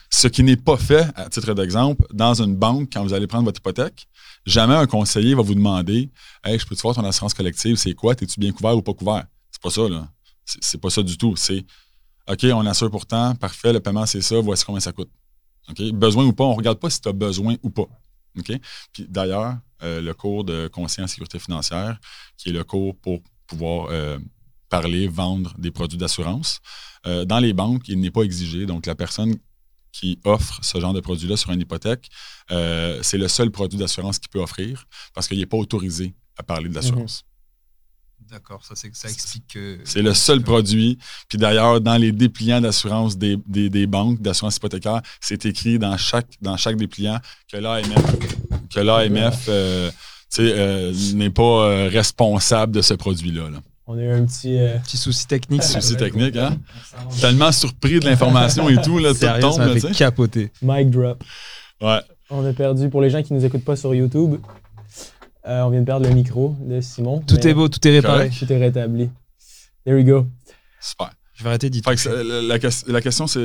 Ce 0.09 0.29
qui 0.29 0.43
n'est 0.43 0.55
pas 0.55 0.77
fait, 0.77 1.05
à 1.15 1.27
titre 1.29 1.53
d'exemple, 1.53 2.05
dans 2.13 2.41
une 2.41 2.55
banque, 2.55 2.89
quand 2.93 3.03
vous 3.03 3.13
allez 3.13 3.27
prendre 3.27 3.43
votre 3.43 3.59
hypothèque, 3.59 4.07
jamais 4.45 4.75
un 4.75 4.87
conseiller 4.87 5.35
va 5.35 5.41
vous 5.41 5.55
demander 5.55 6.09
Hey, 6.45 6.57
je 6.57 6.65
peux 6.65 6.75
te 6.75 6.81
voir 6.81 6.95
ton 6.95 7.03
assurance 7.03 7.33
collective, 7.33 7.75
c'est 7.75 7.93
quoi? 7.93 8.13
Es-tu 8.13 8.39
bien 8.39 8.53
couvert 8.53 8.77
ou 8.77 8.81
pas 8.81 8.93
couvert? 8.93 9.25
C'est 9.51 9.61
pas 9.61 9.69
ça, 9.69 9.89
là. 9.89 10.07
C'est 10.45 10.79
pas 10.79 10.89
ça 10.89 11.03
du 11.03 11.17
tout. 11.17 11.35
C'est 11.35 11.65
OK, 12.27 12.45
on 12.53 12.65
assure 12.65 12.91
pourtant, 12.91 13.35
parfait, 13.35 13.71
le 13.71 13.79
paiement, 13.79 14.05
c'est 14.05 14.21
ça, 14.21 14.39
voici 14.39 14.65
combien 14.65 14.81
ça 14.81 14.91
coûte. 14.91 15.09
OK? 15.69 15.81
Besoin 15.93 16.25
ou 16.25 16.33
pas, 16.33 16.43
on 16.43 16.51
ne 16.51 16.57
regarde 16.57 16.79
pas 16.79 16.89
si 16.89 17.01
tu 17.01 17.09
as 17.09 17.13
besoin 17.13 17.55
ou 17.63 17.69
pas. 17.69 17.87
OK? 18.37 18.51
Puis 18.93 19.05
d'ailleurs, 19.07 19.57
euh, 19.83 20.01
le 20.01 20.13
cours 20.13 20.43
de 20.43 20.67
conseiller 20.67 21.03
en 21.03 21.07
sécurité 21.07 21.39
financière, 21.39 21.99
qui 22.37 22.49
est 22.49 22.53
le 22.53 22.63
cours 22.63 22.95
pour 22.97 23.19
pouvoir 23.45 23.87
euh, 23.91 24.17
parler, 24.69 25.07
vendre 25.07 25.53
des 25.57 25.71
produits 25.71 25.97
d'assurance, 25.97 26.59
euh, 27.05 27.25
dans 27.25 27.39
les 27.39 27.53
banques, 27.53 27.87
il 27.87 27.99
n'est 27.99 28.11
pas 28.11 28.23
exigé. 28.23 28.65
Donc, 28.65 28.85
la 28.85 28.95
personne 28.95 29.35
qui 29.91 30.19
offre 30.25 30.59
ce 30.63 30.79
genre 30.79 30.93
de 30.93 30.99
produit-là 30.99 31.37
sur 31.37 31.51
une 31.51 31.61
hypothèque, 31.61 32.09
c'est 32.49 33.17
le 33.17 33.27
seul 33.27 33.49
produit 33.49 33.79
d'assurance 33.79 34.19
qu'il 34.19 34.29
peut 34.29 34.41
offrir 34.41 34.85
parce 35.13 35.27
qu'il 35.27 35.39
n'est 35.39 35.47
pas 35.47 35.57
autorisé 35.57 36.13
à 36.37 36.43
parler 36.43 36.69
de 36.69 36.75
l'assurance. 36.75 37.23
D'accord, 38.29 38.65
ça, 38.65 38.75
ça 38.75 39.09
explique 39.09 39.47
que. 39.53 39.79
C'est 39.85 40.01
le 40.01 40.13
seul 40.13 40.41
produit. 40.41 40.97
Puis 41.29 41.37
d'ailleurs, 41.37 41.79
dans 41.79 41.95
les 41.95 42.11
dépliants 42.11 42.59
d'assurance 42.59 43.17
des, 43.17 43.37
banques, 43.87 44.21
d'assurance 44.21 44.57
hypothécaire, 44.57 45.01
c'est 45.21 45.45
écrit 45.45 45.79
dans 45.79 45.95
chaque, 45.97 46.27
dans 46.41 46.57
chaque 46.57 46.75
dépliant 46.75 47.19
que 47.49 47.57
l'AMF, 47.57 48.17
que 48.73 48.79
l'AMF 48.81 49.45
euh, 49.47 49.89
euh, 50.39 50.93
n'est 51.13 51.29
pas 51.29 51.43
euh, 51.43 51.89
responsable 51.89 52.73
de 52.73 52.81
ce 52.81 52.95
produit-là. 52.95 53.43
On 53.85 53.97
a 53.97 54.01
eu 54.01 54.11
un 54.11 54.25
petit, 54.25 54.59
petit 54.83 54.97
souci 54.97 55.25
technique. 55.25 55.63
Souci 55.63 55.95
technique, 55.95 56.35
hein? 56.35 56.57
Tellement 57.21 57.53
surpris 57.53 58.01
de 58.01 58.05
l'information 58.05 58.67
et 58.67 58.81
tout, 58.81 58.99
là, 58.99 59.13
tombe. 59.39 59.79
Ça 59.79 59.91
capoter. 59.91 60.51
Mic 60.61 60.89
drop. 60.89 61.23
Ouais. 61.79 62.01
On 62.29 62.45
a 62.45 62.51
perdu, 62.51 62.89
pour 62.89 63.01
les 63.01 63.09
gens 63.09 63.23
qui 63.23 63.31
ne 63.31 63.39
nous 63.39 63.45
écoutent 63.45 63.63
pas 63.63 63.77
sur 63.77 63.95
YouTube, 63.95 64.35
euh, 65.47 65.63
on 65.63 65.69
vient 65.69 65.81
de 65.81 65.85
perdre 65.85 66.07
le 66.07 66.13
micro 66.13 66.55
de 66.61 66.81
Simon. 66.81 67.21
Tout 67.25 67.47
est 67.47 67.53
beau, 67.53 67.67
tout 67.69 67.85
est 67.87 67.91
réparé. 67.91 68.29
Tout 68.29 68.51
est 68.51 68.57
rétabli. 68.57 69.09
There 69.85 69.95
we 69.95 70.05
go. 70.05 70.27
Super. 70.81 71.11
Je 71.33 71.43
vais 71.43 71.49
arrêter 71.49 71.69
d'y 71.69 71.81
la, 71.85 72.57
la, 72.87 73.01
question, 73.01 73.27
c'est 73.27 73.39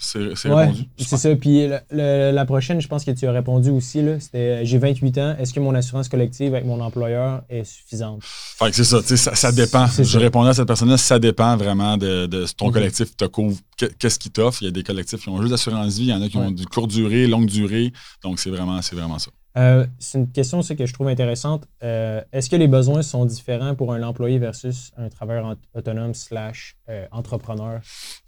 c'est 0.00 0.48
répondu. 0.48 0.84
C'est 0.96 1.16
ça. 1.16 1.34
Puis 1.36 1.68
la, 1.90 2.44
prochaine, 2.46 2.80
je 2.80 2.88
pense 2.88 3.04
que 3.04 3.10
tu 3.10 3.26
as 3.26 3.32
répondu 3.32 3.70
aussi. 3.70 4.00
C'était 4.20 4.38
euh, 4.38 4.64
j'ai 4.64 4.78
28 4.78 5.18
ans. 5.18 5.36
Est-ce 5.38 5.52
que 5.52 5.60
mon 5.60 5.74
assurance 5.74 6.08
collective 6.08 6.54
avec 6.54 6.66
mon 6.66 6.80
employeur 6.80 7.42
est 7.48 7.64
suffisante? 7.64 8.22
Fait 8.22 8.72
c'est 8.72 8.84
ça, 8.84 9.02
ça. 9.02 9.34
Ça 9.34 9.52
dépend. 9.52 9.86
Je 9.86 10.18
répondais 10.18 10.50
à 10.50 10.54
cette 10.54 10.66
personne-là. 10.66 10.96
Ça 10.96 11.18
dépend 11.18 11.56
vraiment 11.56 11.96
de, 11.96 12.26
de 12.26 12.46
ton 12.56 12.68
mhm. 12.68 12.72
collectif 12.72 13.16
te 13.16 13.24
couvre. 13.24 13.58
Qu'est-ce 13.98 14.18
qu'il 14.18 14.32
t'offre? 14.32 14.62
Il 14.62 14.66
y 14.66 14.68
a 14.68 14.72
des 14.72 14.82
collectifs 14.82 15.20
qui 15.20 15.28
ont 15.28 15.38
juste 15.40 15.50
d'assurance 15.50 15.98
vie. 15.98 16.06
Il 16.06 16.10
y 16.10 16.14
en 16.14 16.22
a 16.22 16.28
qui 16.28 16.36
ont 16.36 16.50
du 16.50 16.66
court 16.66 16.86
durée, 16.86 17.26
longue 17.26 17.46
durée. 17.46 17.92
Donc, 18.22 18.38
c'est 18.38 18.50
vraiment, 18.50 18.80
vraiment 18.92 19.18
ça. 19.18 19.30
Euh, 19.58 19.86
c'est 19.98 20.18
une 20.18 20.30
question 20.30 20.60
aussi 20.60 20.76
que 20.76 20.86
je 20.86 20.92
trouve 20.92 21.08
intéressante. 21.08 21.66
Euh, 21.82 22.22
est-ce 22.32 22.48
que 22.48 22.54
les 22.54 22.68
besoins 22.68 23.02
sont 23.02 23.24
différents 23.24 23.74
pour 23.74 23.92
un 23.92 24.02
employé 24.04 24.38
versus 24.38 24.92
un 24.96 25.08
travailleur 25.08 25.56
autonome 25.74 26.14
slash 26.14 26.76
euh, 26.88 27.06
entrepreneur? 27.10 27.80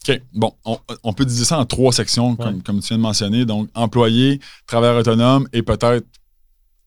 OK. 0.09 0.21
Bon, 0.33 0.53
on, 1.05 1.13
peut 1.13 1.25
diviser 1.25 1.45
ça 1.45 1.59
en 1.59 1.67
trois 1.67 1.93
sections, 1.93 2.35
comme, 2.35 2.63
tu 2.63 2.73
viens 2.73 2.97
de 2.97 3.03
mentionner. 3.03 3.45
Donc, 3.45 3.69
employé, 3.75 4.41
travailleur 4.67 4.99
autonome 4.99 5.49
et 5.53 5.63
peut-être 5.63 6.07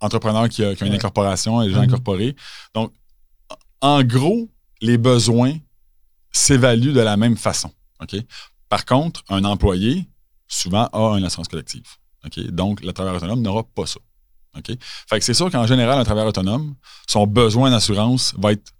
entrepreneur 0.01 0.49
qui 0.49 0.65
a, 0.65 0.73
une 0.73 0.93
incorporation, 0.93 1.61
et 1.61 1.69
gens 1.69 1.79
mm-hmm. 1.79 1.83
incorporés. 1.85 2.35
Donc, 2.73 2.91
en 3.79 4.03
gros, 4.03 4.49
les 4.81 4.97
besoins 4.97 5.53
s'évaluent 6.31 6.93
de 6.93 6.99
la 6.99 7.15
même 7.15 7.37
façon. 7.37 7.71
OK? 8.01 8.17
Par 8.67 8.85
contre, 8.85 9.23
un 9.29 9.45
employé, 9.45 10.09
souvent, 10.49 10.89
a 10.91 11.17
une 11.17 11.23
assurance 11.23 11.47
collective. 11.47 11.85
OK? 12.25 12.45
Donc, 12.47 12.83
le 12.83 12.91
travailleur 12.91 13.21
autonome 13.21 13.41
n'aura 13.41 13.63
pas 13.63 13.85
ça. 13.85 13.99
OK? 14.57 14.77
Fait 15.09 15.19
que 15.19 15.25
c'est 15.25 15.33
sûr 15.33 15.49
qu'en 15.51 15.65
général, 15.65 15.99
un 15.99 16.03
travailleur 16.03 16.29
autonome, 16.29 16.75
son 17.07 17.27
besoin 17.27 17.71
d'assurance 17.71 18.33
va 18.37 18.51
être 18.51 18.73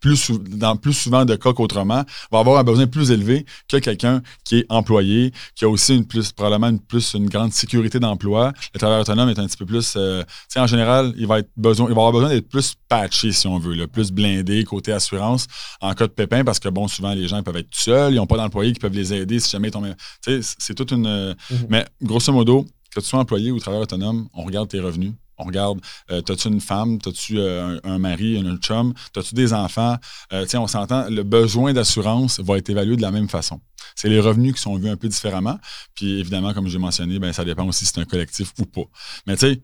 plus, 0.00 0.30
dans 0.30 0.76
plus 0.76 0.92
souvent 0.92 1.24
de 1.24 1.34
cas 1.36 1.52
qu'autrement, 1.52 2.04
va 2.30 2.38
avoir 2.38 2.58
un 2.58 2.64
besoin 2.64 2.86
plus 2.86 3.10
élevé 3.10 3.46
que 3.68 3.78
quelqu'un 3.78 4.22
qui 4.44 4.58
est 4.58 4.66
employé, 4.68 5.32
qui 5.54 5.64
a 5.64 5.68
aussi 5.68 5.96
une 5.96 6.06
plus, 6.06 6.32
probablement 6.32 6.68
une, 6.68 6.80
plus 6.80 7.14
une 7.14 7.28
grande 7.28 7.52
sécurité 7.52 7.98
d'emploi. 7.98 8.52
Le 8.74 8.78
travailleur 8.78 9.02
autonome 9.02 9.28
est 9.30 9.38
un 9.38 9.46
petit 9.46 9.56
peu 9.56 9.66
plus. 9.66 9.94
Euh, 9.96 10.22
en 10.56 10.66
général, 10.66 11.12
il 11.16 11.26
va, 11.26 11.40
être 11.40 11.50
besoin, 11.56 11.88
il 11.88 11.94
va 11.94 12.02
avoir 12.02 12.12
besoin 12.12 12.28
d'être 12.28 12.48
plus 12.48 12.74
patché, 12.88 13.32
si 13.32 13.46
on 13.46 13.58
veut, 13.58 13.86
plus 13.86 14.12
blindé 14.12 14.64
côté 14.64 14.92
assurance 14.92 15.46
en 15.80 15.94
cas 15.94 16.06
de 16.06 16.12
pépin, 16.12 16.44
parce 16.44 16.58
que 16.58 16.68
bon, 16.68 16.88
souvent, 16.88 17.12
les 17.12 17.28
gens 17.28 17.42
peuvent 17.42 17.56
être 17.56 17.68
seuls, 17.72 18.12
ils 18.12 18.16
n'ont 18.16 18.26
pas 18.26 18.36
d'employés 18.36 18.72
qui 18.72 18.80
peuvent 18.80 18.94
les 18.94 19.12
aider 19.12 19.40
si 19.40 19.50
jamais 19.50 19.68
ils 19.68 19.72
tombent. 19.72 19.94
C'est 20.20 20.74
toute 20.74 20.92
une. 20.92 21.06
Mm-hmm. 21.06 21.66
Mais 21.68 21.86
grosso 22.02 22.32
modo, 22.32 22.66
que 23.00 23.04
tu 23.04 23.10
sois 23.10 23.20
employé 23.20 23.50
ou 23.50 23.58
travailleur 23.58 23.82
autonome, 23.82 24.28
on 24.32 24.44
regarde 24.44 24.68
tes 24.68 24.80
revenus. 24.80 25.12
On 25.38 25.44
regarde, 25.44 25.80
euh, 26.10 26.22
as-tu 26.26 26.48
une 26.48 26.62
femme, 26.62 26.98
as-tu 27.04 27.38
euh, 27.38 27.78
un, 27.84 27.98
mari, 27.98 28.38
un, 28.38 28.56
chum, 28.56 28.94
as-tu 29.14 29.34
des 29.34 29.52
enfants? 29.52 29.96
Euh, 30.32 30.46
on 30.54 30.66
s'entend, 30.66 31.10
le 31.10 31.22
besoin 31.22 31.74
d'assurance 31.74 32.40
va 32.40 32.56
être 32.56 32.70
évalué 32.70 32.96
de 32.96 33.02
la 33.02 33.10
même 33.10 33.28
façon. 33.28 33.60
C'est 33.94 34.08
les 34.08 34.18
revenus 34.18 34.54
qui 34.54 34.62
sont 34.62 34.76
vus 34.76 34.88
un 34.88 34.96
peu 34.96 35.08
différemment. 35.08 35.58
Puis 35.94 36.20
évidemment, 36.20 36.54
comme 36.54 36.68
j'ai 36.68 36.78
mentionné, 36.78 37.18
ben, 37.18 37.34
ça 37.34 37.44
dépend 37.44 37.66
aussi 37.66 37.84
si 37.84 37.92
c'est 37.94 38.00
un 38.00 38.06
collectif 38.06 38.52
ou 38.58 38.64
pas. 38.64 38.84
Mais 39.26 39.36
tu 39.36 39.46
sais, 39.46 39.62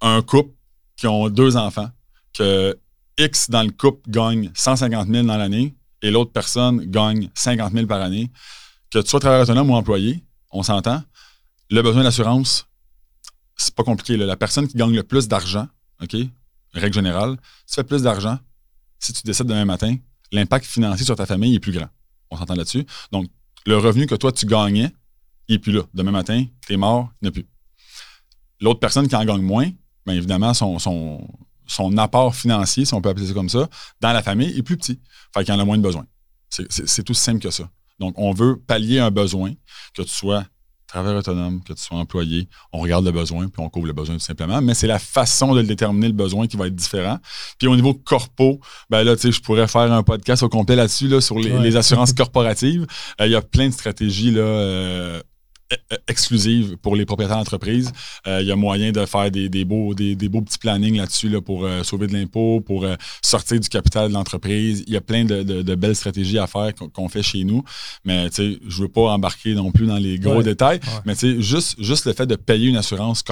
un 0.00 0.22
couple 0.22 0.54
qui 0.96 1.06
ont 1.06 1.28
deux 1.28 1.58
enfants, 1.58 1.90
que 2.32 2.78
X 3.18 3.50
dans 3.50 3.62
le 3.62 3.70
couple 3.70 4.10
gagne 4.10 4.50
150 4.54 5.08
000 5.08 5.26
dans 5.26 5.36
l'année 5.36 5.74
et 6.00 6.10
l'autre 6.10 6.32
personne 6.32 6.82
gagne 6.86 7.28
50 7.34 7.72
000 7.72 7.86
par 7.86 8.00
année, 8.00 8.30
que 8.90 9.00
tu 9.00 9.08
sois 9.08 9.20
travailleur 9.20 9.44
autonome 9.44 9.70
ou 9.70 9.74
employé, 9.74 10.24
on 10.50 10.62
s'entend, 10.62 11.02
le 11.70 11.82
besoin 11.82 12.02
d'assurance, 12.02 12.66
c'est 13.56 13.74
pas 13.74 13.84
compliqué. 13.84 14.16
La 14.16 14.36
personne 14.36 14.68
qui 14.68 14.76
gagne 14.76 14.94
le 14.94 15.02
plus 15.02 15.28
d'argent, 15.28 15.66
OK, 16.02 16.16
règle 16.72 16.94
générale, 16.94 17.36
tu 17.66 17.74
fais 17.74 17.84
plus 17.84 18.02
d'argent, 18.02 18.38
si 18.98 19.12
tu 19.12 19.22
décides 19.22 19.46
demain 19.46 19.64
matin, 19.64 19.96
l'impact 20.32 20.66
financier 20.66 21.04
sur 21.04 21.16
ta 21.16 21.26
famille 21.26 21.54
est 21.54 21.60
plus 21.60 21.72
grand. 21.72 21.88
On 22.30 22.36
s'entend 22.36 22.54
là-dessus. 22.54 22.84
Donc, 23.12 23.26
le 23.66 23.78
revenu 23.78 24.06
que 24.06 24.14
toi, 24.14 24.32
tu 24.32 24.46
gagnais, 24.46 24.90
il 25.48 25.54
n'est 25.54 25.58
plus 25.58 25.72
là. 25.72 25.82
Demain 25.94 26.10
matin, 26.10 26.44
tu 26.66 26.72
es 26.72 26.76
mort, 26.76 27.10
il 27.22 27.28
a 27.28 27.30
plus. 27.30 27.46
L'autre 28.60 28.80
personne 28.80 29.08
qui 29.08 29.16
en 29.16 29.24
gagne 29.24 29.42
moins, 29.42 29.70
bien 30.06 30.14
évidemment, 30.14 30.54
son, 30.54 31.98
apport 31.98 32.34
financier, 32.34 32.84
si 32.84 32.94
on 32.94 33.00
peut 33.00 33.10
appeler 33.10 33.26
ça 33.26 33.34
comme 33.34 33.48
ça, 33.48 33.68
dans 34.00 34.12
la 34.12 34.22
famille 34.22 34.56
est 34.56 34.62
plus 34.62 34.76
petit. 34.76 35.00
Fait 35.32 35.44
qu'il 35.44 35.54
en 35.54 35.60
a 35.60 35.64
moins 35.64 35.78
de 35.78 35.82
besoin. 35.82 36.06
C'est 36.48 37.02
tout 37.02 37.14
simple 37.14 37.40
que 37.40 37.50
ça. 37.50 37.68
Donc, 37.98 38.14
on 38.18 38.32
veut 38.32 38.56
pallier 38.56 39.00
un 39.00 39.10
besoin, 39.10 39.52
que 39.94 40.02
tu 40.02 40.08
sois 40.08 40.44
travailleur 40.94 41.18
autonome, 41.18 41.60
que 41.64 41.72
tu 41.72 41.82
sois 41.82 41.98
employé, 41.98 42.48
on 42.72 42.78
regarde 42.78 43.04
le 43.04 43.10
besoin, 43.10 43.48
puis 43.48 43.60
on 43.60 43.68
couvre 43.68 43.88
le 43.88 43.92
besoin 43.92 44.14
tout 44.14 44.22
simplement. 44.22 44.62
Mais 44.62 44.74
c'est 44.74 44.86
la 44.86 45.00
façon 45.00 45.52
de 45.52 45.60
le 45.60 45.66
déterminer, 45.66 46.06
le 46.06 46.14
besoin, 46.14 46.46
qui 46.46 46.56
va 46.56 46.68
être 46.68 46.74
différent. 46.74 47.18
Puis 47.58 47.66
au 47.66 47.74
niveau 47.74 47.94
corpo, 47.94 48.60
ben 48.90 49.02
là, 49.02 49.16
tu 49.16 49.22
sais, 49.22 49.32
je 49.32 49.40
pourrais 49.40 49.66
faire 49.66 49.92
un 49.92 50.04
podcast 50.04 50.44
au 50.44 50.48
complet 50.48 50.76
là-dessus, 50.76 51.08
là, 51.08 51.20
sur 51.20 51.38
les, 51.38 51.76
assurances 51.76 52.12
corporatives. 52.12 52.86
Euh, 53.20 53.26
il 53.26 53.32
y 53.32 53.34
a 53.34 53.42
plein 53.42 53.68
de 53.68 53.72
stratégies 53.72 54.30
là, 54.30 54.42
euh, 54.42 55.20
exclusive 56.08 56.76
pour 56.76 56.96
les 56.96 57.04
propriétaires 57.04 57.38
d'entreprise. 57.38 57.92
Euh, 58.26 58.42
il 58.42 58.46
y 58.46 58.52
a 58.52 58.56
moyen 58.56 58.92
de 58.92 59.04
faire 59.06 59.30
des, 59.30 59.64
beaux, 59.64 59.94
des, 59.94 60.28
beaux 60.28 60.42
petits 60.42 60.58
plannings 60.58 60.96
là-dessus 60.96 61.28
là, 61.28 61.40
pour 61.40 61.64
euh, 61.64 61.82
sauver 61.82 62.06
de 62.06 62.12
l'impôt, 62.12 62.60
pour 62.60 62.84
euh, 62.84 62.96
sortir 63.22 63.58
du 63.58 63.68
capital 63.68 64.08
de 64.08 64.14
l'entreprise. 64.14 64.84
Il 64.86 64.92
y 64.92 64.96
a 64.96 65.00
plein 65.00 65.24
de, 65.24 65.74
belles 65.74 65.96
stratégies 65.96 66.38
à 66.38 66.46
faire 66.46 66.72
qu'on 66.74 67.08
fait 67.08 67.22
chez 67.22 67.44
nous. 67.44 67.64
Mais 68.04 68.28
tu 68.30 68.36
sais, 68.36 68.58
je 68.66 68.82
veux 68.82 68.88
pas 68.88 69.12
embarquer 69.12 69.54
non 69.54 69.72
plus 69.72 69.86
dans 69.86 69.98
les 69.98 70.18
gros 70.18 70.42
détails. 70.42 70.80
Mais 71.04 71.14
tu 71.14 71.34
sais, 71.34 71.42
juste, 71.42 71.82
juste 71.82 72.06
le 72.06 72.12
fait 72.12 72.26
de 72.26 72.36
payer 72.36 72.68
une 72.68 72.76
assurance 72.76 73.22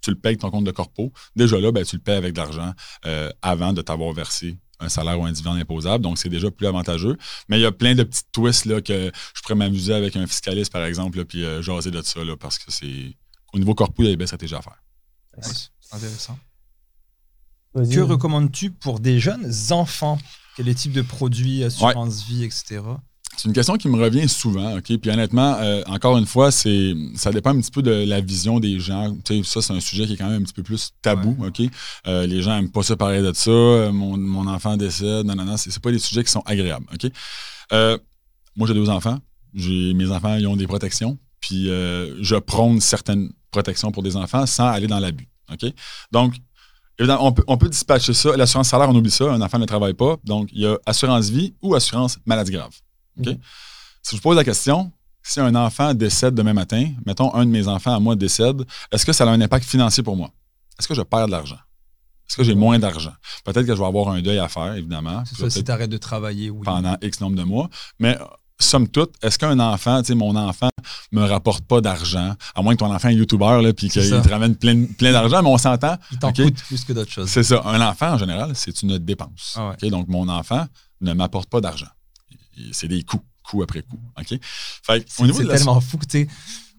tu 0.00 0.10
le 0.10 0.16
payes 0.16 0.36
ton 0.36 0.50
compte 0.50 0.64
de 0.64 0.70
corpo. 0.70 1.12
Déjà 1.34 1.58
là, 1.58 1.72
ben, 1.72 1.84
tu 1.84 1.96
le 1.96 2.02
payes 2.02 2.16
avec 2.16 2.32
de 2.32 2.38
l'argent 2.38 2.72
avant 3.42 3.72
de 3.72 3.82
t'avoir 3.82 4.12
versé 4.12 4.56
un 4.80 4.88
salaire 4.88 5.18
ou 5.18 5.24
un 5.24 5.32
dividende 5.32 5.58
imposable, 5.58 6.02
donc 6.04 6.18
c'est 6.18 6.28
déjà 6.28 6.50
plus 6.50 6.66
avantageux. 6.66 7.16
Mais 7.48 7.58
il 7.58 7.62
y 7.62 7.66
a 7.66 7.72
plein 7.72 7.94
de 7.94 8.02
petits 8.02 8.22
twists 8.32 8.64
là, 8.64 8.80
que 8.80 9.10
je 9.34 9.42
pourrais 9.42 9.54
m'amuser 9.54 9.94
avec 9.94 10.16
un 10.16 10.26
fiscaliste, 10.26 10.72
par 10.72 10.84
exemple, 10.84 11.24
puis 11.24 11.44
euh, 11.44 11.62
jaser 11.62 11.90
de 11.90 12.02
ça, 12.02 12.24
là, 12.24 12.36
parce 12.36 12.58
que 12.58 12.70
c'est. 12.70 13.16
Au 13.52 13.58
niveau 13.58 13.74
corpo, 13.74 14.02
il 14.02 14.06
y 14.06 14.08
a 14.08 14.12
des 14.12 14.16
belles 14.16 14.28
stratégies 14.28 14.54
à 14.54 14.62
faire. 14.62 14.82
c'est 15.40 15.70
intéressant. 15.94 16.38
Que 17.74 18.00
recommandes-tu 18.00 18.70
pour 18.70 19.00
des 19.00 19.20
jeunes 19.20 19.52
enfants? 19.70 20.18
Quel 20.56 20.66
est 20.66 20.72
le 20.72 20.74
type 20.74 20.92
de 20.92 21.02
produits, 21.02 21.64
assurance 21.64 22.24
vie, 22.24 22.44
etc.? 22.44 22.80
C'est 23.38 23.46
une 23.46 23.54
question 23.54 23.76
qui 23.76 23.88
me 23.88 23.96
revient 24.02 24.28
souvent, 24.28 24.76
OK? 24.78 24.96
Puis 24.98 25.10
honnêtement, 25.12 25.54
euh, 25.60 25.80
encore 25.86 26.18
une 26.18 26.26
fois, 26.26 26.50
c'est 26.50 26.92
ça 27.14 27.30
dépend 27.30 27.50
un 27.50 27.60
petit 27.60 27.70
peu 27.70 27.82
de 27.82 27.92
la 27.92 28.20
vision 28.20 28.58
des 28.58 28.80
gens. 28.80 29.16
Tu 29.24 29.44
sais, 29.44 29.48
ça, 29.48 29.62
c'est 29.62 29.72
un 29.72 29.78
sujet 29.78 30.06
qui 30.06 30.14
est 30.14 30.16
quand 30.16 30.28
même 30.28 30.42
un 30.42 30.44
petit 30.44 30.52
peu 30.52 30.64
plus 30.64 30.90
tabou, 31.02 31.36
OK? 31.46 31.62
Euh, 32.08 32.26
les 32.26 32.42
gens 32.42 32.56
n'aiment 32.56 32.72
pas 32.72 32.82
ça 32.82 32.96
parler 32.96 33.22
de 33.22 33.32
ça. 33.32 33.50
Euh, 33.52 33.92
mon, 33.92 34.48
enfant 34.48 34.76
décède, 34.76 35.24
non, 35.24 35.36
non, 35.36 35.44
non. 35.44 35.56
C'est 35.56 35.78
pas 35.78 35.92
des 35.92 36.00
sujets 36.00 36.24
qui 36.24 36.32
sont 36.32 36.42
agréables, 36.46 36.86
OK? 36.92 37.12
moi, 38.56 38.66
j'ai 38.66 38.74
deux 38.74 38.90
enfants. 38.90 39.18
J'ai 39.54 39.94
Mes 39.94 40.10
enfants, 40.10 40.34
ils 40.34 40.46
ont 40.48 40.56
des 40.56 40.66
protections. 40.66 41.16
Puis 41.38 41.66
je 41.66 42.34
prône 42.40 42.80
certaines 42.80 43.30
protections 43.52 43.92
pour 43.92 44.02
des 44.02 44.16
enfants 44.16 44.46
sans 44.46 44.66
aller 44.66 44.88
dans 44.88 44.98
l'abus, 44.98 45.28
OK? 45.52 45.72
Donc, 46.10 46.34
Évidemment, 47.00 47.28
on 47.28 47.32
peut, 47.32 47.44
on 47.46 47.56
peut 47.56 47.68
dispatcher 47.68 48.12
ça. 48.12 48.36
L'assurance 48.36 48.70
salaire, 48.70 48.88
on 48.90 48.94
oublie 48.96 49.12
ça. 49.12 49.30
Un 49.30 49.40
enfant 49.40 49.60
ne 49.60 49.66
travaille 49.66 49.94
pas. 49.94 50.16
Donc, 50.24 50.48
il 50.52 50.62
y 50.62 50.66
a 50.66 50.76
assurance 50.84 51.30
vie 51.30 51.54
ou 51.62 51.76
assurance 51.76 52.18
maladie 52.26 52.50
grave. 52.50 52.72
Si 54.02 54.16
je 54.16 54.20
pose 54.20 54.36
la 54.36 54.44
question, 54.44 54.90
si 55.22 55.40
un 55.40 55.54
enfant 55.54 55.92
décède 55.94 56.34
demain 56.34 56.54
matin, 56.54 56.90
mettons 57.04 57.34
un 57.34 57.44
de 57.44 57.50
mes 57.50 57.68
enfants 57.68 57.94
à 57.94 58.00
moi 58.00 58.16
décède, 58.16 58.64
est-ce 58.90 59.04
que 59.04 59.12
ça 59.12 59.24
a 59.24 59.28
un 59.28 59.40
impact 59.40 59.66
financier 59.66 60.02
pour 60.02 60.16
moi? 60.16 60.30
Est-ce 60.78 60.88
que 60.88 60.94
je 60.94 61.02
perds 61.02 61.26
de 61.26 61.32
l'argent? 61.32 61.58
Est-ce 62.28 62.36
que 62.36 62.44
j'ai 62.44 62.54
moins 62.54 62.78
d'argent? 62.78 63.12
Peut-être 63.44 63.66
que 63.66 63.74
je 63.74 63.80
vais 63.80 63.86
avoir 63.86 64.08
un 64.08 64.20
deuil 64.20 64.38
à 64.38 64.48
faire, 64.48 64.74
évidemment. 64.74 65.22
C'est 65.26 65.38
ça, 65.38 65.50
si 65.50 65.64
tu 65.64 65.70
arrêtes 65.70 65.90
de 65.90 65.96
travailler, 65.96 66.50
oui. 66.50 66.60
Pendant 66.64 66.96
X 67.00 67.20
nombre 67.20 67.36
de 67.36 67.42
mois. 67.42 67.68
Mais 67.98 68.18
somme 68.60 68.88
toute, 68.88 69.14
est-ce 69.22 69.38
qu'un 69.38 69.58
enfant, 69.60 70.02
tu 70.02 70.08
sais, 70.08 70.14
mon 70.14 70.36
enfant 70.36 70.68
me 71.12 71.22
rapporte 71.22 71.64
pas 71.64 71.80
d'argent, 71.80 72.34
à 72.54 72.62
moins 72.62 72.74
que 72.74 72.80
ton 72.80 72.92
enfant 72.92 73.08
est 73.08 73.14
YouTuber, 73.14 73.62
là, 73.62 73.72
puis 73.72 73.88
qu'il 73.88 74.08
te 74.08 74.28
ramène 74.28 74.56
plein, 74.56 74.84
plein 74.84 75.12
d'argent, 75.12 75.42
mais 75.42 75.48
on 75.48 75.58
s'entend. 75.58 75.96
Il 76.12 76.18
t'en 76.18 76.32
coûte 76.32 76.62
plus 76.64 76.84
que 76.84 76.92
d'autres 76.92 77.12
choses. 77.12 77.28
C'est 77.28 77.44
ça. 77.44 77.62
Un 77.64 77.80
enfant, 77.80 78.12
en 78.12 78.18
général, 78.18 78.52
c'est 78.54 78.82
une 78.82 78.98
dépense. 78.98 79.56
Ah 79.56 79.74
Donc, 79.82 80.08
mon 80.08 80.28
enfant 80.28 80.66
ne 81.00 81.12
m'apporte 81.12 81.48
pas 81.48 81.60
d'argent. 81.60 81.86
C'est 82.72 82.88
des 82.88 83.02
coûts, 83.02 83.20
coûts 83.44 83.62
après 83.62 83.82
coûts. 83.82 84.00
OK? 84.18 84.38
c'est 85.06 85.48
tellement 85.48 85.80
fou 85.80 85.98
que, 85.98 86.06
tu 86.06 86.20
sais, 86.20 86.28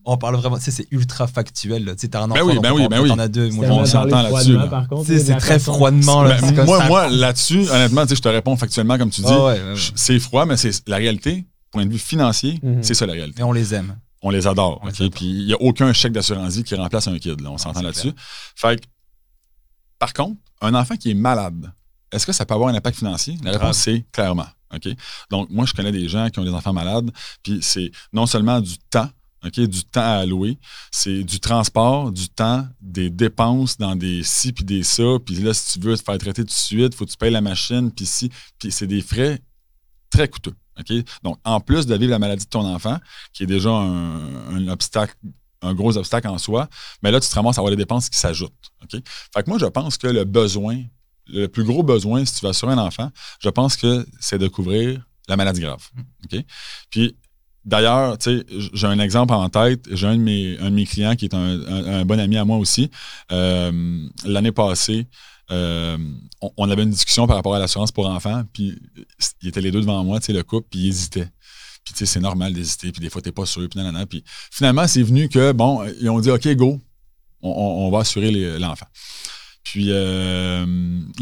on 0.06 0.18
parle 0.18 0.36
vraiment, 0.38 0.58
tu 0.58 0.64
sais, 0.64 0.72
c'est 0.72 0.88
ultra 0.92 1.28
factuel. 1.28 1.86
Tu 1.86 1.94
sais, 1.98 2.08
t'as 2.08 2.22
un 2.22 2.32
enfant, 2.32 2.34
ben 2.34 2.44
oui, 2.44 2.60
ben 2.60 2.72
oui, 2.72 2.88
ben 2.90 3.02
oui. 3.02 3.10
t'en 3.10 3.20
as 3.20 3.28
deux. 3.28 3.50
Moi, 3.52 3.68
on 3.68 3.86
s'entend 3.86 4.24
là-dessus. 4.24 4.58
C'est 5.06 5.36
très 5.38 5.60
froidement. 5.60 6.24
Là, 6.24 6.40
ben, 6.42 6.66
moi, 6.66 6.86
moi 6.86 7.10
là-dessus, 7.10 7.70
honnêtement, 7.70 8.04
tu 8.04 8.10
sais, 8.10 8.16
je 8.16 8.22
te 8.22 8.30
réponds 8.30 8.56
factuellement 8.56 8.98
comme 8.98 9.10
tu 9.10 9.22
dis. 9.22 9.34
c'est 9.96 10.20
froid, 10.20 10.46
mais 10.46 10.58
c'est 10.58 10.88
la 10.88 10.98
réalité, 10.98 11.46
point 11.72 11.86
de 11.86 11.92
vue 11.92 12.00
financier, 12.00 12.60
mhm. 12.64 12.84
c'est 12.84 12.94
ça 12.94 13.06
la 13.06 13.14
réalité. 13.14 13.42
Et 13.42 13.44
on 13.44 13.52
les 13.52 13.74
aime. 13.74 13.98
On 14.22 14.32
les 14.32 14.48
adore. 14.48 14.82
Puis 14.94 15.10
il 15.22 15.46
n'y 15.46 15.54
a 15.54 15.62
aucun 15.62 15.94
chèque 15.94 16.12
d'assurance 16.12 16.56
vie 16.56 16.64
qui 16.64 16.76
remplace 16.76 17.08
un 17.08 17.18
kid. 17.18 17.40
Là, 17.42 17.52
on 17.52 17.58
s'entend 17.58 17.82
là-dessus. 17.82 18.12
Fait 18.56 18.82
par 19.98 20.14
contre, 20.14 20.40
un 20.62 20.74
enfant 20.76 20.96
qui 20.96 21.12
est 21.12 21.16
malade, 21.16 21.72
est-ce 22.12 22.26
que 22.26 22.32
ça 22.32 22.46
peut 22.46 22.54
avoir 22.54 22.70
un 22.70 22.76
impact 22.76 22.98
financier? 22.98 23.38
La 23.44 23.52
réponse, 23.52 23.78
c'est 23.78 24.06
clairement. 24.12 24.48
OK? 24.74 24.90
Donc, 25.30 25.50
moi, 25.50 25.66
je 25.66 25.74
connais 25.74 25.92
des 25.92 26.08
gens 26.08 26.30
qui 26.30 26.40
ont 26.40 26.44
des 26.44 26.54
enfants 26.54 26.74
malades, 26.74 27.12
puis 27.44 27.60
c'est 27.62 27.92
non 28.14 28.26
seulement 28.26 28.62
du 28.62 28.78
temps, 28.90 29.10
OK, 29.46 29.60
du 29.60 29.84
temps 29.86 30.02
à 30.02 30.20
allouer, 30.22 30.58
c'est 30.92 31.24
du 31.24 31.40
transport, 31.40 32.12
du 32.12 32.30
temps, 32.30 32.68
des 32.82 33.10
dépenses 33.10 33.78
dans 33.78 33.96
des 33.96 34.22
ci 34.24 34.52
puis 34.52 34.66
des 34.66 34.84
ça, 34.84 35.18
puis 35.26 35.36
là, 35.36 35.54
si 35.54 35.80
tu 35.80 35.86
veux 35.86 35.98
te 35.98 36.04
faire 36.04 36.18
traiter 36.18 36.42
tout 36.44 36.48
de 36.48 36.52
suite, 36.52 36.94
faut 36.94 37.06
que 37.06 37.12
tu 37.12 37.18
payes 37.18 37.32
la 37.32 37.42
machine, 37.42 37.92
puis 37.92 38.06
si, 38.06 38.30
puis 38.58 38.72
c'est 38.72 38.88
des 38.88 39.02
frais 39.02 39.42
très 40.10 40.28
coûteux. 40.28 40.56
OK? 40.80 40.94
Donc, 41.24 41.40
en 41.44 41.60
plus 41.60 41.86
de 41.86 41.96
vivre 41.96 42.12
la 42.12 42.20
maladie 42.20 42.46
de 42.46 42.50
ton 42.50 42.66
enfant, 42.66 42.98
qui 43.34 43.44
est 43.44 43.48
déjà 43.48 43.70
un, 43.70 44.68
obstacle, 44.68 45.16
un 45.62 45.74
gros 45.74 45.98
obstacle 45.98 46.28
en 46.28 46.38
soi, 46.38 46.68
mais 47.02 47.12
là, 47.12 47.20
tu 47.20 47.30
te 47.30 47.36
ramasses 47.36 47.58
à 47.58 47.62
avoir 47.62 47.72
des 47.72 47.78
dépenses 47.78 48.10
qui 48.10 48.18
s'ajoutent. 48.18 48.72
OK? 48.84 49.02
Fait 49.34 49.44
que 49.44 49.50
moi, 49.50 49.58
je 49.60 49.66
pense 49.66 49.98
que 49.98 50.08
le 50.08 50.24
besoin, 50.26 50.84
le 51.32 51.48
plus 51.48 51.64
gros 51.64 51.84
besoin, 51.84 52.26
si 52.26 52.36
tu 52.36 52.46
vas 52.46 52.54
sur 52.54 52.70
un 52.70 52.78
enfant, 52.78 53.12
je 53.40 53.50
pense 53.50 53.78
que 53.78 54.06
c'est 54.20 54.38
de 54.38 54.48
couvrir 54.48 55.02
la 55.28 55.38
maladie 55.38 55.62
grave. 55.62 55.88
Puis, 56.90 57.16
D'ailleurs, 57.66 58.18
j'ai 58.74 58.88
un 58.88 59.00
exemple 59.00 59.34
en 59.34 59.50
tête. 59.50 59.86
J'ai 59.92 60.08
un, 60.08 60.18
de 60.18 60.22
mes, 60.70 60.86
clients 60.86 61.16
qui 61.16 61.26
est 61.26 61.34
un, 61.36 62.06
bon 62.06 62.20
ami 62.20 62.38
à 62.38 62.46
moi 62.46 62.58
aussi. 62.58 62.90
Euh, 63.32 64.08
l'année 64.26 64.52
passée, 64.52 65.08
euh, 65.52 65.98
on, 66.58 66.70
avait 66.70 66.84
une 66.84 66.90
discussion 66.90 67.28
par 67.28 67.36
rapport 67.36 67.54
à 67.54 67.60
l'assurance 67.60 67.92
pour 67.92 68.08
enfants, 68.08 68.44
puis 68.54 68.80
ils 69.42 69.50
étaient 69.50 69.62
les 69.62 69.72
deux 69.72 69.82
devant 69.82 70.04
moi, 70.04 70.20
le 70.28 70.42
couple, 70.42 70.68
puis 70.72 70.80
ils 70.80 70.88
hésitaient. 70.90 71.30
Puis, 71.84 71.94
tu 71.94 72.00
sais, 72.00 72.06
c'est 72.06 72.20
normal 72.20 72.54
d'hésiter, 72.54 72.92
puis 72.92 73.02
des 73.02 73.10
fois, 73.10 73.22
t'es 73.22 73.32
pas 73.32 73.46
sûr, 73.46 73.68
puis 73.70 73.78
nanana. 73.78 74.06
Puis 74.06 74.24
finalement, 74.52 74.88
c'est 74.88 75.04
venu 75.04 75.28
que, 75.28 75.52
bon, 75.52 75.84
ils 76.02 76.10
ont 76.10 76.20
dit, 76.20 76.32
OK, 76.32 76.48
go, 76.56 76.80
on, 77.42 77.90
va 77.92 78.00
assurer 78.00 78.58
l'enfant. 78.58 78.88
Puis, 79.64 79.92
euh, 79.92 80.66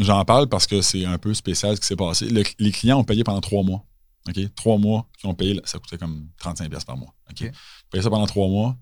j'en 0.00 0.24
parle 0.24 0.48
parce 0.48 0.66
que 0.66 0.80
c'est 0.80 1.04
un 1.04 1.18
peu 1.18 1.34
spécial 1.34 1.76
ce 1.76 1.80
qui 1.80 1.86
s'est 1.86 1.96
passé. 1.96 2.28
les 2.28 2.72
clients 2.72 2.98
ont 2.98 3.04
payé 3.04 3.24
pendant 3.24 3.40
trois 3.40 3.62
mois. 3.62 3.84
OK? 4.28 4.54
Trois 4.54 4.78
mois 4.78 5.06
qui 5.18 5.26
ont 5.26 5.34
payé, 5.34 5.60
ça 5.64 5.78
coûtait 5.78 5.98
comme 5.98 6.28
35$ 6.42 6.84
par 6.84 6.96
mois. 6.96 7.14
OK? 7.30 7.40
Ils 7.40 7.52
payaient 7.90 8.02
ça 8.02 8.10
pendant 8.10 8.26
trois 8.26 8.48
mois. 8.48 8.76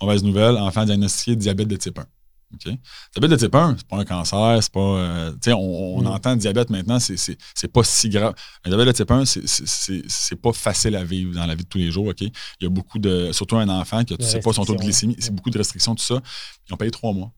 Mauvaise 0.00 0.22
nouvelle, 0.22 0.56
enfant 0.56 0.84
diagnostiqué 0.84 1.36
diabète 1.36 1.68
de 1.68 1.76
type 1.76 1.98
1. 1.98 2.06
OK? 2.54 2.76
Diabète 3.12 3.30
de 3.30 3.36
type 3.36 3.54
1, 3.54 3.76
c'est 3.78 3.86
pas 3.86 3.96
un 3.96 4.04
cancer, 4.04 4.62
c'est 4.62 4.72
pas. 4.72 4.80
Euh, 4.80 5.32
tu 5.32 5.38
sais, 5.42 5.52
on, 5.52 6.02
mm. 6.02 6.06
entend 6.06 6.36
diabète 6.36 6.70
maintenant, 6.70 6.98
c'est 6.98 7.72
pas 7.72 7.84
si 7.84 8.08
grave. 8.08 8.34
Un 8.64 8.70
diabète 8.70 8.88
de 8.88 8.92
type 8.92 9.10
1, 9.10 9.24
c'est 9.24 10.36
pas 10.36 10.52
facile 10.52 10.96
à 10.96 11.04
vivre 11.04 11.34
dans 11.34 11.46
la 11.46 11.54
vie 11.54 11.64
de 11.64 11.68
tous 11.68 11.78
les 11.78 11.90
jours. 11.90 12.06
OK? 12.06 12.20
Il 12.20 12.32
y 12.62 12.66
a 12.66 12.70
beaucoup 12.70 12.98
de. 12.98 13.30
Surtout 13.32 13.56
un 13.56 13.68
enfant 13.68 14.04
qui, 14.04 14.16
tu 14.16 14.24
sais 14.24 14.40
pas 14.40 14.52
son 14.52 14.64
taux 14.64 14.74
de 14.74 14.80
glycémie, 14.80 15.16
c'est 15.18 15.34
beaucoup 15.34 15.50
de 15.50 15.58
restrictions, 15.58 15.94
tout 15.94 16.04
ça. 16.04 16.20
Ils 16.68 16.74
ont 16.74 16.76
payé 16.76 16.90
trois 16.90 17.12
mois. 17.12 17.32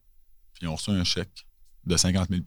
Ils 0.62 0.68
ont 0.68 0.76
reçu 0.76 0.90
un 0.90 1.04
chèque 1.04 1.46
de 1.84 1.96
50 1.96 2.28
000 2.30 2.42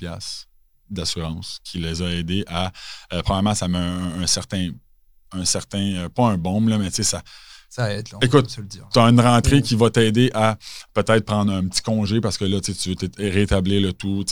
d'assurance 0.90 1.60
qui 1.64 1.80
les 1.80 2.02
a 2.02 2.10
aidés 2.10 2.46
à. 2.48 2.72
Euh, 3.14 3.22
premièrement, 3.22 3.54
ça 3.54 3.68
met 3.68 3.78
un, 3.78 4.26
certain. 4.28 4.70
Un 5.32 5.46
certain. 5.46 5.96
Euh, 5.96 6.10
pas 6.10 6.30
un 6.30 6.38
bombe, 6.38 6.70
là, 6.70 6.78
mais 6.78 6.90
tu 6.90 6.98
sais, 6.98 7.04
ça. 7.04 7.22
Ça 7.68 7.92
aide, 7.94 8.08
là, 8.14 8.20
Écoute, 8.22 8.48
tu 8.48 9.00
as 9.00 9.04
une 9.04 9.20
rentrée 9.20 9.62
qui 9.62 9.76
va 9.76 9.90
t'aider 9.90 10.32
à 10.34 10.58
peut-être 10.94 11.26
prendre 11.26 11.52
un 11.52 11.68
petit 11.68 11.82
congé 11.82 12.22
parce 12.22 12.38
que 12.38 12.46
là, 12.46 12.62
tu 12.62 12.72
veux 12.72 12.96
rétablir 13.18 13.82
le 13.82 13.92
tout, 13.92 14.24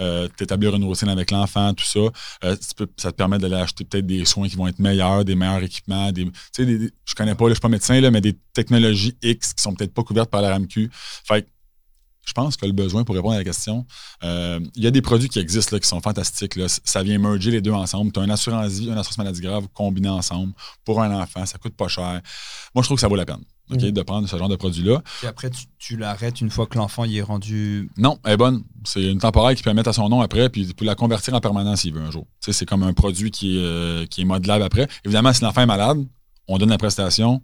euh, 0.00 0.28
t'établir 0.36 0.76
une 0.76 0.84
routine 0.84 1.08
avec 1.08 1.32
l'enfant, 1.32 1.74
tout 1.74 1.84
ça. 1.84 1.98
Euh, 2.44 2.56
ça 2.96 3.10
te 3.10 3.16
permet 3.16 3.38
d'aller 3.38 3.56
acheter 3.56 3.84
peut-être 3.84 4.06
des 4.06 4.24
soins 4.24 4.48
qui 4.48 4.54
vont 4.54 4.68
être 4.68 4.78
meilleurs, 4.78 5.24
des 5.24 5.34
meilleurs 5.34 5.64
équipements. 5.64 6.12
Des, 6.12 6.30
des, 6.56 6.92
je 7.04 7.14
connais 7.16 7.34
pas, 7.34 7.48
je 7.48 7.54
suis 7.54 7.60
pas 7.60 7.68
médecin, 7.68 8.00
là, 8.00 8.12
mais 8.12 8.20
des 8.20 8.36
technologies 8.52 9.16
X 9.22 9.54
qui 9.54 9.62
sont 9.64 9.74
peut-être 9.74 9.92
pas 9.92 10.04
couvertes 10.04 10.30
par 10.30 10.42
la 10.42 10.50
RAMQ. 10.50 10.88
Fait 10.92 11.48
je 12.24 12.32
pense 12.32 12.56
que 12.56 12.66
le 12.66 12.72
besoin 12.72 13.04
pour 13.04 13.14
répondre 13.14 13.34
à 13.34 13.38
la 13.38 13.44
question, 13.44 13.86
euh, 14.22 14.60
il 14.74 14.82
y 14.82 14.86
a 14.86 14.90
des 14.90 15.02
produits 15.02 15.28
qui 15.28 15.38
existent 15.38 15.76
là, 15.76 15.80
qui 15.80 15.88
sont 15.88 16.00
fantastiques. 16.00 16.58
Ça 16.84 17.02
vient 17.02 17.18
merger 17.18 17.50
les 17.50 17.60
deux 17.60 17.72
ensemble. 17.72 18.12
Tu 18.12 18.20
as 18.20 18.24
une 18.24 18.30
assurance 18.30 18.72
vie, 18.72 18.86
une 18.86 18.92
assurance 18.92 19.18
maladie 19.18 19.40
grave 19.40 19.66
combinée 19.74 20.08
ensemble 20.08 20.52
pour 20.84 21.02
un 21.02 21.14
enfant. 21.20 21.44
Ça 21.46 21.58
coûte 21.58 21.74
pas 21.74 21.88
cher. 21.88 22.20
Moi, 22.74 22.82
je 22.82 22.88
trouve 22.88 22.96
que 22.96 23.00
ça 23.00 23.08
vaut 23.08 23.16
la 23.16 23.26
peine 23.26 23.44
mhm. 23.68 23.90
de 23.90 24.02
prendre 24.02 24.28
ce 24.28 24.36
genre 24.36 24.48
de 24.48 24.56
produit-là. 24.56 25.02
Et 25.22 25.26
après, 25.26 25.50
tu, 25.78 25.96
l'arrêtes 25.96 26.40
une 26.40 26.50
fois 26.50 26.66
que 26.66 26.78
l'enfant 26.78 27.04
y 27.04 27.18
est 27.18 27.22
rendu. 27.22 27.90
Non, 27.96 28.18
elle 28.24 28.32
est 28.32 28.36
bonne. 28.36 28.64
C'est 28.84 29.04
une 29.04 29.18
temporaire 29.18 29.54
qui 29.54 29.62
peut 29.62 29.72
mettre 29.72 29.90
à 29.90 29.92
son 29.92 30.08
nom 30.08 30.20
après, 30.20 30.48
puis 30.48 30.62
il 30.62 30.74
peut 30.74 30.84
la 30.84 30.94
convertir 30.94 31.34
en 31.34 31.40
permanence 31.40 31.82
s'il 31.82 31.94
veut 31.94 32.02
un 32.02 32.10
jour. 32.10 32.26
c'est 32.40 32.66
comme 32.66 32.82
un 32.82 32.92
produit 32.94 33.30
qui 33.30 33.58
est, 33.58 33.62
euh, 33.62 34.06
qui 34.06 34.22
est 34.22 34.24
modelable 34.24 34.64
après. 34.64 34.88
Évidemment, 35.04 35.32
si 35.32 35.42
l'enfant 35.42 35.62
est 35.62 35.66
malade, 35.66 35.98
on 36.48 36.58
donne 36.58 36.70
la 36.70 36.78
prestation, 36.78 37.42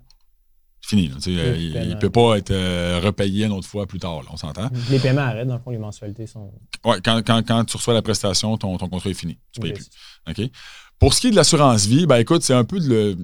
fini. 0.91 1.11
Euh, 1.29 1.57
il 1.59 1.89
ne 1.89 1.95
peut 1.95 2.11
pas 2.11 2.37
être 2.37 2.51
euh, 2.51 3.01
repayé 3.03 3.47
une 3.47 3.53
autre 3.53 3.67
fois 3.67 3.87
plus 3.87 3.99
tard, 3.99 4.23
on 4.31 4.37
s'entend. 4.37 4.69
Les 4.91 4.99
paiements 4.99 5.23
arrêtent, 5.23 5.49
dans 5.49 5.55
le 5.55 5.61
fond, 5.61 5.71
les 5.71 5.79
mensualités 5.79 6.27
sont. 6.27 6.53
Oui, 6.85 6.97
quand, 7.05 7.23
quand, 7.25 7.65
tu 7.65 7.77
reçois 7.77 7.95
la 7.95 8.03
prestation, 8.03 8.57
ton, 8.57 8.77
ton 8.77 8.89
contrat 8.89 9.11
est 9.11 9.15
fini. 9.15 9.39
Tu 9.53 9.61
ne 9.61 9.65
payes 9.67 9.73
plus. 9.73 10.51
Pour 10.99 11.15
ce 11.15 11.21
qui 11.21 11.29
est 11.29 11.31
de 11.31 11.37
l'assurance 11.37 11.87
vie, 11.87 12.07
ben 12.07 12.17
écoute, 12.17 12.43
c'est 12.43 12.55
un 12.55 12.65
peu 12.65 12.79
de 12.79 13.17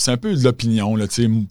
c'est 0.00 0.10
un 0.10 0.16
peu 0.16 0.34
de 0.34 0.42
l'opinion. 0.42 0.96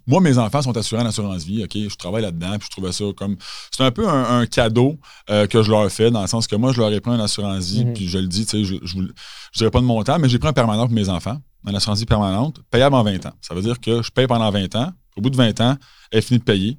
Moi, 0.08 0.22
mes 0.22 0.38
enfants 0.38 0.62
sont 0.62 0.76
assurés 0.76 1.02
en 1.02 1.06
assurance 1.06 1.44
vie. 1.44 1.64
OK? 1.64 1.74
Je 1.76 1.96
travaille 1.96 2.24
là-dedans, 2.24 2.58
puis 2.58 2.66
je 2.66 2.72
trouvais 2.72 2.92
ça 2.92 3.06
comme. 3.16 3.38
C'est 3.72 3.84
un 3.84 3.92
peu 3.92 4.10
un, 4.10 4.46
cadeau 4.48 4.98
euh, 5.30 5.46
que 5.46 5.62
je 5.62 5.70
leur 5.70 5.90
fais, 5.92 6.10
dans 6.10 6.22
le 6.22 6.28
sens 6.28 6.48
que 6.48 6.56
moi, 6.56 6.74
je 6.74 6.80
leur 6.80 6.92
ai 6.92 7.00
pris 7.00 7.12
un 7.12 7.20
assurance 7.20 7.70
vie, 7.70 7.86
mm-hmm. 7.86 7.94
puis 7.94 8.08
je 8.08 8.18
le 8.18 8.28
dis, 8.28 8.48
je 8.52 8.98
ne 8.98 9.08
dirais 9.56 9.70
pas 9.70 9.80
de 9.80 9.86
montant, 9.86 10.18
mais 10.18 10.28
j'ai 10.28 10.40
pris 10.40 10.50
un 10.50 10.54
permanent 10.54 10.88
pour 10.88 10.96
mes 10.96 11.10
enfants, 11.10 11.38
une 11.68 11.76
assurance 11.76 12.00
vie 12.00 12.06
permanente, 12.06 12.60
payable 12.72 12.96
en 12.96 13.04
20 13.04 13.28
ans. 13.28 13.34
Ça 13.42 13.54
veut 13.54 13.62
dire 13.62 13.80
que 13.80 14.02
je 14.02 14.10
paye 14.10 14.26
pendant 14.26 14.50
20 14.50 14.76
ans, 14.76 14.92
au 15.17 15.22
bout 15.22 15.30
de 15.30 15.38
20 15.38 15.60
ans, 15.62 15.78
elle 16.12 16.22
finit 16.22 16.39
de 16.39 16.43
payer, 16.43 16.78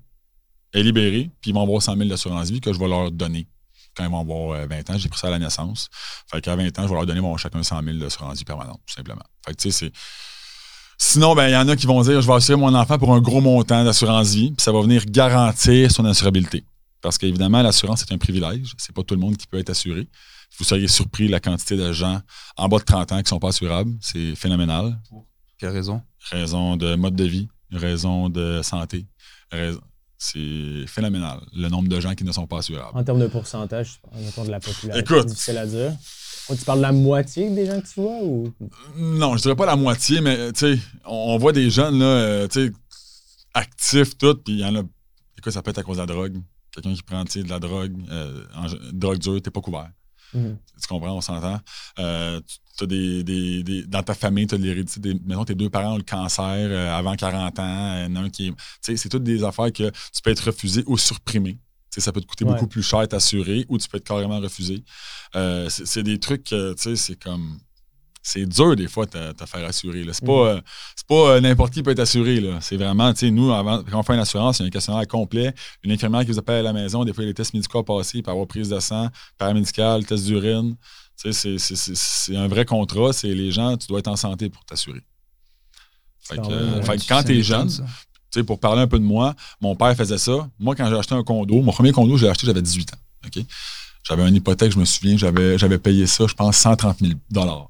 elle 0.72 0.80
est 0.80 0.84
libérée, 0.84 1.30
puis 1.40 1.50
ils 1.50 1.54
vont 1.54 1.62
avoir 1.62 1.82
100 1.82 1.96
000 1.96 2.08
d'assurance 2.08 2.50
vie 2.50 2.60
que 2.60 2.72
je 2.72 2.78
vais 2.78 2.88
leur 2.88 3.10
donner 3.10 3.46
quand 3.96 4.04
ils 4.04 4.10
vont 4.10 4.20
avoir 4.20 4.66
20 4.66 4.72
euh, 4.72 4.94
ans. 4.94 4.98
J'ai 4.98 5.08
pris 5.08 5.18
ça 5.18 5.28
à 5.28 5.30
la 5.30 5.38
naissance. 5.38 5.88
Fait 6.30 6.40
qu'à 6.40 6.54
20 6.56 6.66
ans, 6.78 6.82
je 6.82 6.88
vais 6.88 6.94
leur 6.94 7.06
donner 7.06 7.20
bon, 7.20 7.36
chacun 7.36 7.62
100 7.62 7.82
000 7.82 7.98
d'assurance 7.98 8.38
vie 8.38 8.44
permanente, 8.44 8.80
tout 8.86 8.94
simplement. 8.94 9.22
Fait 9.44 9.52
que 9.52 9.60
tu 9.60 9.70
sais, 9.70 9.86
c'est. 9.86 9.92
Sinon, 10.98 11.34
ben, 11.34 11.48
il 11.48 11.52
y 11.52 11.56
en 11.56 11.66
a 11.66 11.76
qui 11.76 11.86
vont 11.86 12.02
dire 12.02 12.20
je 12.20 12.26
vais 12.26 12.34
assurer 12.34 12.58
mon 12.58 12.74
enfant 12.74 12.98
pour 12.98 13.14
un 13.14 13.20
gros 13.20 13.40
montant 13.40 13.84
d'assurance 13.84 14.34
vie, 14.34 14.50
puis 14.50 14.62
ça 14.62 14.70
va 14.70 14.82
venir 14.82 15.04
garantir 15.06 15.90
son 15.90 16.04
assurabilité. 16.04 16.62
Parce 17.00 17.16
qu'évidemment, 17.16 17.62
l'assurance 17.62 18.02
est 18.02 18.12
un 18.12 18.18
privilège. 18.18 18.74
C'est 18.76 18.94
pas 18.94 19.02
tout 19.02 19.14
le 19.14 19.20
monde 19.20 19.36
qui 19.36 19.46
peut 19.46 19.58
être 19.58 19.70
assuré. 19.70 20.06
Vous 20.58 20.64
seriez 20.64 20.88
surpris 20.88 21.28
la 21.28 21.40
quantité 21.40 21.76
de 21.76 21.92
gens 21.92 22.20
en 22.56 22.68
bas 22.68 22.78
de 22.78 22.84
30 22.84 23.12
ans 23.12 23.16
qui 23.16 23.22
ne 23.22 23.28
sont 23.28 23.38
pas 23.38 23.48
assurables. 23.48 23.96
C'est 24.02 24.34
phénoménal. 24.34 25.00
Pour 25.08 25.24
quelle 25.58 25.70
raison? 25.70 26.02
Raison 26.30 26.76
de 26.76 26.96
mode 26.96 27.16
de 27.16 27.24
vie, 27.24 27.48
raison 27.72 28.28
de 28.28 28.60
santé. 28.62 29.06
C'est 30.18 30.86
phénoménal, 30.86 31.40
le 31.54 31.68
nombre 31.68 31.88
de 31.88 31.98
gens 31.98 32.14
qui 32.14 32.24
ne 32.24 32.32
sont 32.32 32.46
pas 32.46 32.58
assurables. 32.58 32.96
En 32.96 33.02
termes 33.02 33.20
de 33.20 33.26
pourcentage, 33.26 34.00
en 34.12 34.44
de 34.44 34.50
la 34.50 34.60
population, 34.60 35.04
c'est 35.08 35.24
difficile 35.24 35.58
à 35.58 35.66
dire. 35.66 35.92
Tu 36.48 36.64
parles 36.64 36.78
de 36.78 36.82
la 36.82 36.92
moitié 36.92 37.48
des 37.50 37.66
gens 37.66 37.80
que 37.80 37.86
tu 37.86 38.00
vois 38.00 38.22
ou? 38.22 38.52
Non, 38.96 39.36
je 39.36 39.42
dirais 39.42 39.56
pas 39.56 39.66
la 39.66 39.76
moitié, 39.76 40.20
mais 40.20 40.52
tu 40.52 40.74
sais, 40.74 40.78
on 41.04 41.38
voit 41.38 41.52
des 41.52 41.70
jeunes 41.70 41.98
là, 42.00 42.04
euh, 42.04 42.48
tu 42.48 42.66
sais, 42.66 42.72
actifs 43.54 44.18
tout, 44.18 44.34
puis 44.34 44.54
il 44.54 44.58
y 44.60 44.64
en 44.64 44.74
a. 44.76 44.82
Écoute, 45.38 45.52
ça 45.52 45.62
peut 45.62 45.70
être 45.70 45.78
à 45.78 45.82
cause 45.82 45.96
de 45.96 46.02
la 46.02 46.06
drogue. 46.06 46.36
Quelqu'un 46.72 46.94
qui 46.94 47.02
prend 47.02 47.24
de 47.24 47.48
la 47.48 47.58
drogue, 47.58 47.96
euh, 48.10 48.44
en, 48.54 48.66
drogue 48.92 49.18
dure, 49.18 49.40
t'es 49.40 49.50
pas 49.50 49.60
couvert. 49.60 49.90
Mhm. 50.34 50.56
Tu 50.80 50.88
comprends, 50.88 51.16
on 51.16 51.20
s'entend. 51.20 51.60
Euh, 51.98 52.40
des, 52.86 53.22
des, 53.22 53.84
dans 53.86 54.02
ta 54.02 54.14
famille, 54.14 54.46
tu 54.46 54.54
as 54.54 54.58
l'hérédité. 54.58 55.14
Mettons, 55.24 55.44
tes 55.44 55.54
deux 55.54 55.70
parents 55.70 55.94
ont 55.94 55.98
le 55.98 56.02
cancer 56.02 56.44
euh, 56.44 56.96
avant 56.96 57.14
40 57.14 57.58
ans. 57.58 57.62
Euh, 57.62 58.28
qui 58.28 58.52
C'est 58.80 59.08
toutes 59.08 59.24
des 59.24 59.44
affaires 59.44 59.72
que 59.72 59.90
tu 59.90 60.22
peux 60.22 60.30
être 60.30 60.46
refusé 60.46 60.82
ou 60.86 60.96
supprimé. 60.98 61.58
ça 61.90 62.12
peut 62.12 62.20
te 62.20 62.26
coûter 62.26 62.44
beaucoup 62.44 62.66
plus 62.66 62.82
cher 62.82 63.00
à 63.00 63.06
t'assurer 63.06 63.66
ou 63.68 63.78
tu 63.78 63.88
peux 63.88 63.98
être 63.98 64.04
carrément 64.04 64.40
refusé. 64.40 64.82
c'est 65.68 66.02
des 66.02 66.18
trucs, 66.18 66.44
tu 66.44 66.56
sais, 66.76 66.96
c'est 66.96 67.16
comme. 67.16 67.58
c'est 68.22 68.46
dur 68.46 68.76
des 68.76 68.88
fois 68.88 69.06
de 69.06 69.32
te 69.32 69.46
faire 69.46 69.64
assurer. 69.64 70.04
C'est 70.12 70.24
pas, 70.24 70.56
mm. 70.56 70.62
pas 71.08 71.40
n'importe 71.40 71.72
qui 71.72 71.82
peut 71.82 71.90
être 71.90 72.00
assuré. 72.00 72.42
C'est 72.60 72.76
vraiment, 72.76 73.12
tu 73.12 73.20
sais, 73.20 73.30
nous, 73.30 73.52
avant, 73.52 73.82
quand 73.82 73.98
on 73.98 74.02
fait 74.02 74.14
une 74.14 74.20
assurance, 74.20 74.58
il 74.58 74.62
y 74.62 74.64
a 74.64 74.68
un 74.68 74.70
questionnaire 74.70 75.06
complet, 75.06 75.52
une 75.82 75.92
infirmière 75.92 76.24
qui 76.24 76.32
vous 76.32 76.38
appelle 76.38 76.60
à 76.60 76.62
la 76.62 76.72
maison, 76.72 77.04
des 77.04 77.12
fois, 77.12 77.24
les 77.24 77.34
tests 77.34 77.54
médicaux 77.54 77.82
passés, 77.82 78.18
il 78.18 78.22
peut 78.22 78.30
avoir 78.30 78.46
prise 78.46 78.68
de 78.68 78.78
sang, 78.80 79.08
paramédical, 79.38 80.04
test 80.04 80.26
d'urine. 80.26 80.76
C'est 81.22 82.36
un 82.36 82.48
vrai 82.48 82.64
contrat. 82.64 83.12
C'est 83.12 83.34
les 83.34 83.50
gens, 83.50 83.76
tu 83.76 83.86
dois 83.88 83.98
être 83.98 84.08
en 84.08 84.16
santé 84.16 84.48
pour 84.48 84.64
t'assurer. 84.64 85.02
quand 87.08 87.22
tu 87.24 87.38
es 87.38 87.42
jeune, 87.42 87.68
pour 88.46 88.58
parler 88.58 88.82
un 88.82 88.86
peu 88.86 88.98
de 88.98 89.04
moi, 89.04 89.34
mon 89.60 89.76
père 89.76 89.94
faisait 89.96 90.18
ça. 90.18 90.48
Moi, 90.58 90.74
quand 90.74 90.88
j'ai 90.88 90.96
acheté 90.96 91.14
un 91.14 91.22
condo, 91.22 91.60
mon 91.62 91.72
premier 91.72 91.92
condo, 91.92 92.16
je 92.16 92.24
l'ai 92.24 92.30
acheté, 92.30 92.46
j'avais 92.46 92.62
18 92.62 92.94
ans. 92.94 92.98
J'avais 94.02 94.26
une 94.26 94.36
hypothèque, 94.36 94.72
je 94.72 94.78
me 94.78 94.86
souviens, 94.86 95.18
j'avais, 95.18 95.58
j'avais 95.58 95.78
payé 95.78 96.06
ça, 96.06 96.26
je 96.26 96.32
pense, 96.32 96.56
130 96.56 97.00
000 97.00 97.12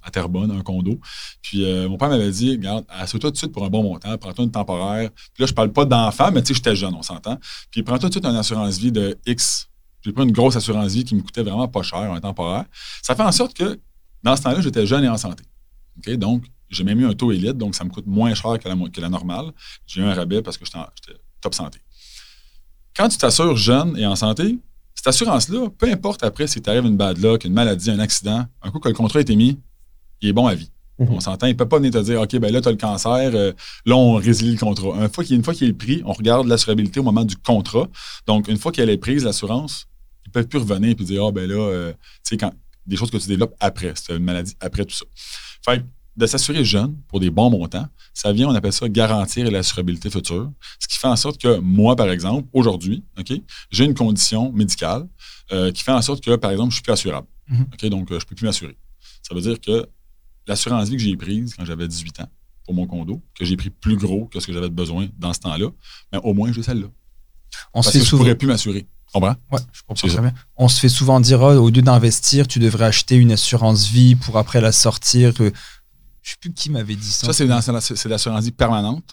à 0.03 0.11
Terrebonne, 0.11 0.53
un 0.53 0.62
condo. 0.62 1.01
Puis 1.42 1.64
euh, 1.64 1.88
mon 1.88 1.98
père 1.98 2.09
m'avait 2.09 2.30
dit, 2.30 2.53
regarde, 2.53 2.84
assure-toi 2.88 3.30
tout 3.30 3.32
de 3.32 3.38
suite 3.38 3.53
pour 3.53 3.64
un 3.64 3.68
bon 3.68 3.82
montant, 3.82 4.16
prends-toi 4.16 4.44
une 4.44 4.53
temporaire. 4.53 5.11
Puis 5.34 5.42
là, 5.42 5.46
je 5.46 5.53
parle 5.53 5.72
pas 5.72 5.84
d'enfant, 5.84 6.30
mais 6.30 6.42
tu 6.42 6.48
sais, 6.48 6.55
j'étais 6.55 6.76
jeune, 6.76 6.94
on 6.94 7.03
s'entend. 7.03 7.38
Puis 7.72 7.82
prends-toi 7.82 8.11
tout 8.11 8.20
de 8.20 8.24
suite 8.24 8.26
une 8.26 8.36
assurance 8.36 8.78
vie 8.78 8.92
de 8.92 9.18
X 9.26 9.70
j'ai 10.03 10.12
pris 10.12 10.24
une 10.24 10.32
grosse 10.32 10.57
assurance 10.57 10.92
vie 10.92 11.05
qui 11.05 11.14
me 11.14 11.22
coûtait 11.22 11.42
vraiment 11.42 11.68
pas 11.68 11.82
cher, 11.82 11.98
un 11.98 12.20
temporaire. 12.20 12.64
Ça 13.03 13.14
fait 13.14 13.22
en 13.22 13.32
sorte 13.32 13.55
que, 13.55 13.78
dans 14.22 14.36
ce 14.36 14.42
temps-là, 14.42 14.61
j'étais 14.61 14.86
jeune 14.86 15.05
et 15.05 15.09
en 15.09 15.16
santé. 15.16 15.44
Donc, 16.16 16.44
j'ai 16.70 16.84
même 16.84 17.01
eu 17.01 17.07
un 17.07 17.14
taux 17.14 17.32
élite, 17.32 17.59
donc 17.59 17.74
ça 17.74 17.84
me 17.84 17.90
coûte 17.90 18.07
moins 18.07 18.32
cher 18.34 18.59
que 18.59 18.68
la, 18.68 18.76
que 18.88 19.01
la 19.01 19.09
normale. 19.09 19.53
J'ai 19.86 20.01
eu 20.01 20.05
un 20.05 20.14
rabais 20.14 20.40
parce 20.40 20.57
que 20.57 20.64
j'étais 20.64 21.18
top 21.40 21.55
santé. 21.55 21.80
Quand 22.96 23.09
tu 23.09 23.18
t'assures 23.18 23.57
jeune 23.57 23.96
et 23.96 24.07
en 24.07 24.16
santé, 24.16 24.59
cette 24.94 25.07
assurance-là, 25.07 25.68
peu 25.78 25.90
importe 25.90 26.22
après 26.22 26.46
si 26.46 26.61
tu 26.61 26.68
arrives 26.68 26.84
une 26.84 26.96
bad 26.96 27.18
luck, 27.18 27.44
une 27.44 27.53
maladie, 27.53 27.90
un 27.90 27.98
accident, 27.98 28.46
un 28.62 28.70
coup 28.70 28.80
que 28.80 28.88
le 28.88 28.94
contrat 28.94 29.18
a 29.18 29.22
été 29.22 29.36
mis, 29.36 29.59
il 30.20 30.28
est 30.28 30.32
bon 30.32 30.46
à 30.46 30.55
vie. 30.55 30.70
Mhm. 30.98 31.09
On 31.12 31.20
s'entend. 31.20 31.46
Il 31.46 31.53
ne 31.53 31.57
peut 31.57 31.68
pas 31.68 31.78
venir 31.78 31.92
te 31.92 31.98
dire 31.98 32.20
OK, 32.20 32.36
ben 32.36 32.53
là, 32.53 32.61
tu 32.61 32.68
as 32.68 32.72
le 32.72 32.76
cancer, 32.76 33.30
euh, 33.34 33.53
là, 33.86 33.96
on 33.96 34.14
résilie 34.14 34.53
le 34.53 34.59
contrat. 34.59 34.90
Une 35.30 35.42
fois 35.42 35.55
qu'il 35.55 35.68
est 35.68 35.72
pris, 35.72 36.03
on 36.05 36.12
regarde 36.12 36.46
l'assurabilité 36.46 37.01
au 37.01 37.03
moment 37.03 37.24
du 37.24 37.36
contrat. 37.36 37.88
Donc, 38.26 38.48
une 38.48 38.59
fois 38.59 38.70
qu'elle 38.70 38.90
est 38.90 38.98
prise, 38.98 39.24
l'assurance, 39.24 39.86
ils 40.31 40.33
peuvent 40.33 40.49
plus 40.49 40.59
revenir 40.59 40.91
et 40.91 40.95
dire 40.95 41.24
Ah, 41.26 41.33
ben 41.33 41.49
là, 41.49 41.57
euh, 41.57 41.93
tu 41.93 41.99
sais, 42.22 42.37
quand 42.37 42.53
des 42.87 42.97
choses 42.97 43.11
que 43.11 43.16
tu 43.18 43.28
développes 43.28 43.55
après, 43.61 43.93
c'est 43.95 44.16
une 44.16 44.24
maladie 44.24 44.57
après 44.61 44.85
tout 44.85 44.95
ça. 44.95 45.05
Fait 45.64 45.85
de 46.16 46.26
s'assurer 46.26 46.64
jeune 46.64 46.97
pour 47.09 47.20
des 47.20 47.31
bons 47.31 47.51
montants, 47.51 47.87
ça 48.12 48.33
vient, 48.33 48.49
on 48.49 48.55
appelle 48.55 48.72
ça 48.72 48.89
garantir 48.89 49.51
l'assurabilité 49.51 50.11
future. 50.11 50.51
Ce 50.78 50.89
qui 50.89 50.99
fait 50.99 51.07
en 51.07 51.16
sorte 51.16 51.41
que 51.41 51.59
moi, 51.61 51.97
par 51.97 52.11
exemple, 52.11 52.49
aujourd'hui, 52.53 53.05
OK, 53.18 53.33
j'ai 53.70 53.85
une 53.85 53.95
condition 53.95 54.53
médicale 54.53 55.09
euh, 55.53 55.72
qui 55.72 55.83
fait 55.83 55.93
en 55.93 56.03
sorte 56.03 56.22
que, 56.22 56.37
par 56.37 56.51
exemple, 56.51 56.70
je 56.70 56.74
suis 56.74 56.83
plus 56.83 56.93
assurable. 56.93 57.26
OK, 57.72 57.87
donc, 57.87 58.09
je 58.11 58.14
ne 58.14 58.20
peux 58.20 58.35
plus 58.35 58.45
m'assurer. 58.45 58.76
Ça 59.22 59.35
veut 59.35 59.41
dire 59.41 59.61
que 59.61 59.89
l'assurance 60.47 60.89
vie 60.89 60.97
que 60.97 61.03
j'ai 61.03 61.16
prise 61.16 61.55
quand 61.55 61.64
j'avais 61.64 61.89
18 61.89 62.20
ans 62.20 62.28
pour 62.64 62.74
mon 62.74 62.87
condo, 62.87 63.22
que 63.35 63.45
j'ai 63.45 63.57
pris 63.57 63.70
plus 63.70 63.97
gros 63.97 64.26
que 64.26 64.41
ce 64.41 64.47
que 64.47 64.53
j'avais 64.53 64.68
besoin 64.68 65.09
dans 65.18 65.33
ce 65.33 65.41
temps-là, 65.41 65.70
mais 66.12 66.18
au 66.22 66.35
moins 66.35 66.53
j'ai 66.53 66.62
celle-là. 66.62 66.89
On 67.74 67.82
Parce 67.82 67.92
que 67.92 68.05
je 68.05 68.14
ne 68.14 68.18
pourrais 68.18 68.34
plus 68.34 68.46
m'assurer. 68.46 68.86
Ouais, 69.51 69.59
je 69.72 69.82
comprends 69.86 70.09
très 70.09 70.20
bien. 70.20 70.32
On 70.57 70.68
se 70.68 70.78
fait 70.78 70.88
souvent 70.88 71.18
dire, 71.20 71.40
oh, 71.42 71.53
au 71.55 71.70
lieu 71.70 71.82
d'investir, 71.82 72.46
tu 72.46 72.59
devrais 72.59 72.86
acheter 72.86 73.16
une 73.16 73.32
assurance 73.32 73.88
vie 73.88 74.14
pour 74.14 74.38
après 74.38 74.61
la 74.61 74.72
sortir. 74.72 75.32
Je 75.36 75.44
ne 75.44 75.51
sais 76.22 76.36
plus 76.40 76.53
qui 76.53 76.70
m'avait 76.70 76.94
dit 76.94 77.11
ça. 77.11 77.32
Ça, 77.32 77.32
c'est 77.32 78.09
l'assurance 78.09 78.44
vie 78.44 78.53
permanente. 78.53 79.05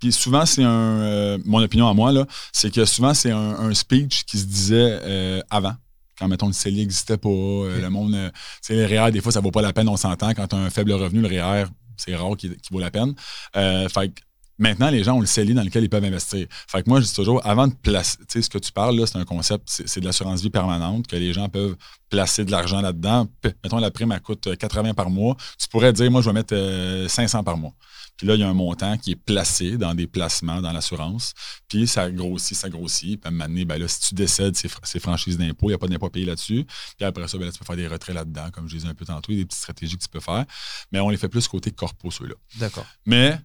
Puis 0.00 0.12
souvent, 0.12 0.44
c'est 0.44 0.64
un. 0.64 0.68
Euh, 0.70 1.38
mon 1.44 1.62
opinion 1.62 1.88
à 1.88 1.94
moi, 1.94 2.10
là, 2.10 2.26
c'est 2.52 2.72
que 2.72 2.84
souvent, 2.84 3.14
c'est 3.14 3.30
un, 3.30 3.74
speech 3.74 4.24
qui 4.24 4.38
se 4.38 4.46
disait 4.46 4.98
euh, 5.02 5.40
avant 5.50 5.74
quand, 6.18 6.26
mettons, 6.26 6.48
le 6.48 6.52
CELI 6.52 6.78
n'existait 6.78 7.16
pas, 7.16 7.28
euh, 7.28 7.80
le 7.80 7.90
monde, 7.90 8.32
c'est 8.60 8.74
le 8.74 8.86
REER, 8.86 9.12
des 9.12 9.20
fois, 9.20 9.30
ça 9.30 9.38
vaut 9.38 9.52
pas 9.52 9.62
la 9.62 9.72
peine, 9.72 9.88
on 9.88 9.96
s'entend. 9.96 10.34
Quand 10.34 10.48
tu 10.48 10.56
as 10.56 10.58
un 10.58 10.68
faible 10.68 10.90
revenu, 10.90 11.20
le 11.20 11.28
REER, 11.28 11.66
c'est 11.96 12.16
rare 12.16 12.36
qu'il 12.36 12.56
vaut 12.72 12.80
la 12.80 12.90
peine. 12.90 13.14
fait 13.54 14.12
Maintenant, 14.58 14.90
les 14.90 15.04
gens 15.04 15.14
ont 15.14 15.20
le 15.20 15.26
CELI 15.26 15.54
dans 15.54 15.62
lequel 15.62 15.84
ils 15.84 15.88
peuvent 15.88 16.04
investir. 16.04 16.46
Fait 16.50 16.82
que 16.82 16.88
moi, 16.90 17.00
je 17.00 17.06
dis 17.06 17.14
toujours, 17.14 17.40
avant 17.46 17.68
de 17.68 17.74
placer, 17.74 18.18
tu 18.18 18.24
sais, 18.28 18.42
ce 18.42 18.50
que 18.50 18.58
tu 18.58 18.72
parles, 18.72 18.98
là, 18.98 19.06
c'est 19.06 19.18
un 19.18 19.24
concept, 19.24 19.68
c'est 19.68 20.00
de 20.00 20.04
l'assurance 20.04 20.42
vie 20.42 20.50
permanente, 20.50 21.06
que 21.06 21.16
les 21.16 21.32
gens 21.32 21.48
peuvent 21.48 21.76
placer 22.10 22.44
de 22.44 22.50
l'argent 22.50 22.80
là-dedans. 22.80 23.28
Mettons, 23.62 23.78
la 23.78 23.90
prime, 23.90 24.12
elle 24.12 24.20
coûte 24.20 24.56
80 24.56 24.94
par 24.94 25.10
mois. 25.10 25.36
Tu 25.58 25.68
pourrais 25.68 25.92
dire, 25.92 26.10
moi, 26.10 26.22
je 26.22 26.30
vais 26.30 26.32
mettre 26.32 27.06
500 27.08 27.44
par 27.44 27.56
mois. 27.56 27.72
Puis 28.16 28.26
là, 28.26 28.34
il 28.34 28.40
y 28.40 28.42
a 28.42 28.48
un 28.48 28.54
montant 28.54 28.98
qui 28.98 29.12
est 29.12 29.16
placé 29.16 29.76
dans 29.76 29.94
des 29.94 30.08
placements 30.08 30.60
dans 30.60 30.72
l'assurance. 30.72 31.34
Puis 31.68 31.86
ça 31.86 32.10
grossit, 32.10 32.56
ça 32.56 32.68
grossit. 32.68 33.20
Puis 33.20 33.26
à 33.26 33.28
un 33.28 33.30
moment 33.30 33.44
donné, 33.44 33.64
ben 33.64 33.78
là, 33.78 33.86
si 33.86 34.00
tu 34.00 34.14
décèdes, 34.16 34.56
c'est 34.56 34.98
franchise 34.98 35.38
d'impôt, 35.38 35.66
il 35.66 35.68
n'y 35.68 35.74
a 35.74 35.78
pas 35.78 35.86
d'impôt 35.86 36.10
payé 36.10 36.26
là-dessus. 36.26 36.66
Puis 36.96 37.06
après 37.06 37.28
ça, 37.28 37.38
ben 37.38 37.48
tu 37.52 37.60
peux 37.60 37.64
faire 37.64 37.76
des 37.76 37.86
retraits 37.86 38.16
là-dedans, 38.16 38.50
comme 38.50 38.68
je 38.68 38.74
disais 38.74 38.88
un 38.88 38.94
peu 38.94 39.04
tantôt, 39.04 39.30
il 39.30 39.36
y 39.36 39.38
a 39.38 39.42
des 39.42 39.46
petites 39.46 39.60
stratégies 39.60 39.96
que 39.96 40.02
tu 40.02 40.08
peux 40.08 40.18
faire. 40.18 40.44
Mais 40.90 40.98
on 40.98 41.10
les 41.10 41.16
fait 41.16 41.28
plus 41.28 41.46
côté 41.46 41.70
corpo, 41.70 42.10
ceux-là. 42.10 42.34
D'accord. 42.56 42.86
Mais 43.06 43.38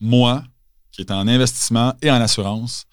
moi, 0.00 0.42
qui 0.92 1.02
est 1.02 1.10
en 1.10 1.26
investissement 1.26 1.94
et 2.02 2.10
en 2.10 2.20
assurance, 2.20 2.86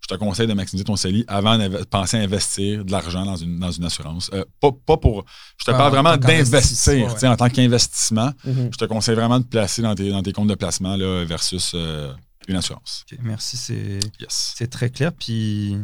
je 0.00 0.14
te 0.14 0.14
conseille 0.14 0.46
de 0.46 0.54
maximiser 0.54 0.84
ton 0.84 0.96
CELI 0.96 1.24
avant 1.28 1.58
de 1.58 1.84
penser 1.84 2.16
à 2.16 2.20
investir 2.20 2.84
de 2.84 2.90
l'argent 2.90 3.24
dans 3.24 3.36
une, 3.36 3.58
dans 3.58 3.70
une 3.70 3.84
assurance. 3.84 4.30
Euh, 4.32 4.44
pas, 4.60 4.96
pour. 4.96 5.24
Je 5.58 5.64
te 5.64 5.70
parle 5.70 5.92
vraiment 5.92 6.16
d'investir 6.16 7.14
en 7.24 7.36
tant 7.36 7.48
qu'investissement. 7.48 8.30
Mm-hmm. 8.46 8.72
Je 8.72 8.78
te 8.78 8.84
conseille 8.84 9.16
vraiment 9.16 9.40
de 9.40 9.44
placer 9.44 9.82
dans 9.82 9.94
tes, 9.94 10.10
dans 10.10 10.22
tes 10.22 10.32
comptes 10.32 10.48
de 10.48 10.54
placement 10.54 10.96
là, 10.96 11.24
versus 11.24 11.72
euh, 11.74 12.12
une 12.46 12.56
assurance. 12.56 13.04
merci, 13.22 13.56
c'est 13.56 13.98
c'est 14.28 14.70
très 14.70 14.90
clair. 14.90 15.12
Puis. 15.12 15.76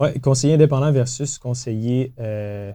Ouais, 0.00 0.18
conseiller 0.18 0.54
indépendant 0.54 0.90
versus 0.90 1.38
conseiller. 1.38 2.12
Euh, 2.18 2.72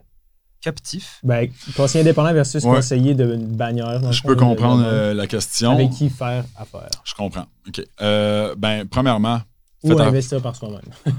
captif. 0.62 1.20
Ben, 1.24 1.50
conseiller 1.76 2.02
indépendant 2.02 2.34
versus 2.34 2.64
conseiller 2.64 3.14
de 3.14 3.36
bannière. 3.36 4.12
Je 4.12 4.22
peux 4.22 4.36
comprendre 4.36 4.84
euh, 4.86 5.14
la 5.14 5.28
question. 5.28 5.72
Avec 5.72 5.92
qui 5.92 6.10
faire 6.10 6.46
affaire. 6.56 6.90
Je 7.04 7.14
comprends. 7.14 7.46
OK. 7.68 7.82
Euh, 8.02 8.56
ben, 8.58 8.88
premièrement, 8.88 9.42
ou 9.84 10.00
investir 10.00 10.42
par 10.42 10.56
soi-même. 10.56 10.82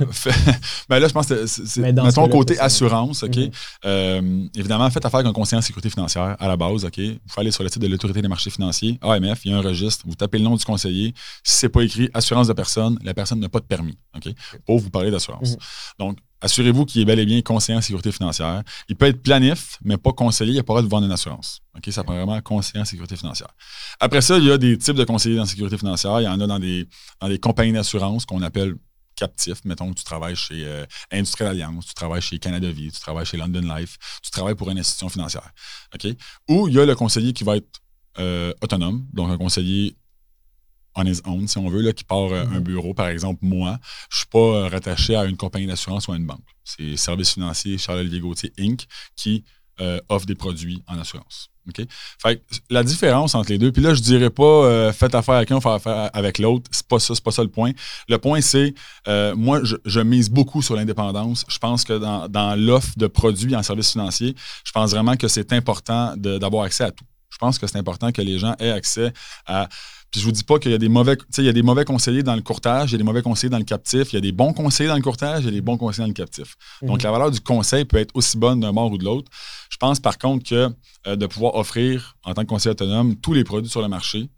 ben 0.88 0.98
là, 0.98 1.06
je 1.06 1.12
pense 1.12 1.28
que 1.28 1.46
c'est 1.46 1.80
mettons 1.80 2.28
côté 2.28 2.58
assurance, 2.58 3.22
OK? 3.22 3.30
Mm-hmm. 3.30 3.52
Euh, 3.84 4.46
évidemment, 4.54 4.90
faites 4.90 5.04
affaire 5.04 5.20
avec 5.20 5.30
un 5.30 5.32
conseiller 5.32 5.58
en 5.58 5.62
sécurité 5.62 5.90
financière 5.90 6.36
à 6.38 6.48
la 6.48 6.56
base, 6.56 6.84
OK? 6.84 6.98
Vous 6.98 7.18
pouvez 7.28 7.40
aller 7.40 7.50
sur 7.52 7.62
le 7.62 7.68
site 7.68 7.80
de 7.80 7.86
l'Autorité 7.86 8.20
des 8.20 8.28
marchés 8.28 8.50
financiers, 8.50 8.98
AMF, 9.00 9.44
il 9.44 9.52
y 9.52 9.54
a 9.54 9.58
un 9.58 9.62
registre, 9.62 10.04
vous 10.08 10.16
tapez 10.16 10.38
le 10.38 10.44
nom 10.44 10.56
du 10.56 10.64
conseiller. 10.64 11.14
Si 11.44 11.56
c'est 11.56 11.68
pas 11.68 11.82
écrit 11.82 12.10
assurance 12.14 12.48
de 12.48 12.52
personne, 12.52 12.98
la 13.04 13.14
personne 13.14 13.38
n'a 13.38 13.48
pas 13.48 13.60
de 13.60 13.66
permis, 13.66 13.96
OK? 14.16 14.32
Pour 14.66 14.78
vous 14.78 14.90
parler 14.90 15.10
d'assurance. 15.10 15.52
Mm-hmm. 15.52 15.98
Donc, 16.00 16.18
assurez-vous 16.40 16.84
qu'il 16.84 17.00
est 17.02 17.04
bel 17.04 17.18
et 17.18 17.26
bien 17.26 17.40
conseiller 17.42 17.78
en 17.78 17.82
sécurité 17.82 18.12
financière. 18.12 18.62
Il 18.88 18.96
peut 18.96 19.06
être 19.06 19.22
planif, 19.22 19.78
mais 19.82 19.96
pas 19.96 20.12
conseiller, 20.12 20.52
il 20.52 20.56
n'a 20.56 20.62
pas 20.62 20.74
le 20.74 20.82
droit 20.82 20.82
de 20.82 20.88
vendre 20.88 21.06
une 21.06 21.12
assurance. 21.12 21.60
Ça 21.90 22.04
prend 22.04 22.14
vraiment 22.14 22.40
conseiller 22.40 22.80
en 22.80 22.84
sécurité 22.84 23.16
financière. 23.16 23.48
Après 24.00 24.20
ça, 24.20 24.38
il 24.38 24.44
y 24.44 24.50
a 24.50 24.58
des 24.58 24.76
types 24.76 24.96
de 24.96 25.04
conseillers 25.04 25.40
en 25.40 25.46
sécurité 25.46 25.78
financière. 25.78 26.20
Il 26.20 26.24
y 26.24 26.28
en 26.28 26.40
a 26.40 26.46
dans 26.46 26.58
des, 26.58 26.88
dans 27.20 27.34
compagnies 27.38 27.72
d'assurance 27.72 28.26
qu'on 28.26 28.42
appelle 28.42 28.74
captifs. 29.18 29.64
Mettons 29.64 29.90
que 29.90 29.98
tu 29.98 30.04
travailles 30.04 30.36
chez 30.36 30.64
euh, 30.64 30.86
Industrial 31.10 31.50
Alliance, 31.50 31.86
tu 31.86 31.94
travailles 31.94 32.22
chez 32.22 32.38
Canada 32.38 32.70
Vie, 32.70 32.92
tu 32.92 33.00
travailles 33.00 33.26
chez 33.26 33.36
London 33.36 33.62
Life, 33.76 33.96
tu 34.22 34.30
travailles 34.30 34.54
pour 34.54 34.70
une 34.70 34.78
institution 34.78 35.08
financière. 35.08 35.50
Ou 36.48 36.68
il 36.68 36.74
y 36.74 36.80
a 36.80 36.86
le 36.86 36.94
conseiller 36.94 37.32
qui 37.32 37.44
va 37.44 37.56
être 37.56 37.80
euh, 38.18 38.52
autonome, 38.62 39.06
donc 39.12 39.30
un 39.30 39.36
conseiller 39.36 39.96
on 40.98 41.06
his 41.06 41.20
own, 41.24 41.46
si 41.46 41.58
on 41.58 41.68
veut, 41.68 41.80
là, 41.80 41.92
qui 41.92 42.04
part 42.04 42.32
euh, 42.32 42.44
un 42.44 42.58
mhm. 42.58 42.60
bureau, 42.60 42.94
par 42.94 43.08
exemple, 43.08 43.40
moi, 43.42 43.78
je 44.10 44.16
ne 44.16 44.18
suis 44.18 44.26
pas 44.26 44.38
euh, 44.38 44.68
rattaché 44.68 45.14
à 45.16 45.24
une 45.24 45.36
compagnie 45.36 45.66
d'assurance 45.66 46.08
ou 46.08 46.12
à 46.12 46.16
une 46.16 46.26
banque. 46.26 46.44
C'est 46.64 46.96
Service 46.96 47.32
financier 47.32 47.78
Charles-Olivier 47.78 48.20
Gauthier 48.20 48.52
Inc. 48.58 48.84
qui 49.16 49.44
euh, 49.80 50.00
offre 50.08 50.26
des 50.26 50.34
produits 50.34 50.82
en 50.86 50.98
assurance. 50.98 51.50
Fait 52.22 52.42
la 52.70 52.82
différence 52.82 53.34
entre 53.34 53.50
les 53.50 53.58
deux, 53.58 53.70
puis 53.70 53.82
là, 53.82 53.92
je 53.92 54.00
dirais 54.00 54.30
pas 54.30 54.90
faites 54.90 55.14
affaire 55.14 55.34
avec 55.34 55.50
un, 55.50 55.60
faites 55.60 55.72
affaire 55.72 56.08
avec 56.14 56.38
l'autre. 56.38 56.64
C'est 56.70 56.88
pas 56.88 56.98
ça, 56.98 57.14
c'est 57.14 57.22
pas 57.22 57.30
ça 57.30 57.42
le 57.42 57.50
point. 57.50 57.72
Le 58.08 58.16
point, 58.16 58.40
c'est 58.40 58.72
moi, 59.36 59.60
je, 59.62 60.00
mise 60.00 60.30
beaucoup 60.30 60.62
sur 60.62 60.76
l'indépendance. 60.76 61.44
Je 61.46 61.58
pense 61.58 61.84
que 61.84 61.92
dans, 61.92 62.26
dans 62.26 62.58
l'offre 62.58 62.94
de 62.96 63.06
produits 63.06 63.54
en 63.54 63.62
services 63.62 63.92
financiers, 63.92 64.34
je 64.64 64.72
pense 64.72 64.92
vraiment 64.92 65.14
que 65.16 65.28
c'est 65.28 65.52
important 65.52 66.14
d'avoir 66.16 66.64
accès 66.64 66.84
à 66.84 66.90
tout. 66.90 67.04
Je 67.30 67.36
pense 67.36 67.58
que 67.58 67.66
c'est 67.66 67.78
important 67.78 68.12
que 68.12 68.22
les 68.22 68.38
gens 68.38 68.56
aient 68.58 68.70
accès 68.70 69.12
à 69.46 69.68
puis 70.10 70.20
je 70.20 70.24
vous 70.24 70.32
dis 70.32 70.44
pas 70.44 70.58
qu'il 70.58 70.70
y 70.70 70.74
a 70.74 70.78
des 70.78 70.88
mauvais, 70.88 71.16
il 71.36 71.44
y 71.44 71.48
a 71.48 71.52
des 71.52 71.62
mauvais 71.62 71.84
conseillers 71.84 72.22
dans 72.22 72.34
le 72.34 72.40
courtage, 72.40 72.90
il 72.90 72.92
y 72.92 72.94
a 72.94 72.98
des 72.98 73.04
mauvais 73.04 73.22
conseillers 73.22 73.50
dans 73.50 73.58
le 73.58 73.64
captif, 73.64 74.12
il 74.12 74.14
y 74.14 74.18
a 74.18 74.20
des 74.20 74.32
bons 74.32 74.52
conseillers 74.52 74.88
dans 74.88 74.96
le 74.96 75.02
courtage, 75.02 75.42
il 75.42 75.46
y 75.46 75.48
a 75.48 75.52
des 75.52 75.60
bons 75.60 75.76
conseillers 75.76 76.04
dans 76.04 76.08
le 76.08 76.14
captif. 76.14 76.56
Donc 76.82 76.98
mhm. 76.98 77.04
la 77.04 77.10
valeur 77.10 77.30
du 77.30 77.40
conseil 77.40 77.84
peut 77.84 77.98
être 77.98 78.14
aussi 78.14 78.38
bonne 78.38 78.60
d'un 78.60 78.72
bord 78.72 78.90
ou 78.90 78.98
de 78.98 79.04
l'autre. 79.04 79.30
Je 79.70 79.76
pense 79.76 80.00
par 80.00 80.16
contre 80.18 80.48
que 80.48 80.70
euh, 81.06 81.16
de 81.16 81.26
pouvoir 81.26 81.56
offrir 81.56 82.16
en 82.24 82.34
tant 82.34 82.42
que 82.42 82.48
conseiller 82.48 82.72
autonome 82.72 83.16
tous 83.16 83.34
les 83.34 83.44
produits 83.44 83.70
sur 83.70 83.82
le 83.82 83.88
marché, 83.88 84.30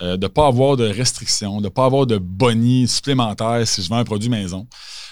euh, 0.00 0.16
de 0.16 0.22
ne 0.22 0.28
pas 0.28 0.46
avoir 0.46 0.76
de 0.76 0.86
restrictions, 0.86 1.58
de 1.58 1.64
ne 1.64 1.68
pas 1.68 1.84
avoir 1.84 2.06
de 2.06 2.18
bonnies 2.18 2.86
supplémentaires 2.86 3.66
si 3.66 3.82
je 3.82 3.88
vends 3.88 3.96
un 3.96 4.04
produit 4.04 4.28
maison. 4.28 4.66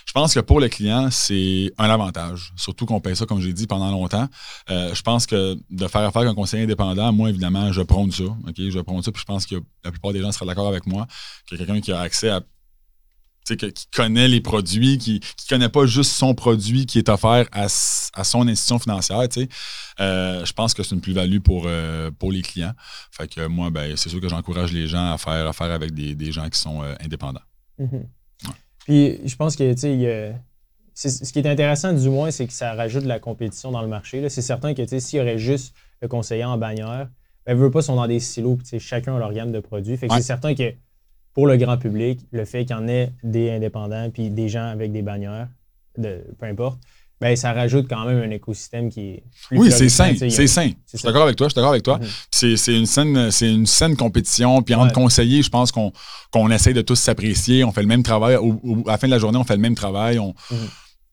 Je 0.07 0.12
pense 0.12 0.32
que 0.32 0.41
pour 0.41 0.61
le 0.61 0.68
client, 0.68 1.09
c'est 1.11 1.72
un 1.78 1.91
avantage. 1.91 2.53
Surtout 2.57 2.87
qu'on 2.87 3.01
paye 3.01 3.16
ça, 3.16 3.26
comme 3.26 3.41
j'ai 3.41 3.53
dit, 3.53 3.66
pendant 3.66 3.91
longtemps. 3.91 4.28
Euh, 4.70 4.95
je 4.95 5.03
pense 5.03 5.26
que 5.26 5.59
de 5.68 5.89
faire 5.89 6.03
affaire 6.03 6.22
avec 6.22 6.32
un 6.32 6.34
conseiller 6.34 6.62
indépendant, 6.62 7.12
moi, 7.12 7.28
évidemment, 7.28 7.72
je 7.72 7.82
prône 7.82 8.12
ça. 8.12 8.24
OK? 8.24 8.55
Je 8.57 8.78
prône 8.78 9.03
ça, 9.03 9.11
puis 9.11 9.20
je 9.20 9.26
pense 9.26 9.47
que 9.47 9.57
la 9.84 9.91
plupart 9.91 10.12
des 10.12 10.20
gens 10.20 10.30
seraient 10.30 10.47
d'accord 10.47 10.68
avec 10.68 10.87
moi 10.87 11.07
que 11.51 11.57
quelqu'un 11.57 11.80
qui 11.80 11.91
a 11.91 12.01
accès 12.01 12.30
à 12.30 12.41
qui 13.55 13.86
connaît 13.94 14.28
les 14.28 14.40
produits, 14.40 14.99
qui 14.99 15.14
ne 15.14 15.49
connaît 15.49 15.68
pas 15.68 15.86
juste 15.86 16.12
son 16.12 16.34
produit 16.34 16.86
qui 16.86 16.99
est 16.99 17.09
offert 17.09 17.47
à, 17.53 17.64
à 17.64 18.24
son 18.24 18.49
institution 18.49 18.78
financière. 18.78 19.20
Euh, 20.01 20.44
je 20.44 20.53
pense 20.53 20.74
que 20.74 20.82
c'est 20.82 20.94
une 20.94 21.01
plus-value 21.01 21.38
pour, 21.38 21.64
euh, 21.66 22.11
pour 22.11 22.32
les 22.32 22.42
clients. 22.42 22.72
Fait 23.11 23.28
que 23.28 23.47
moi, 23.47 23.70
ben, 23.70 23.97
c'est 23.97 24.09
sûr 24.09 24.20
que 24.20 24.28
j'encourage 24.28 24.72
les 24.72 24.88
gens 24.88 25.12
à 25.12 25.18
faire 25.18 25.47
affaire 25.47 25.70
avec 25.70 25.92
des, 25.94 26.32
gens 26.32 26.49
qui 26.49 26.59
sont 26.59 26.82
euh, 26.82 26.94
indépendants. 27.01 27.40
Mm-hmm. 27.80 28.05
Puis 28.84 29.20
je 29.24 29.36
pense 29.36 29.57
que 29.57 29.74
ce 29.76 31.32
qui 31.32 31.38
est 31.38 31.47
intéressant 31.47 31.92
du 31.92 32.09
moins, 32.09 32.30
c'est 32.30 32.47
que 32.47 32.53
ça 32.53 32.74
rajoute 32.74 33.05
de 33.05 33.09
la 33.09 33.20
compétition 33.20 33.70
dans 33.70 33.82
le 33.82 33.88
marché. 33.88 34.28
C'est 34.28 34.42
certain 34.42 34.74
que 34.74 34.86
s'il 34.99 35.18
y 35.18 35.22
aurait 35.22 35.38
juste 35.38 35.74
le 36.03 36.09
conseiller 36.09 36.44
en 36.44 36.59
bannière, 36.59 37.09
ben, 37.47 37.57
veut 37.57 37.70
pas, 37.70 37.80
sont 37.80 37.94
dans 37.94 38.09
des 38.09 38.18
silos, 38.18 38.59
chacun 38.78 39.16
a 39.16 39.18
leur 39.18 39.32
gamme 39.32 39.53
de 39.53 39.61
produits. 39.61 39.97
Fait 39.97 40.09
que 40.09 40.14
c'est 40.14 40.22
certain 40.22 40.55
que 40.55 40.74
pour 41.37 41.47
le 41.47 41.59
grand 41.59 41.76
public, 41.76 42.20
le 42.32 42.47
fait 42.47 42.64
qu'il 42.64 42.74
y 42.74 42.78
en 42.78 42.89
ait 42.89 43.12
des 43.22 43.51
indépendants 43.51 44.09
puis 44.11 44.30
des 44.30 44.49
gens 44.49 44.68
avec 44.68 44.91
des 44.91 45.03
bannières, 45.03 45.49
de, 45.99 46.24
peu 46.41 46.47
importe, 46.47 46.78
ben, 47.20 47.37
ça 47.37 47.53
rajoute 47.53 47.89
quand 47.91 48.07
même 48.07 48.22
un 48.22 48.30
écosystème 48.30 48.89
qui 48.89 49.01
est 49.01 49.24
plus 49.49 49.59
Oui, 49.59 49.70
c'est 49.70 49.91
sain. 49.91 50.14
C'est 50.16 50.47
sain. 50.47 50.70
Je 50.91 50.97
suis 50.97 51.07
d'accord 51.07 51.24
avec 51.24 51.37
toi. 51.37 51.49
Je 51.49 51.51
suis 51.51 51.57
d'accord 51.57 51.72
avec 51.72 51.82
toi. 51.82 51.99
Mm-hmm. 51.99 52.57
C'est 52.57 52.74
une 52.74 52.87
saine, 52.87 53.30
c'est 53.30 53.53
une 53.53 53.66
saine 53.66 53.97
compétition. 53.97 54.62
Puis 54.62 54.74
entre 54.74 54.95
conseillers, 54.95 55.43
je 55.43 55.51
pense 55.51 55.72
qu'on 55.72 55.93
qu'on 56.30 56.51
essaye 56.51 56.72
de 56.72 56.80
tous 56.80 56.97
s'apprécier. 56.97 57.64
On 57.64 57.72
fait 57.72 57.82
le 57.82 57.89
même 57.89 58.03
travail. 58.03 58.37
à 58.37 58.41
la 58.87 58.97
fin 58.97 59.07
de 59.07 59.12
la 59.12 59.18
journée, 59.18 59.37
on 59.37 59.45
fait 59.45 59.57
le 59.57 59.62
même 59.62 59.74
travail. 59.74 60.18
On, 60.18 60.30
mm-hmm. 60.30 60.68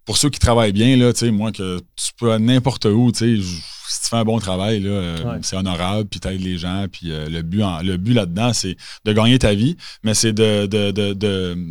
Pour 0.06 0.18
ceux 0.18 0.30
qui 0.30 0.40
travaillent 0.40 0.74
bien, 0.74 0.98
là, 0.98 1.12
moi, 1.32 1.52
que 1.52 1.80
tu 1.96 2.12
peux 2.18 2.36
n'importe 2.38 2.86
où, 2.86 3.12
tu 3.12 3.42
sais, 3.42 3.48
si 3.94 4.02
tu 4.02 4.10
fais 4.10 4.18
un 4.18 4.24
bon 4.24 4.40
travail, 4.40 4.80
là, 4.80 4.90
euh, 4.90 5.40
c'est 5.42 5.56
honorable, 5.56 6.10
puis 6.10 6.20
aides 6.26 6.42
les 6.42 6.58
gens, 6.58 6.88
puis 6.92 7.12
euh, 7.12 7.30
le 7.30 7.42
but, 7.42 7.62
le 7.84 7.98
but 7.98 8.14
là-dedans, 8.14 8.54
c'est 8.54 8.76
de 9.06 9.14
gagner 9.14 9.38
ta 9.40 9.54
vie, 9.54 9.78
mais 10.04 10.14
c'est 10.14 10.34
de, 10.34 10.66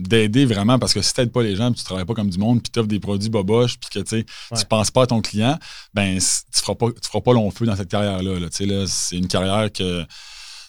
d'aider 0.06 0.44
vraiment, 0.44 0.78
parce 0.78 0.94
que 0.94 1.02
si 1.02 1.12
tu 1.12 1.20
n'aides 1.20 1.32
pas 1.32 1.42
les 1.42 1.56
gens, 1.56 1.70
puis 1.72 1.80
tu 1.80 1.84
travailles 1.84 2.04
pas 2.04 2.14
comme 2.14 2.30
du 2.30 2.38
monde, 2.38 2.62
puis 2.62 2.70
tu 2.72 2.78
offres 2.78 2.88
des 2.88 3.00
produits 3.00 3.30
boboches, 3.30 3.78
puis 3.78 3.90
que 3.90 4.08
tu 4.08 4.24
ne 4.52 4.62
penses 4.64 4.90
pas 4.90 5.02
à 5.02 5.06
ton 5.06 5.20
client, 5.20 5.58
ben 5.94 6.18
tu 6.18 6.60
feras 6.60 6.74
pas, 6.74 6.86
tu 6.90 7.08
feras 7.08 7.20
pas 7.20 7.32
long 7.32 7.50
feu 7.50 7.66
dans 7.66 7.76
cette 7.76 7.90
carrière-là. 7.90 8.38
Là, 8.38 8.48
là, 8.66 8.84
c'est 8.86 9.16
une 9.16 9.28
carrière 9.28 9.72
que 9.72 10.04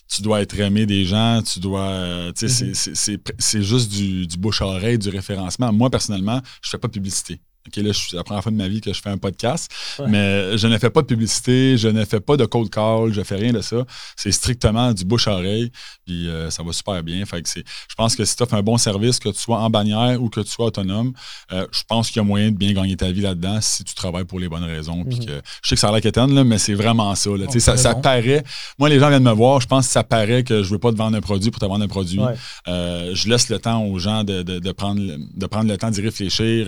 tu 0.07 0.21
dois 0.21 0.41
être 0.41 0.59
aimé 0.59 0.85
des 0.85 1.05
gens, 1.05 1.41
tu 1.41 1.59
dois. 1.59 1.87
Euh, 1.87 2.31
mm-hmm. 2.31 3.19
c'est 3.39 3.63
juste 3.63 3.91
du, 3.91 4.27
du 4.27 4.37
bouche-oreille, 4.37 4.97
du 4.97 5.09
référencement. 5.09 5.71
Moi, 5.71 5.89
personnellement, 5.89 6.41
je 6.61 6.69
fais 6.69 6.77
pas 6.77 6.87
de 6.87 6.93
publicité. 6.93 7.39
OK, 7.67 7.77
là, 7.77 7.91
c'est 7.93 8.15
la 8.15 8.23
première 8.23 8.43
fois 8.43 8.51
de 8.51 8.57
ma 8.57 8.67
vie 8.67 8.81
que 8.81 8.91
je 8.91 9.01
fais 9.01 9.09
un 9.09 9.17
podcast, 9.17 9.71
mais 10.07 10.57
je 10.57 10.67
ne 10.67 10.77
fais 10.77 10.89
pas 10.89 11.01
de 11.01 11.07
publicité, 11.07 11.77
je 11.77 11.87
ne 11.87 12.03
fais 12.03 12.19
pas 12.19 12.35
de 12.35 12.45
cold 12.45 12.69
call, 12.69 13.13
je 13.13 13.19
ne 13.19 13.23
fais 13.23 13.35
rien 13.35 13.53
de 13.53 13.61
ça. 13.61 13.85
C'est 14.15 14.31
strictement 14.31 14.91
du 14.91 15.05
bouche 15.05 15.27
à 15.27 15.33
oreille, 15.33 15.71
puis 16.05 16.27
euh, 16.27 16.49
ça 16.49 16.61
va 16.63 16.73
super 16.73 17.01
bien. 17.03 17.25
Fait 17.25 17.41
que 17.41 17.49
je 17.49 17.95
pense 17.95 18.15
que 18.15 18.25
si 18.25 18.35
tu 18.35 18.43
offres 18.43 18.55
un 18.55 18.63
bon 18.63 18.77
service, 18.77 19.19
que 19.19 19.29
tu 19.29 19.39
sois 19.39 19.59
en 19.59 19.69
bannière 19.69 20.21
ou 20.21 20.29
que 20.29 20.41
tu 20.41 20.49
sois 20.49 20.65
autonome, 20.65 21.13
euh, 21.51 21.65
je 21.71 21.83
pense 21.87 22.07
qu'il 22.09 22.17
y 22.17 22.19
a 22.19 22.23
moyen 22.23 22.51
de 22.51 22.57
bien 22.57 22.73
gagner 22.73 22.97
ta 22.97 23.11
vie 23.11 23.21
là-dedans 23.21 23.59
si 23.61 23.83
tu 23.83 23.95
travailles 23.95 24.25
pour 24.25 24.39
les 24.39 24.49
bonnes 24.49 24.63
raisons. 24.63 25.03
Puis 25.05 25.19
mhm. 25.19 25.25
que, 25.25 25.41
je 25.61 25.69
sais 25.69 25.75
que 25.75 25.81
ça 25.81 25.89
a 25.89 25.91
l'air 25.91 26.01
quétaine, 26.01 26.33
là, 26.33 26.43
mais 26.43 26.57
c'est 26.57 26.73
vraiment 26.73 27.15
ça, 27.15 27.29
là. 27.31 27.45
ça. 27.49 27.77
Ça 27.77 27.95
paraît. 27.95 28.43
Moi, 28.77 28.89
les 28.89 28.99
gens 28.99 29.09
viennent 29.09 29.23
me 29.23 29.31
voir, 29.31 29.61
je 29.61 29.67
pense 29.67 29.87
que 29.87 29.93
ça 29.93 30.03
paraît 30.03 30.43
que 30.43 30.63
je 30.63 30.67
ne 30.67 30.73
veux 30.73 30.79
pas 30.79 30.91
te 30.91 30.97
vendre 30.97 31.17
un 31.17 31.21
produit 31.21 31.51
pour 31.51 31.59
te 31.59 31.65
vendre 31.65 31.83
un 31.83 31.87
produit. 31.87 32.19
Euh, 32.67 33.11
je 33.13 33.29
laisse 33.29 33.49
le 33.49 33.59
temps 33.59 33.83
aux 33.83 33.99
gens 33.99 34.23
de, 34.23 34.41
de, 34.43 34.71
prendre, 34.71 35.01
de 35.01 35.45
prendre 35.45 35.69
le 35.69 35.77
temps 35.77 35.89
d'y 35.89 36.01
réfléchir 36.01 36.67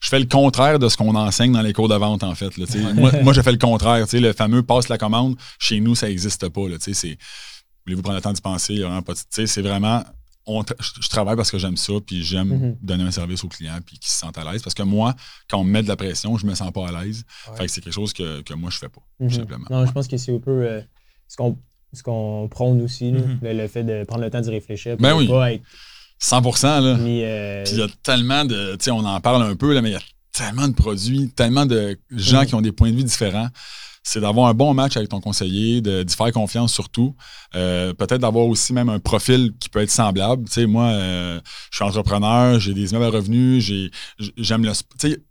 je 0.00 0.08
fais 0.08 0.18
le 0.18 0.26
contraire 0.26 0.78
de 0.78 0.88
ce 0.88 0.96
qu'on 0.96 1.14
enseigne 1.14 1.52
dans 1.52 1.62
les 1.62 1.72
cours 1.72 1.88
de 1.88 1.94
vente, 1.94 2.24
en 2.24 2.34
fait. 2.34 2.50
moi, 2.94 3.12
moi, 3.22 3.32
je 3.32 3.42
fais 3.42 3.52
le 3.52 3.58
contraire. 3.58 4.06
Le 4.12 4.32
fameux 4.32 4.62
passe 4.62 4.88
la 4.88 4.98
commande, 4.98 5.36
chez 5.58 5.80
nous, 5.80 5.94
ça 5.94 6.08
n'existe 6.08 6.48
pas. 6.48 6.60
Voulez-vous 6.62 8.02
prendre 8.02 8.16
le 8.16 8.22
temps 8.22 8.32
d'y 8.32 8.40
penser? 8.40 8.82
C'est 9.46 9.62
vraiment. 9.62 10.02
je, 10.46 11.08
travaille 11.08 11.36
parce 11.36 11.50
que 11.50 11.58
j'aime 11.58 11.76
ça, 11.76 11.92
puis 12.04 12.22
j'aime 12.22 12.52
mm-hmm. 12.52 12.76
donner 12.80 13.04
un 13.04 13.10
service 13.10 13.44
aux 13.44 13.48
clients, 13.48 13.78
puis 13.84 13.98
qu'ils 13.98 14.10
se 14.10 14.18
sentent 14.18 14.38
à 14.38 14.50
l'aise. 14.50 14.62
Parce 14.62 14.74
que 14.74 14.82
moi, 14.82 15.14
quand 15.48 15.58
on 15.58 15.64
me 15.64 15.70
met 15.70 15.82
de 15.82 15.88
la 15.88 15.96
pression, 15.96 16.38
je 16.38 16.46
me 16.46 16.54
sens 16.54 16.72
pas 16.72 16.88
à 16.88 17.04
l'aise. 17.04 17.24
Fait 17.56 17.68
c'est 17.68 17.82
quelque 17.82 17.92
chose 17.92 18.14
que, 18.14 18.54
moi, 18.54 18.70
je 18.70 18.78
fais 18.78 18.88
pas, 18.88 19.02
tout 19.18 19.26
mm-hmm. 19.26 19.34
simplement. 19.34 19.66
Non, 19.70 19.86
je 19.86 19.92
pense 19.92 20.08
que 20.08 20.16
c'est 20.16 20.34
un 20.34 20.38
peu 20.38 20.62
euh, 20.66 20.80
ce 21.28 22.02
qu'on 22.02 22.48
prône 22.48 22.80
aussi, 22.80 23.12
mm-hmm. 23.12 23.52
le, 23.52 23.68
fait 23.68 23.84
de 23.84 24.04
prendre 24.04 24.24
le 24.24 24.30
temps 24.30 24.40
d'y 24.40 24.50
réfléchir. 24.50 24.96
Ben 24.96 25.14
oui. 25.14 25.28
Pas 25.28 25.52
être 25.52 25.62
100 26.20 26.40
là. 26.80 26.96
Euh, 26.98 27.64
Puis 27.64 27.72
il 27.72 27.78
y 27.78 27.82
a 27.82 27.88
tellement 28.02 28.44
de. 28.44 28.76
Tu 28.76 28.84
sais, 28.84 28.90
on 28.90 28.98
en 29.04 29.20
parle 29.20 29.42
un 29.42 29.56
peu, 29.56 29.72
là, 29.72 29.82
mais 29.82 29.90
il 29.90 29.92
y 29.94 29.96
a 29.96 30.02
tellement 30.32 30.68
de 30.68 30.74
produits, 30.74 31.30
tellement 31.30 31.66
de 31.66 31.98
gens 32.10 32.44
qui 32.44 32.54
ont 32.54 32.60
des 32.60 32.72
points 32.72 32.90
de 32.90 32.96
vue 32.96 33.04
différents. 33.04 33.48
C'est 34.02 34.20
d'avoir 34.20 34.48
un 34.48 34.54
bon 34.54 34.72
match 34.72 34.96
avec 34.96 35.10
ton 35.10 35.20
conseiller, 35.20 35.82
d'y 35.82 36.16
faire 36.16 36.32
confiance 36.32 36.72
surtout. 36.72 37.14
Euh, 37.54 37.92
peut-être 37.92 38.20
d'avoir 38.20 38.46
aussi 38.46 38.72
même 38.72 38.88
un 38.88 38.98
profil 38.98 39.52
qui 39.60 39.68
peut 39.68 39.80
être 39.80 39.90
semblable. 39.90 40.44
Tu 40.46 40.52
sais, 40.52 40.66
moi, 40.66 40.84
euh, 40.86 41.40
je 41.70 41.76
suis 41.76 41.84
entrepreneur, 41.84 42.58
j'ai 42.58 42.72
des 42.72 42.90
immeubles 42.90 43.04
à 43.04 43.10
revenus, 43.18 43.70
j'aime 44.38 44.64
le. 44.64 44.72
Tu 44.98 45.10
sais, 45.10 45.22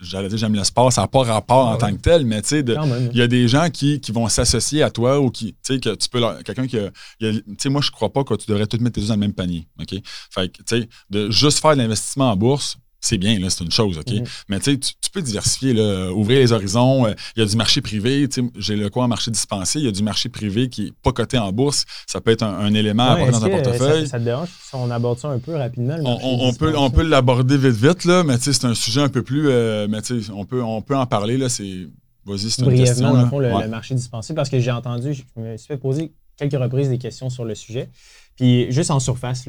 j'allais 0.00 0.28
dire 0.28 0.38
j'aime 0.38 0.54
le 0.54 0.64
sport, 0.64 0.92
ça 0.92 1.02
n'a 1.02 1.08
pas 1.08 1.22
rapport 1.22 1.66
en 1.66 1.74
ah 1.74 1.78
tant 1.78 1.92
que 1.92 2.00
tel, 2.00 2.26
mais 2.26 2.42
tu 2.42 2.48
sais, 2.48 2.60
il 2.60 3.16
y 3.16 3.22
a 3.22 3.26
des 3.26 3.48
gens 3.48 3.68
qui, 3.70 4.00
vont 4.12 4.28
s'associer 4.28 4.82
à 4.82 4.90
toi 4.90 5.20
ou 5.20 5.30
qui, 5.30 5.52
tu 5.52 5.74
sais, 5.74 5.80
que 5.80 5.94
tu 5.94 6.08
peux 6.08 6.20
quelqu'un 6.44 6.66
qui, 6.66 6.78
tu 7.20 7.42
sais, 7.58 7.68
moi 7.68 7.80
je 7.80 7.90
crois 7.90 8.12
pas 8.12 8.24
que 8.24 8.34
tu 8.34 8.46
devrais 8.48 8.66
tout 8.66 8.78
mettre 8.78 8.94
tes 8.94 9.02
œufs 9.02 9.08
dans 9.08 9.14
le 9.14 9.20
même 9.20 9.32
panier, 9.32 9.66
ok? 9.80 9.94
Fait 10.30 10.48
que, 10.48 10.62
tu 10.62 10.80
sais, 10.80 10.88
de 11.10 11.30
juste 11.30 11.60
faire 11.60 11.72
de 11.72 11.78
l'investissement 11.78 12.30
en 12.30 12.36
bourse, 12.36 12.78
c'est 13.06 13.18
bien, 13.18 13.38
là, 13.38 13.50
c'est 13.50 13.64
une 13.64 13.70
chose, 13.70 13.98
OK? 13.98 14.12
Mhm. 14.12 14.24
Mais 14.48 14.60
tu, 14.60 14.78
tu 14.78 15.10
peux 15.12 15.22
diversifier, 15.22 15.72
là, 15.72 16.10
ouvrir 16.12 16.40
les 16.40 16.52
horizons. 16.52 17.06
Euh, 17.06 17.14
il 17.36 17.40
y 17.40 17.42
a 17.42 17.48
du 17.48 17.56
marché 17.56 17.80
privé. 17.80 18.28
J'ai 18.56 18.76
le 18.76 18.90
quoi 18.90 19.04
en 19.04 19.08
marché 19.08 19.30
dispensé. 19.30 19.78
Il 19.78 19.84
y 19.84 19.88
a 19.88 19.92
du 19.92 20.02
marché 20.02 20.28
privé 20.28 20.68
qui 20.68 20.86
n'est 20.86 20.92
pas 21.02 21.12
coté 21.12 21.38
en 21.38 21.52
bourse. 21.52 21.84
Ça 22.06 22.20
peut 22.20 22.32
être 22.32 22.42
un, 22.42 22.74
élément 22.74 23.04
à 23.04 23.12
avoir 23.12 23.30
dans 23.30 23.44
un 23.44 23.48
portefeuille. 23.48 24.08
Ça, 24.08 24.18
te 24.18 24.24
dérange 24.24 24.48
si 24.48 24.74
on 24.74 24.90
aborde 24.90 25.18
ça 25.18 25.28
un 25.28 25.38
peu 25.38 25.54
rapidement? 25.54 25.96
On, 26.04 26.52
peut, 26.52 26.74
on 26.76 26.90
peut 26.90 27.02
l'aborder 27.02 27.56
vite, 27.56 27.76
vite, 27.76 28.04
là, 28.04 28.24
mais 28.24 28.36
c'est 28.38 28.64
un 28.64 28.74
sujet 28.74 29.02
un 29.02 29.08
peu 29.08 29.22
plus. 29.22 29.48
Euh, 29.48 29.86
mais 29.88 29.98
on 30.34 30.44
peut, 30.44 30.62
on 30.62 30.82
peut 30.82 30.96
en 30.96 31.06
parler. 31.06 31.36
Là, 31.36 31.48
c'est, 31.48 31.86
vas-y, 32.24 32.50
c'est 32.50 32.62
une 32.62 32.76
question. 32.76 33.12
Dans 33.12 33.22
le 33.22 33.28
fond, 33.28 33.38
le, 33.38 33.68
marché 33.68 33.94
dispensé, 33.94 34.34
parce 34.34 34.50
que 34.50 34.58
j'ai 34.58 34.72
entendu, 34.72 35.14
je 35.14 35.40
me 35.40 35.56
suis 35.56 35.68
fait 35.68 35.78
poser 35.78 36.12
quelques 36.36 36.60
reprises 36.60 36.88
des 36.88 36.98
questions 36.98 37.30
sur 37.30 37.44
le 37.44 37.54
sujet. 37.54 37.88
Puis 38.36 38.70
juste 38.70 38.90
en 38.90 39.00
surface, 39.00 39.44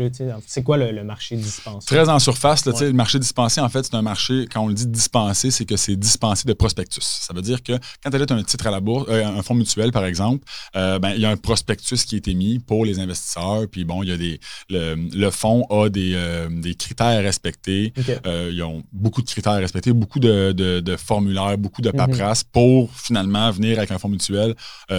c'est 0.45 0.63
quoi 0.63 0.77
le, 0.77 1.03
marché 1.03 1.35
dispensé? 1.35 1.87
Très 1.87 2.07
en 2.07 2.19
surface, 2.19 2.65
le 2.65 2.93
marché 2.93 3.19
dispensé, 3.19 3.59
en 3.59 3.69
fait, 3.69 3.83
c'est 3.85 3.95
un 3.95 4.01
marché, 4.01 4.47
quand 4.51 4.61
on 4.61 4.67
le 4.67 4.73
dit 4.73 4.87
dispensé, 4.87 5.51
c'est 5.51 5.65
que 5.65 5.75
c'est 5.75 5.95
dispensé 5.95 6.47
de 6.47 6.53
prospectus. 6.53 7.03
Ça 7.03 7.33
veut 7.33 7.41
dire 7.41 7.61
que 7.63 7.73
quand 8.03 8.09
tu 8.09 8.33
as 8.33 8.35
un 8.35 8.43
titre 8.43 8.67
à 8.67 8.71
la 8.71 8.79
bourse, 8.79 9.05
euh, 9.09 9.25
un 9.25 9.41
fonds 9.41 9.55
mutuel, 9.55 9.91
par 9.91 10.05
exemple, 10.05 10.45
euh, 10.75 10.99
ben, 10.99 11.11
il 11.11 11.21
y 11.21 11.25
a 11.25 11.29
un 11.29 11.37
prospectus 11.37 12.05
qui 12.05 12.15
est 12.15 12.27
émis 12.27 12.59
pour 12.59 12.85
les 12.85 12.99
investisseurs. 12.99 13.67
Puis 13.69 13.83
bon, 13.83 14.03
il 14.03 14.09
y 14.09 14.11
a 14.11 14.17
des. 14.17 14.39
Le, 14.69 15.29
fonds 15.31 15.65
a 15.69 15.89
des, 15.89 16.13
euh, 16.15 16.47
des 16.49 16.75
critères 16.75 17.07
à 17.07 17.19
respecter. 17.19 17.93
ils 18.25 18.63
ont 18.63 18.83
beaucoup 18.93 19.21
de 19.21 19.27
critères 19.27 19.53
à 19.53 19.57
respecter, 19.57 19.91
beaucoup 19.91 20.19
de, 20.19 20.95
formulaires, 20.97 21.57
beaucoup 21.57 21.81
de 21.81 21.89
mhm. 21.89 21.97
paperasse 21.97 22.43
pour 22.43 22.93
finalement 22.93 23.51
venir 23.51 23.77
avec 23.77 23.91
un 23.91 23.99
fonds 23.99 24.09
mutuel 24.09 24.55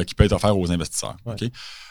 qui 0.06 0.14
peut 0.14 0.24
être 0.24 0.32
offert 0.32 0.56
aux 0.56 0.70
investisseurs 0.70 1.16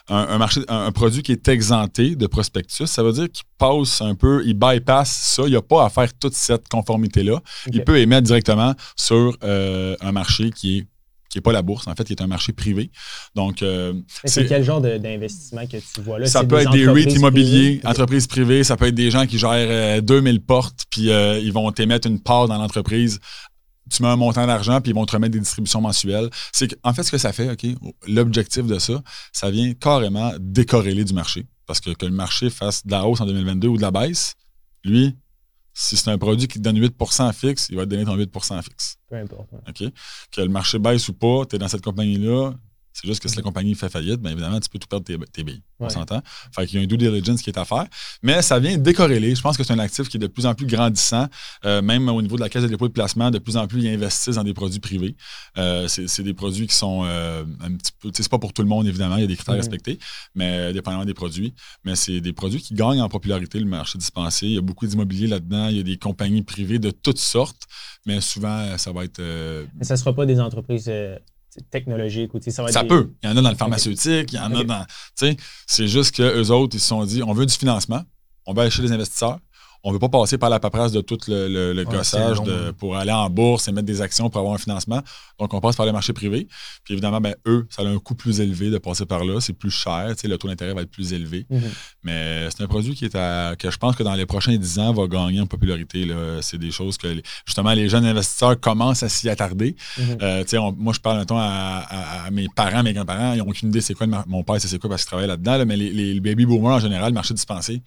un, 0.09 0.37
marché, 0.37 0.61
un, 0.69 0.91
produit 0.91 1.21
qui 1.21 1.31
est 1.31 1.47
exempté 1.47 2.15
de 2.15 2.27
prospectus, 2.27 2.87
ça 2.87 3.03
veut 3.03 3.11
dire 3.11 3.29
qu'il 3.31 3.45
passe 3.57 4.01
un 4.01 4.15
peu, 4.15 4.41
il 4.45 4.53
bypass 4.53 5.09
ça. 5.09 5.43
Il 5.45 5.49
n'y 5.49 5.55
a 5.55 5.61
pas 5.61 5.85
à 5.85 5.89
faire 5.89 6.13
toute 6.13 6.33
cette 6.33 6.67
conformité-là. 6.69 7.41
Il 7.71 7.83
peut 7.83 7.99
émettre 7.99 8.23
directement 8.23 8.73
sur 8.95 9.37
euh, 9.43 9.95
un 10.01 10.11
marché 10.11 10.51
qui 10.51 10.79
est 10.79 10.87
qui 11.29 11.39
n'est 11.39 11.41
pas 11.41 11.51
la 11.51 11.61
bourse, 11.61 11.87
en 11.87 11.93
fait, 11.93 12.05
qui 12.05 12.13
est 12.13 12.21
un 12.21 12.27
marché 12.27 12.53
privé. 12.53 12.89
Donc, 13.35 13.61
euh, 13.61 13.91
c'est 14.23 14.47
quel 14.47 14.63
genre 14.63 14.79
d'investissement 14.79 15.67
que 15.67 15.75
tu 15.75 16.01
vois 16.01 16.19
là? 16.19 16.25
Ça 16.25 16.45
peut 16.45 16.57
être 16.57 16.71
des 16.71 16.87
REIT 16.87 17.15
immobiliers, 17.15 17.81
entreprises 17.83 18.27
privées, 18.27 18.63
ça 18.63 18.77
peut 18.77 18.85
être 18.85 18.95
des 18.95 19.11
gens 19.11 19.25
qui 19.25 19.37
gèrent 19.37 20.01
2000 20.01 20.35
euh, 20.35 20.39
portes, 20.39 20.85
puis 20.89 21.09
ils 21.09 21.51
vont 21.51 21.69
t'émettre 21.73 22.07
une 22.07 22.21
part 22.21 22.47
dans 22.47 22.57
l'entreprise 22.57 23.19
tu 23.89 24.03
mets 24.03 24.09
un 24.09 24.15
montant 24.15 24.45
d'argent, 24.45 24.81
puis 24.81 24.91
ils 24.91 24.95
vont 24.95 25.05
te 25.05 25.13
remettre 25.13 25.33
des 25.33 25.39
distributions 25.39 25.81
mensuelles. 25.81 26.29
C'est 26.51 26.77
en 26.83 26.93
fait, 26.93 27.03
ce 27.03 27.11
que 27.11 27.17
ça 27.17 27.33
fait, 27.33 27.51
OK, 27.51 27.65
l'objectif 28.07 28.65
de 28.65 28.79
ça, 28.79 29.01
ça 29.31 29.49
vient 29.49 29.73
carrément 29.73 30.33
décorréler 30.39 31.03
du 31.03 31.13
marché. 31.13 31.45
Parce 31.65 31.79
que 31.79 31.91
que 31.91 32.05
le 32.05 32.11
marché 32.11 32.49
fasse 32.49 32.85
de 32.85 32.91
la 32.91 33.05
hausse 33.05 33.21
en 33.21 33.25
2022 33.25 33.67
ou 33.67 33.77
de 33.77 33.81
la 33.81 33.91
baisse, 33.91 34.35
lui, 34.83 35.15
si 35.73 35.95
c'est 35.95 36.09
un 36.09 36.17
produit 36.17 36.47
qui 36.47 36.57
te 36.57 36.63
donne 36.63 36.79
8% 36.79 37.33
fixe, 37.33 37.67
il 37.69 37.75
va 37.75 37.83
te 37.83 37.89
donner 37.89 38.05
ton 38.05 38.17
8% 38.17 38.63
fixe. 38.63 38.97
Peu 39.09 39.17
importe. 39.17 39.49
OK? 39.67 39.83
Que 40.31 40.41
le 40.41 40.49
marché 40.49 40.79
baisse 40.79 41.07
ou 41.09 41.13
pas, 41.13 41.45
tu 41.45 41.55
es 41.55 41.59
dans 41.59 41.67
cette 41.67 41.83
compagnie-là, 41.83 42.53
c'est 42.99 43.07
juste 43.07 43.21
que 43.21 43.29
si 43.29 43.35
la 43.35 43.43
compagnie 43.43 43.75
fait 43.75 43.89
faillite, 43.89 44.19
bien 44.19 44.31
évidemment, 44.31 44.59
tu 44.59 44.69
peux 44.69 44.79
tout 44.79 44.87
perdre 44.87 45.05
tes, 45.05 45.43
billes. 45.43 45.61
On 45.79 45.87
s'entend? 45.87 46.19
Fait 46.51 46.65
qu'il 46.65 46.79
y 46.79 46.81
a 46.81 46.83
un 46.83 46.87
due 46.87 46.97
diligence 46.97 47.43
qui 47.43 47.51
est 47.51 47.59
à 47.59 47.63
faire. 47.63 47.85
Mais 48.23 48.41
ça 48.41 48.57
vient 48.57 48.75
décorréler. 48.75 49.35
Je 49.35 49.41
pense 49.41 49.55
que 49.55 49.63
c'est 49.63 49.73
un 49.73 49.77
actif 49.77 50.09
qui 50.09 50.17
est 50.17 50.19
de 50.19 50.25
plus 50.25 50.47
en 50.47 50.55
plus 50.55 50.65
grandissant, 50.65 51.27
euh, 51.63 51.83
même 51.83 52.09
au 52.09 52.19
niveau 52.23 52.37
de 52.37 52.41
la 52.41 52.49
caisse 52.49 52.63
de 52.63 52.67
dépôt 52.67 52.87
de 52.87 52.93
placement. 52.93 53.29
De 53.29 53.37
plus 53.37 53.55
en 53.55 53.67
plus, 53.67 53.83
ils 53.83 53.89
investissent 53.89 54.37
dans 54.37 54.43
des 54.43 54.55
produits 54.55 54.79
privés. 54.79 55.15
Euh, 55.59 55.87
c'est 55.87 56.23
des 56.23 56.33
produits 56.33 56.65
qui 56.65 56.73
sont 56.73 57.03
euh, 57.05 57.45
un 57.61 57.75
petit 57.75 57.91
peu. 57.99 58.09
C'est 58.11 58.27
pas 58.29 58.39
pour 58.39 58.51
tout 58.51 58.63
le 58.63 58.67
monde, 58.67 58.87
évidemment. 58.87 59.17
Il 59.17 59.21
y 59.21 59.25
a 59.25 59.27
des 59.27 59.35
critères 59.35 59.53
respectés, 59.53 59.99
mais 60.33 60.73
dépendamment 60.73 61.05
des 61.05 61.13
produits. 61.13 61.53
Mais 61.83 61.95
c'est 61.95 62.19
des 62.19 62.33
produits 62.33 62.61
qui 62.61 62.73
gagnent 62.73 63.01
en 63.01 63.09
popularité, 63.09 63.59
le 63.59 63.65
marché 63.67 63.99
dispensé. 63.99 64.47
Il 64.47 64.53
y 64.53 64.57
a 64.57 64.61
beaucoup 64.61 64.87
d'immobilier 64.87 65.27
là-dedans. 65.27 65.67
Il 65.67 65.77
y 65.77 65.81
a 65.81 65.83
des 65.83 65.97
compagnies 65.97 66.41
privées 66.41 66.79
de 66.79 66.89
toutes 66.89 67.19
sortes. 67.19 67.61
Mais 68.07 68.21
souvent, 68.21 68.75
ça 68.79 68.91
va 68.91 69.03
être. 69.03 69.21
mais 69.21 69.83
ça 69.83 69.93
ne 69.93 69.99
sera 69.99 70.15
pas 70.15 70.25
des 70.25 70.39
entreprises 70.39 70.89
technologique 71.69 72.33
ou 72.33 72.39
ça 72.49 72.63
va 72.63 72.71
Ça 72.71 72.83
peut. 72.83 73.11
Il 73.23 73.29
y 73.29 73.33
en 73.33 73.37
a 73.37 73.41
dans 73.41 73.49
le 73.49 73.55
pharmaceutique, 73.55 74.33
il 74.33 74.35
y 74.35 74.39
en 74.39 74.53
a 74.55 74.63
dans. 74.63 74.85
C'est 75.65 75.87
juste 75.87 76.15
qu'eux 76.15 76.49
autres, 76.49 76.75
ils 76.75 76.79
se 76.79 76.87
sont 76.87 77.05
dit 77.05 77.23
on 77.23 77.33
veut 77.33 77.45
du 77.45 77.53
financement, 77.53 78.03
on 78.45 78.53
va 78.53 78.63
acheter 78.63 78.83
des 78.83 78.91
investisseurs, 78.91 79.39
on 79.83 79.89
ne 79.89 79.93
veut 79.93 79.99
pas 79.99 80.09
passer 80.09 80.37
par 80.37 80.49
la 80.49 80.59
paperasse 80.59 80.91
de 80.91 81.01
tout 81.01 81.17
le, 81.27 81.83
gossage 81.83 82.37
pour 82.77 82.95
aller 82.95 83.11
en 83.11 83.29
bourse 83.29 83.67
et 83.67 83.71
mettre 83.71 83.85
des 83.85 84.01
actions 84.01 84.29
pour 84.29 84.39
avoir 84.39 84.55
un 84.55 84.57
financement. 84.57 85.01
Donc, 85.39 85.53
on 85.53 85.61
passe 85.61 85.75
par 85.75 85.85
les 85.85 85.91
marchés 85.91 86.13
privés. 86.13 86.47
Puis 86.83 86.93
évidemment, 86.93 87.21
ben, 87.21 87.35
eux, 87.45 87.67
ça 87.69 87.83
a 87.83 87.85
un 87.85 87.99
coût 87.99 88.15
plus 88.15 88.41
élevé 88.41 88.69
de 88.69 88.77
passer 88.77 89.05
par 89.05 89.23
là. 89.23 89.39
C'est 89.39 89.53
plus 89.53 89.71
cher. 89.71 90.13
Le 90.23 90.37
taux 90.37 90.47
d'intérêt 90.47 90.73
va 90.73 90.81
être 90.81 90.91
plus 90.91 91.13
élevé. 91.13 91.45
Mhm. 91.49 91.61
Mais 92.03 92.47
c'est 92.49 92.63
un 92.63 92.67
produit 92.67 92.95
qui 92.95 93.05
est 93.05 93.15
à, 93.15 93.55
que 93.57 93.69
je 93.71 93.77
pense 93.77 93.95
que 93.95 94.03
dans 94.03 94.13
les 94.13 94.25
prochains 94.25 94.55
10 94.55 94.79
ans 94.79 94.93
va 94.93 95.07
gagner 95.07 95.39
en 95.39 95.47
popularité. 95.47 96.07
C'est 96.41 96.57
des 96.57 96.71
choses 96.71 96.97
que 96.97 97.07
justement 97.45 97.73
les 97.73 97.89
jeunes 97.89 98.05
investisseurs 98.05 98.59
commencent 98.59 99.03
à 99.03 99.09
s'y 99.09 99.29
attarder. 99.29 99.75
Mhm. 99.97 100.17
Euh, 100.21 100.71
moi, 100.77 100.93
je 100.93 100.99
parle 100.99 101.19
un 101.19 101.25
temps 101.25 101.39
à, 101.39 102.29
mes 102.31 102.47
parents, 102.53 102.83
mes 102.83 102.93
grands-parents. 102.93 103.33
Ils 103.33 103.39
n'ont 103.39 103.49
aucune 103.49 103.69
idée 103.69 103.81
c'est 103.81 103.93
quoi. 103.93 104.07
Mon 104.27 104.43
père, 104.43 104.59
c'est 104.59 104.79
quoi 104.79 104.89
parce 104.89 105.03
qu'il 105.03 105.09
travaille 105.09 105.27
là-dedans. 105.27 105.65
mais 105.65 105.77
les, 105.77 105.91
les 105.91 106.19
baby 106.19 106.45
boomers 106.45 106.75
en 106.75 106.79
général, 106.79 107.09
le 107.09 107.13
marché 107.13 107.33
dispensé, 107.33 107.81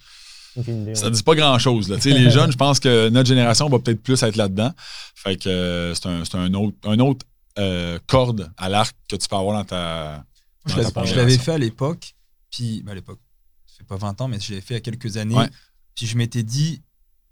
ça 0.55 0.61
ne 0.61 1.09
dit 1.09 1.23
pas 1.23 1.35
grand-chose. 1.35 1.89
les 1.89 2.29
jeunes, 2.29 2.51
je 2.51 2.57
pense 2.57 2.79
que 2.79 3.09
notre 3.09 3.27
génération 3.27 3.69
va 3.69 3.79
peut-être 3.79 4.01
plus 4.01 4.21
être 4.23 4.35
là-dedans. 4.35 4.71
Fait 5.15 5.37
que 5.37 5.49
euh, 5.49 5.93
c'est 5.93 6.35
un, 6.35 6.53
autre, 6.53 6.75
un 6.83 6.99
autre 6.99 7.25
euh, 7.57 7.99
corde 8.07 8.51
à 8.57 8.69
l'arc 8.69 8.95
que 9.07 9.15
tu 9.15 9.27
peux 9.27 9.35
avoir 9.35 9.57
dans 9.57 9.65
ta. 9.65 10.25
je 10.67 11.15
l'avais 11.15 11.37
fait 11.37 11.53
à 11.53 11.57
l'époque, 11.57 12.13
puis 12.49 12.81
ben, 12.83 12.91
à 12.91 12.95
l'époque, 12.95 13.19
ça 13.67 13.77
fait 13.77 13.83
pas 13.85 13.97
20 13.97 14.21
ans, 14.21 14.27
mais 14.27 14.39
je 14.39 14.51
l'avais 14.51 14.61
fait 14.61 14.73
il 14.73 14.77
y 14.77 14.79
a 14.79 14.81
quelques 14.81 15.17
années. 15.17 15.47
Puis 15.95 16.07
je 16.07 16.17
m'étais 16.17 16.43
dit, 16.43 16.81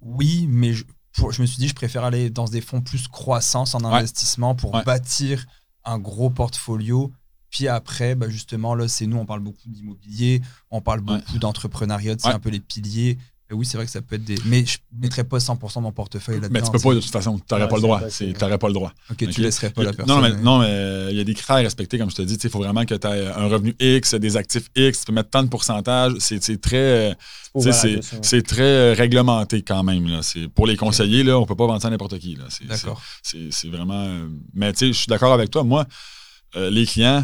oui, 0.01 0.45
mais 0.49 0.74
je, 0.74 0.84
je, 1.13 1.41
me 1.41 1.47
suis 1.47 1.57
dit, 1.57 1.67
je 1.67 1.76
préfère 1.76 2.03
aller 2.03 2.30
dans 2.30 2.45
des 2.45 2.61
fonds 2.61 2.82
plus 2.82 3.07
croissance 3.07 3.76
en 3.76 3.84
investissement 3.84 4.55
pour 4.55 4.72
bâtir 4.84 5.45
un 5.86 5.97
gros 5.97 6.30
portfolio 6.30 7.11
puis 7.50 7.68
après, 7.68 8.16
bah 8.16 8.30
justement, 8.30 8.76
là, 8.76 8.88
c'est 8.88 9.08
nous, 9.08 9.18
on 9.18 9.26
parle 9.26 9.39
beaucoup 9.39 9.68
d'immobilier, 9.68 10.41
on 10.70 10.82
parle 10.82 11.02
beaucoup 11.02 11.39
d'entrepreneuriat, 11.39 12.16
c'est 12.20 12.28
un 12.28 12.39
peu 12.39 12.50
les 12.50 12.60
piliers. 12.60 13.18
oui, 13.52 13.66
c'est 13.66 13.78
vrai 13.78 13.88
que 13.88 13.91
ça 13.91 14.04
peut 14.04 14.16
être 14.16 14.24
des. 14.24 14.36
Mais 14.45 14.66
je 14.66 14.78
ne 14.93 15.02
mettrais 15.02 15.24
pas 15.24 15.39
100% 15.39 15.78
de 15.78 15.80
mon 15.82 15.91
portefeuille 15.91 16.36
là-dedans. 16.36 16.54
Mais 16.54 16.62
tu 16.62 16.70
peux 16.70 16.80
pas, 16.80 16.93
de 16.93 17.00
toute 17.00 17.12
façon. 17.12 17.39
Tu 17.39 17.45
n'aurais 17.52 17.68
pas 17.68 17.78
le 17.78 17.82
droit. 17.82 18.02
Tu 18.08 18.34
n'aurais 18.39 18.60
pas 18.60 18.68
le 18.68 18.74
droit. 18.74 18.93
Ok, 19.10 19.28
tu 19.30 19.41
laisserais 19.41 19.72
pas 19.72 19.84
la 19.84 19.93
personne. 19.93 20.16
Non, 20.16 20.22
mais, 20.22 20.36
non, 20.36 20.60
mais 20.60 21.08
il 21.10 21.18
y 21.18 21.20
a 21.20 21.24
des 21.24 21.34
critères 21.34 21.56
à 21.56 21.60
respecter, 21.60 21.97
comme 21.97 22.12
je 22.12 22.18
te 22.18 22.22
dis. 22.22 22.36
Il 22.36 22.50
faut 22.52 22.60
vraiment 22.60 22.86
que 22.86 22.93
tu 22.93 23.08
aies 23.08 23.28
un 23.28 23.47
revenu 23.47 23.76
X, 23.80 24.14
des 24.14 24.38
actifs 24.38 24.70
X, 24.76 25.00
tu 25.00 25.06
peux 25.06 25.14
mettre 25.14 25.32
tant 25.32 25.41
de 25.41 25.50
pourcentage. 25.50 26.14
C'est 26.20 26.62
très. 26.62 27.18
C'est 28.22 28.43
très 28.43 28.93
réglementé 28.93 29.64
quand 29.64 29.84
même. 29.84 30.08
Là. 30.08 30.20
Pour 30.54 30.68
les 30.68 30.78
conseillers, 30.78 31.24
là, 31.24 31.39
on 31.39 31.41
ne 31.41 31.47
peut 31.47 31.56
pas 31.56 31.66
vendre 31.66 31.82
ça 31.82 31.88
à 31.88 31.91
n'importe 31.91 32.20
qui. 32.20 32.38
D'accord. 32.68 33.02
C'est 33.24 33.70
vraiment. 33.70 34.28
Mais 34.54 34.72
tu 34.74 34.80
sais, 34.80 34.88
je 34.89 35.00
suis 35.00 35.08
d'accord 35.08 35.34
avec 35.34 35.50
toi. 35.50 35.64
Moi, 35.64 35.88
euh, 36.56 36.70
les 36.72 36.86
clients, 36.86 37.24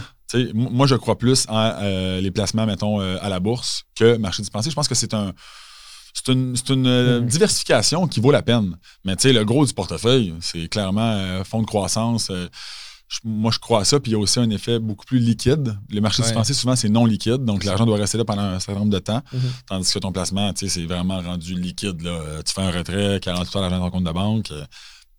moi, 0.53 0.87
je 0.87 0.95
crois 0.95 1.17
plus 1.17 1.45
en 1.49 1.57
euh, 1.81 2.21
les 2.21 2.31
placements, 2.31 2.65
mettons, 2.65 3.01
euh, 3.01 3.17
à 3.21 3.29
la 3.29 3.39
bourse 3.39 3.85
que 3.95 4.17
marché 4.17 4.41
dispensé. 4.41 4.69
Je 4.69 4.75
pense 4.75 4.87
que 4.87 4.95
c'est 4.95 5.13
un. 5.13 5.33
C'est 6.13 6.31
une, 6.31 6.87
euh, 6.87 7.19
mm. 7.19 7.25
diversification 7.25 8.07
qui 8.07 8.21
vaut 8.21 8.31
la 8.31 8.41
peine. 8.41 8.77
Mais 9.03 9.17
tu 9.17 9.23
sais, 9.23 9.33
le 9.33 9.43
gros 9.43 9.65
du 9.65 9.73
portefeuille, 9.73 10.33
c'est 10.39 10.69
clairement 10.69 11.43
fonds 11.43 11.61
de 11.61 11.67
croissance. 11.67 12.31
moi, 13.25 13.51
je 13.51 13.59
crois 13.59 13.81
à 13.81 13.83
ça. 13.83 13.99
Puis 13.99 14.11
il 14.11 14.13
y 14.13 14.17
a 14.17 14.19
aussi 14.19 14.39
un 14.39 14.49
effet 14.49 14.79
beaucoup 14.79 15.05
plus 15.05 15.19
liquide. 15.19 15.77
Les 15.89 15.99
marchés 15.99 16.23
dispensés, 16.23 16.53
souvent, 16.53 16.77
c'est 16.77 16.87
non 16.87 17.05
liquide. 17.05 17.43
Donc, 17.43 17.65
l'argent 17.65 17.85
doit 17.85 17.97
rester 17.97 18.17
là 18.17 18.23
pendant 18.23 18.43
un 18.43 18.59
certain 18.59 18.79
nombre 18.79 18.93
de 18.93 18.99
temps. 18.99 19.21
Mm-hmm. 19.33 19.39
Tandis 19.67 19.93
que 19.93 19.99
ton 19.99 20.13
placement, 20.13 20.53
tu 20.53 20.69
sais, 20.69 20.79
c'est 20.79 20.85
vraiment 20.85 21.19
rendu 21.21 21.53
liquide. 21.53 22.01
Là. 22.01 22.41
Tu 22.45 22.53
fais 22.53 22.61
un 22.61 22.71
retrait, 22.71 23.19
48 23.21 23.55
heures 23.57 23.61
l'argent 23.63 23.79
dans 23.79 23.85
ton 23.85 23.91
compte 23.91 24.05
de 24.05 24.11
banque 24.11 24.53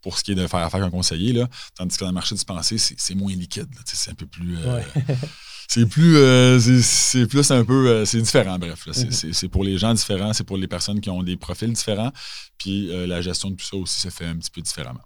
pour 0.02 0.18
ce 0.18 0.24
qui 0.24 0.32
est 0.32 0.34
de 0.34 0.46
faire 0.46 0.60
affaire 0.60 0.80
avec 0.80 0.88
un 0.88 0.96
conseiller. 0.96 1.32
Là. 1.32 1.48
Tandis 1.74 1.96
que 1.96 2.02
dans 2.02 2.10
le 2.10 2.14
marché 2.14 2.34
dispensé, 2.34 2.78
c'est 2.78 3.14
moins 3.14 3.32
liquide. 3.32 3.68
C'est 3.84 4.10
un 4.10 4.14
peu 4.14 4.26
plus. 4.26 4.56
Euh, 4.58 4.80
c'est 5.68 5.86
plus. 5.86 6.16
Euh, 6.16 6.58
c'est 6.58 7.26
plus 7.26 7.50
un 7.50 7.64
peu. 7.64 7.88
Euh, 7.88 8.04
c'est 8.04 8.20
différent, 8.20 8.58
bref. 8.58 8.86
Mm-hmm. 8.86 9.32
C'est 9.32 9.48
pour 9.48 9.64
les 9.64 9.78
gens 9.78 9.94
différents, 9.94 10.32
c'est 10.32 10.44
pour 10.44 10.56
les 10.56 10.68
personnes 10.68 11.00
qui 11.00 11.10
ont 11.10 11.22
des 11.22 11.36
profils 11.36 11.72
différents. 11.72 12.12
Puis 12.58 12.88
la 13.06 13.20
gestion 13.20 13.50
de 13.50 13.56
tout 13.56 13.66
ça 13.66 13.76
aussi 13.76 14.00
se 14.00 14.08
fait 14.08 14.26
un 14.26 14.36
petit 14.36 14.50
peu 14.50 14.60
différemment. 14.60 15.02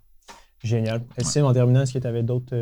Génial. 0.62 1.04
Est-ce 1.16 1.40
en 1.40 1.52
terminant, 1.52 1.82
est-ce 1.82 1.94
que 1.94 1.98
tu 1.98 2.06
avais 2.06 2.22
d'autres 2.22 2.54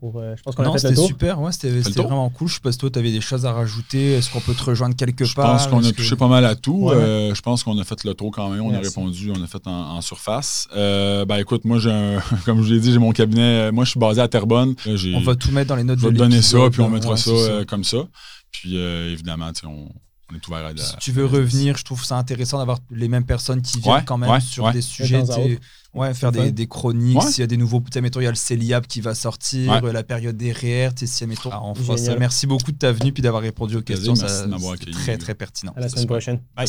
pour. 0.00 0.18
Euh, 0.18 0.34
je 0.36 0.42
pense 0.42 0.54
qu'on 0.54 0.62
a 0.64 0.72
fait 0.72 0.78
c'était 0.78 1.06
super. 1.06 1.40
Ouais, 1.40 1.52
c'était 1.52 1.80
vraiment 1.80 2.28
cool. 2.30 2.48
Je 2.48 2.54
sais 2.54 2.60
pas 2.60 2.72
si 2.72 2.78
toi, 2.78 2.90
tu 2.90 2.98
avais 2.98 3.10
des 3.10 3.20
choses 3.20 3.46
à 3.46 3.52
rajouter. 3.52 4.14
Est-ce 4.14 4.30
qu'on 4.30 4.40
peut 4.40 4.54
te 4.54 4.62
rejoindre 4.62 4.94
quelque 4.96 5.24
part 5.34 5.58
Je 5.58 5.68
pense 5.68 5.82
qu'on 5.82 5.88
a 5.88 5.92
touché 5.92 6.16
pas 6.16 6.28
mal 6.28 6.44
à 6.44 6.54
tout. 6.54 6.90
Euh, 6.90 7.34
je 7.34 7.42
pense 7.42 7.64
qu'on 7.64 7.78
a 7.78 7.84
fait 7.84 8.04
le 8.04 8.14
tour 8.14 8.30
quand 8.30 8.48
même. 8.50 8.62
On 8.62 8.74
a 8.74 8.78
répondu, 8.78 9.32
on 9.34 9.42
a 9.42 9.46
fait 9.46 9.66
en, 9.66 10.00
surface. 10.00 10.68
Euh, 10.76 11.24
ben 11.24 11.36
écoute, 11.36 11.64
moi, 11.64 11.78
comme 12.44 12.62
je 12.62 12.74
l'ai 12.74 12.80
dit, 12.80 12.92
j'ai 12.92 12.98
mon 12.98 13.12
cabinet. 13.12 13.72
Moi, 13.72 13.84
je 13.84 13.90
suis 13.90 14.00
basé 14.00 14.20
à 14.20 14.28
Terrebonne. 14.28 14.74
on 14.86 15.20
va 15.20 15.34
tout 15.34 15.50
mettre 15.50 15.68
dans 15.68 15.76
les 15.76 15.84
notes 15.84 15.96
de 15.98 16.02
Je 16.02 16.08
vais 16.08 16.14
te 16.14 16.18
donner 16.18 16.42
ça, 16.42 16.58
puis 16.70 16.80
on 16.80 16.88
mettra 16.88 17.16
ça, 17.16 17.32
comme 17.66 17.84
ça. 17.84 17.98
Puis 18.50 18.76
évidemment, 18.76 19.50
on, 19.64 19.88
on 20.30 20.36
est 20.36 20.46
ouvert 20.46 20.66
à 20.66 20.76
Si 20.76 20.96
tu 20.98 21.12
veux 21.12 21.24
revenir, 21.24 21.76
je 21.76 21.84
trouve 21.84 22.04
ça 22.04 22.16
intéressant 22.16 22.58
d'avoir 22.58 22.78
les 22.90 23.08
mêmes 23.08 23.24
personnes 23.24 23.62
qui 23.62 23.80
viennent 23.80 24.04
quand 24.04 24.18
même 24.18 24.40
sur 24.40 24.70
des 24.72 24.82
sujets. 24.82 25.24
Ouais, 25.98 26.14
faire 26.14 26.32
des, 26.32 26.52
des, 26.52 26.66
chroniques. 26.66 27.22
S'il 27.22 27.40
y 27.40 27.44
a 27.44 27.46
des 27.46 27.56
nouveaux. 27.56 27.82
Tu 27.90 27.98
il 27.98 28.22
y 28.22 28.26
a 28.26 28.30
le 28.30 28.36
CELIAP 28.36 28.86
qui 28.86 29.00
va 29.00 29.14
sortir, 29.14 29.80
la 29.82 30.02
période 30.02 30.36
des 30.36 30.52
REER. 30.52 30.90
Si, 30.96 31.26
mettons, 31.26 31.50
ah, 31.52 31.62
Merci 32.18 32.46
beaucoup 32.46 32.72
de 32.72 32.78
ta 32.78 32.92
venue 32.92 33.12
puis 33.12 33.22
d'avoir 33.22 33.42
répondu 33.42 33.76
aux 33.76 33.82
questions. 33.82 34.14
C'est 34.14 34.90
très, 34.90 35.18
très 35.18 35.34
pertinent. 35.34 35.72
À 35.76 35.80
la 35.80 35.88
semaine 35.88 36.06
prochaine. 36.06 36.40
Bye. 36.56 36.68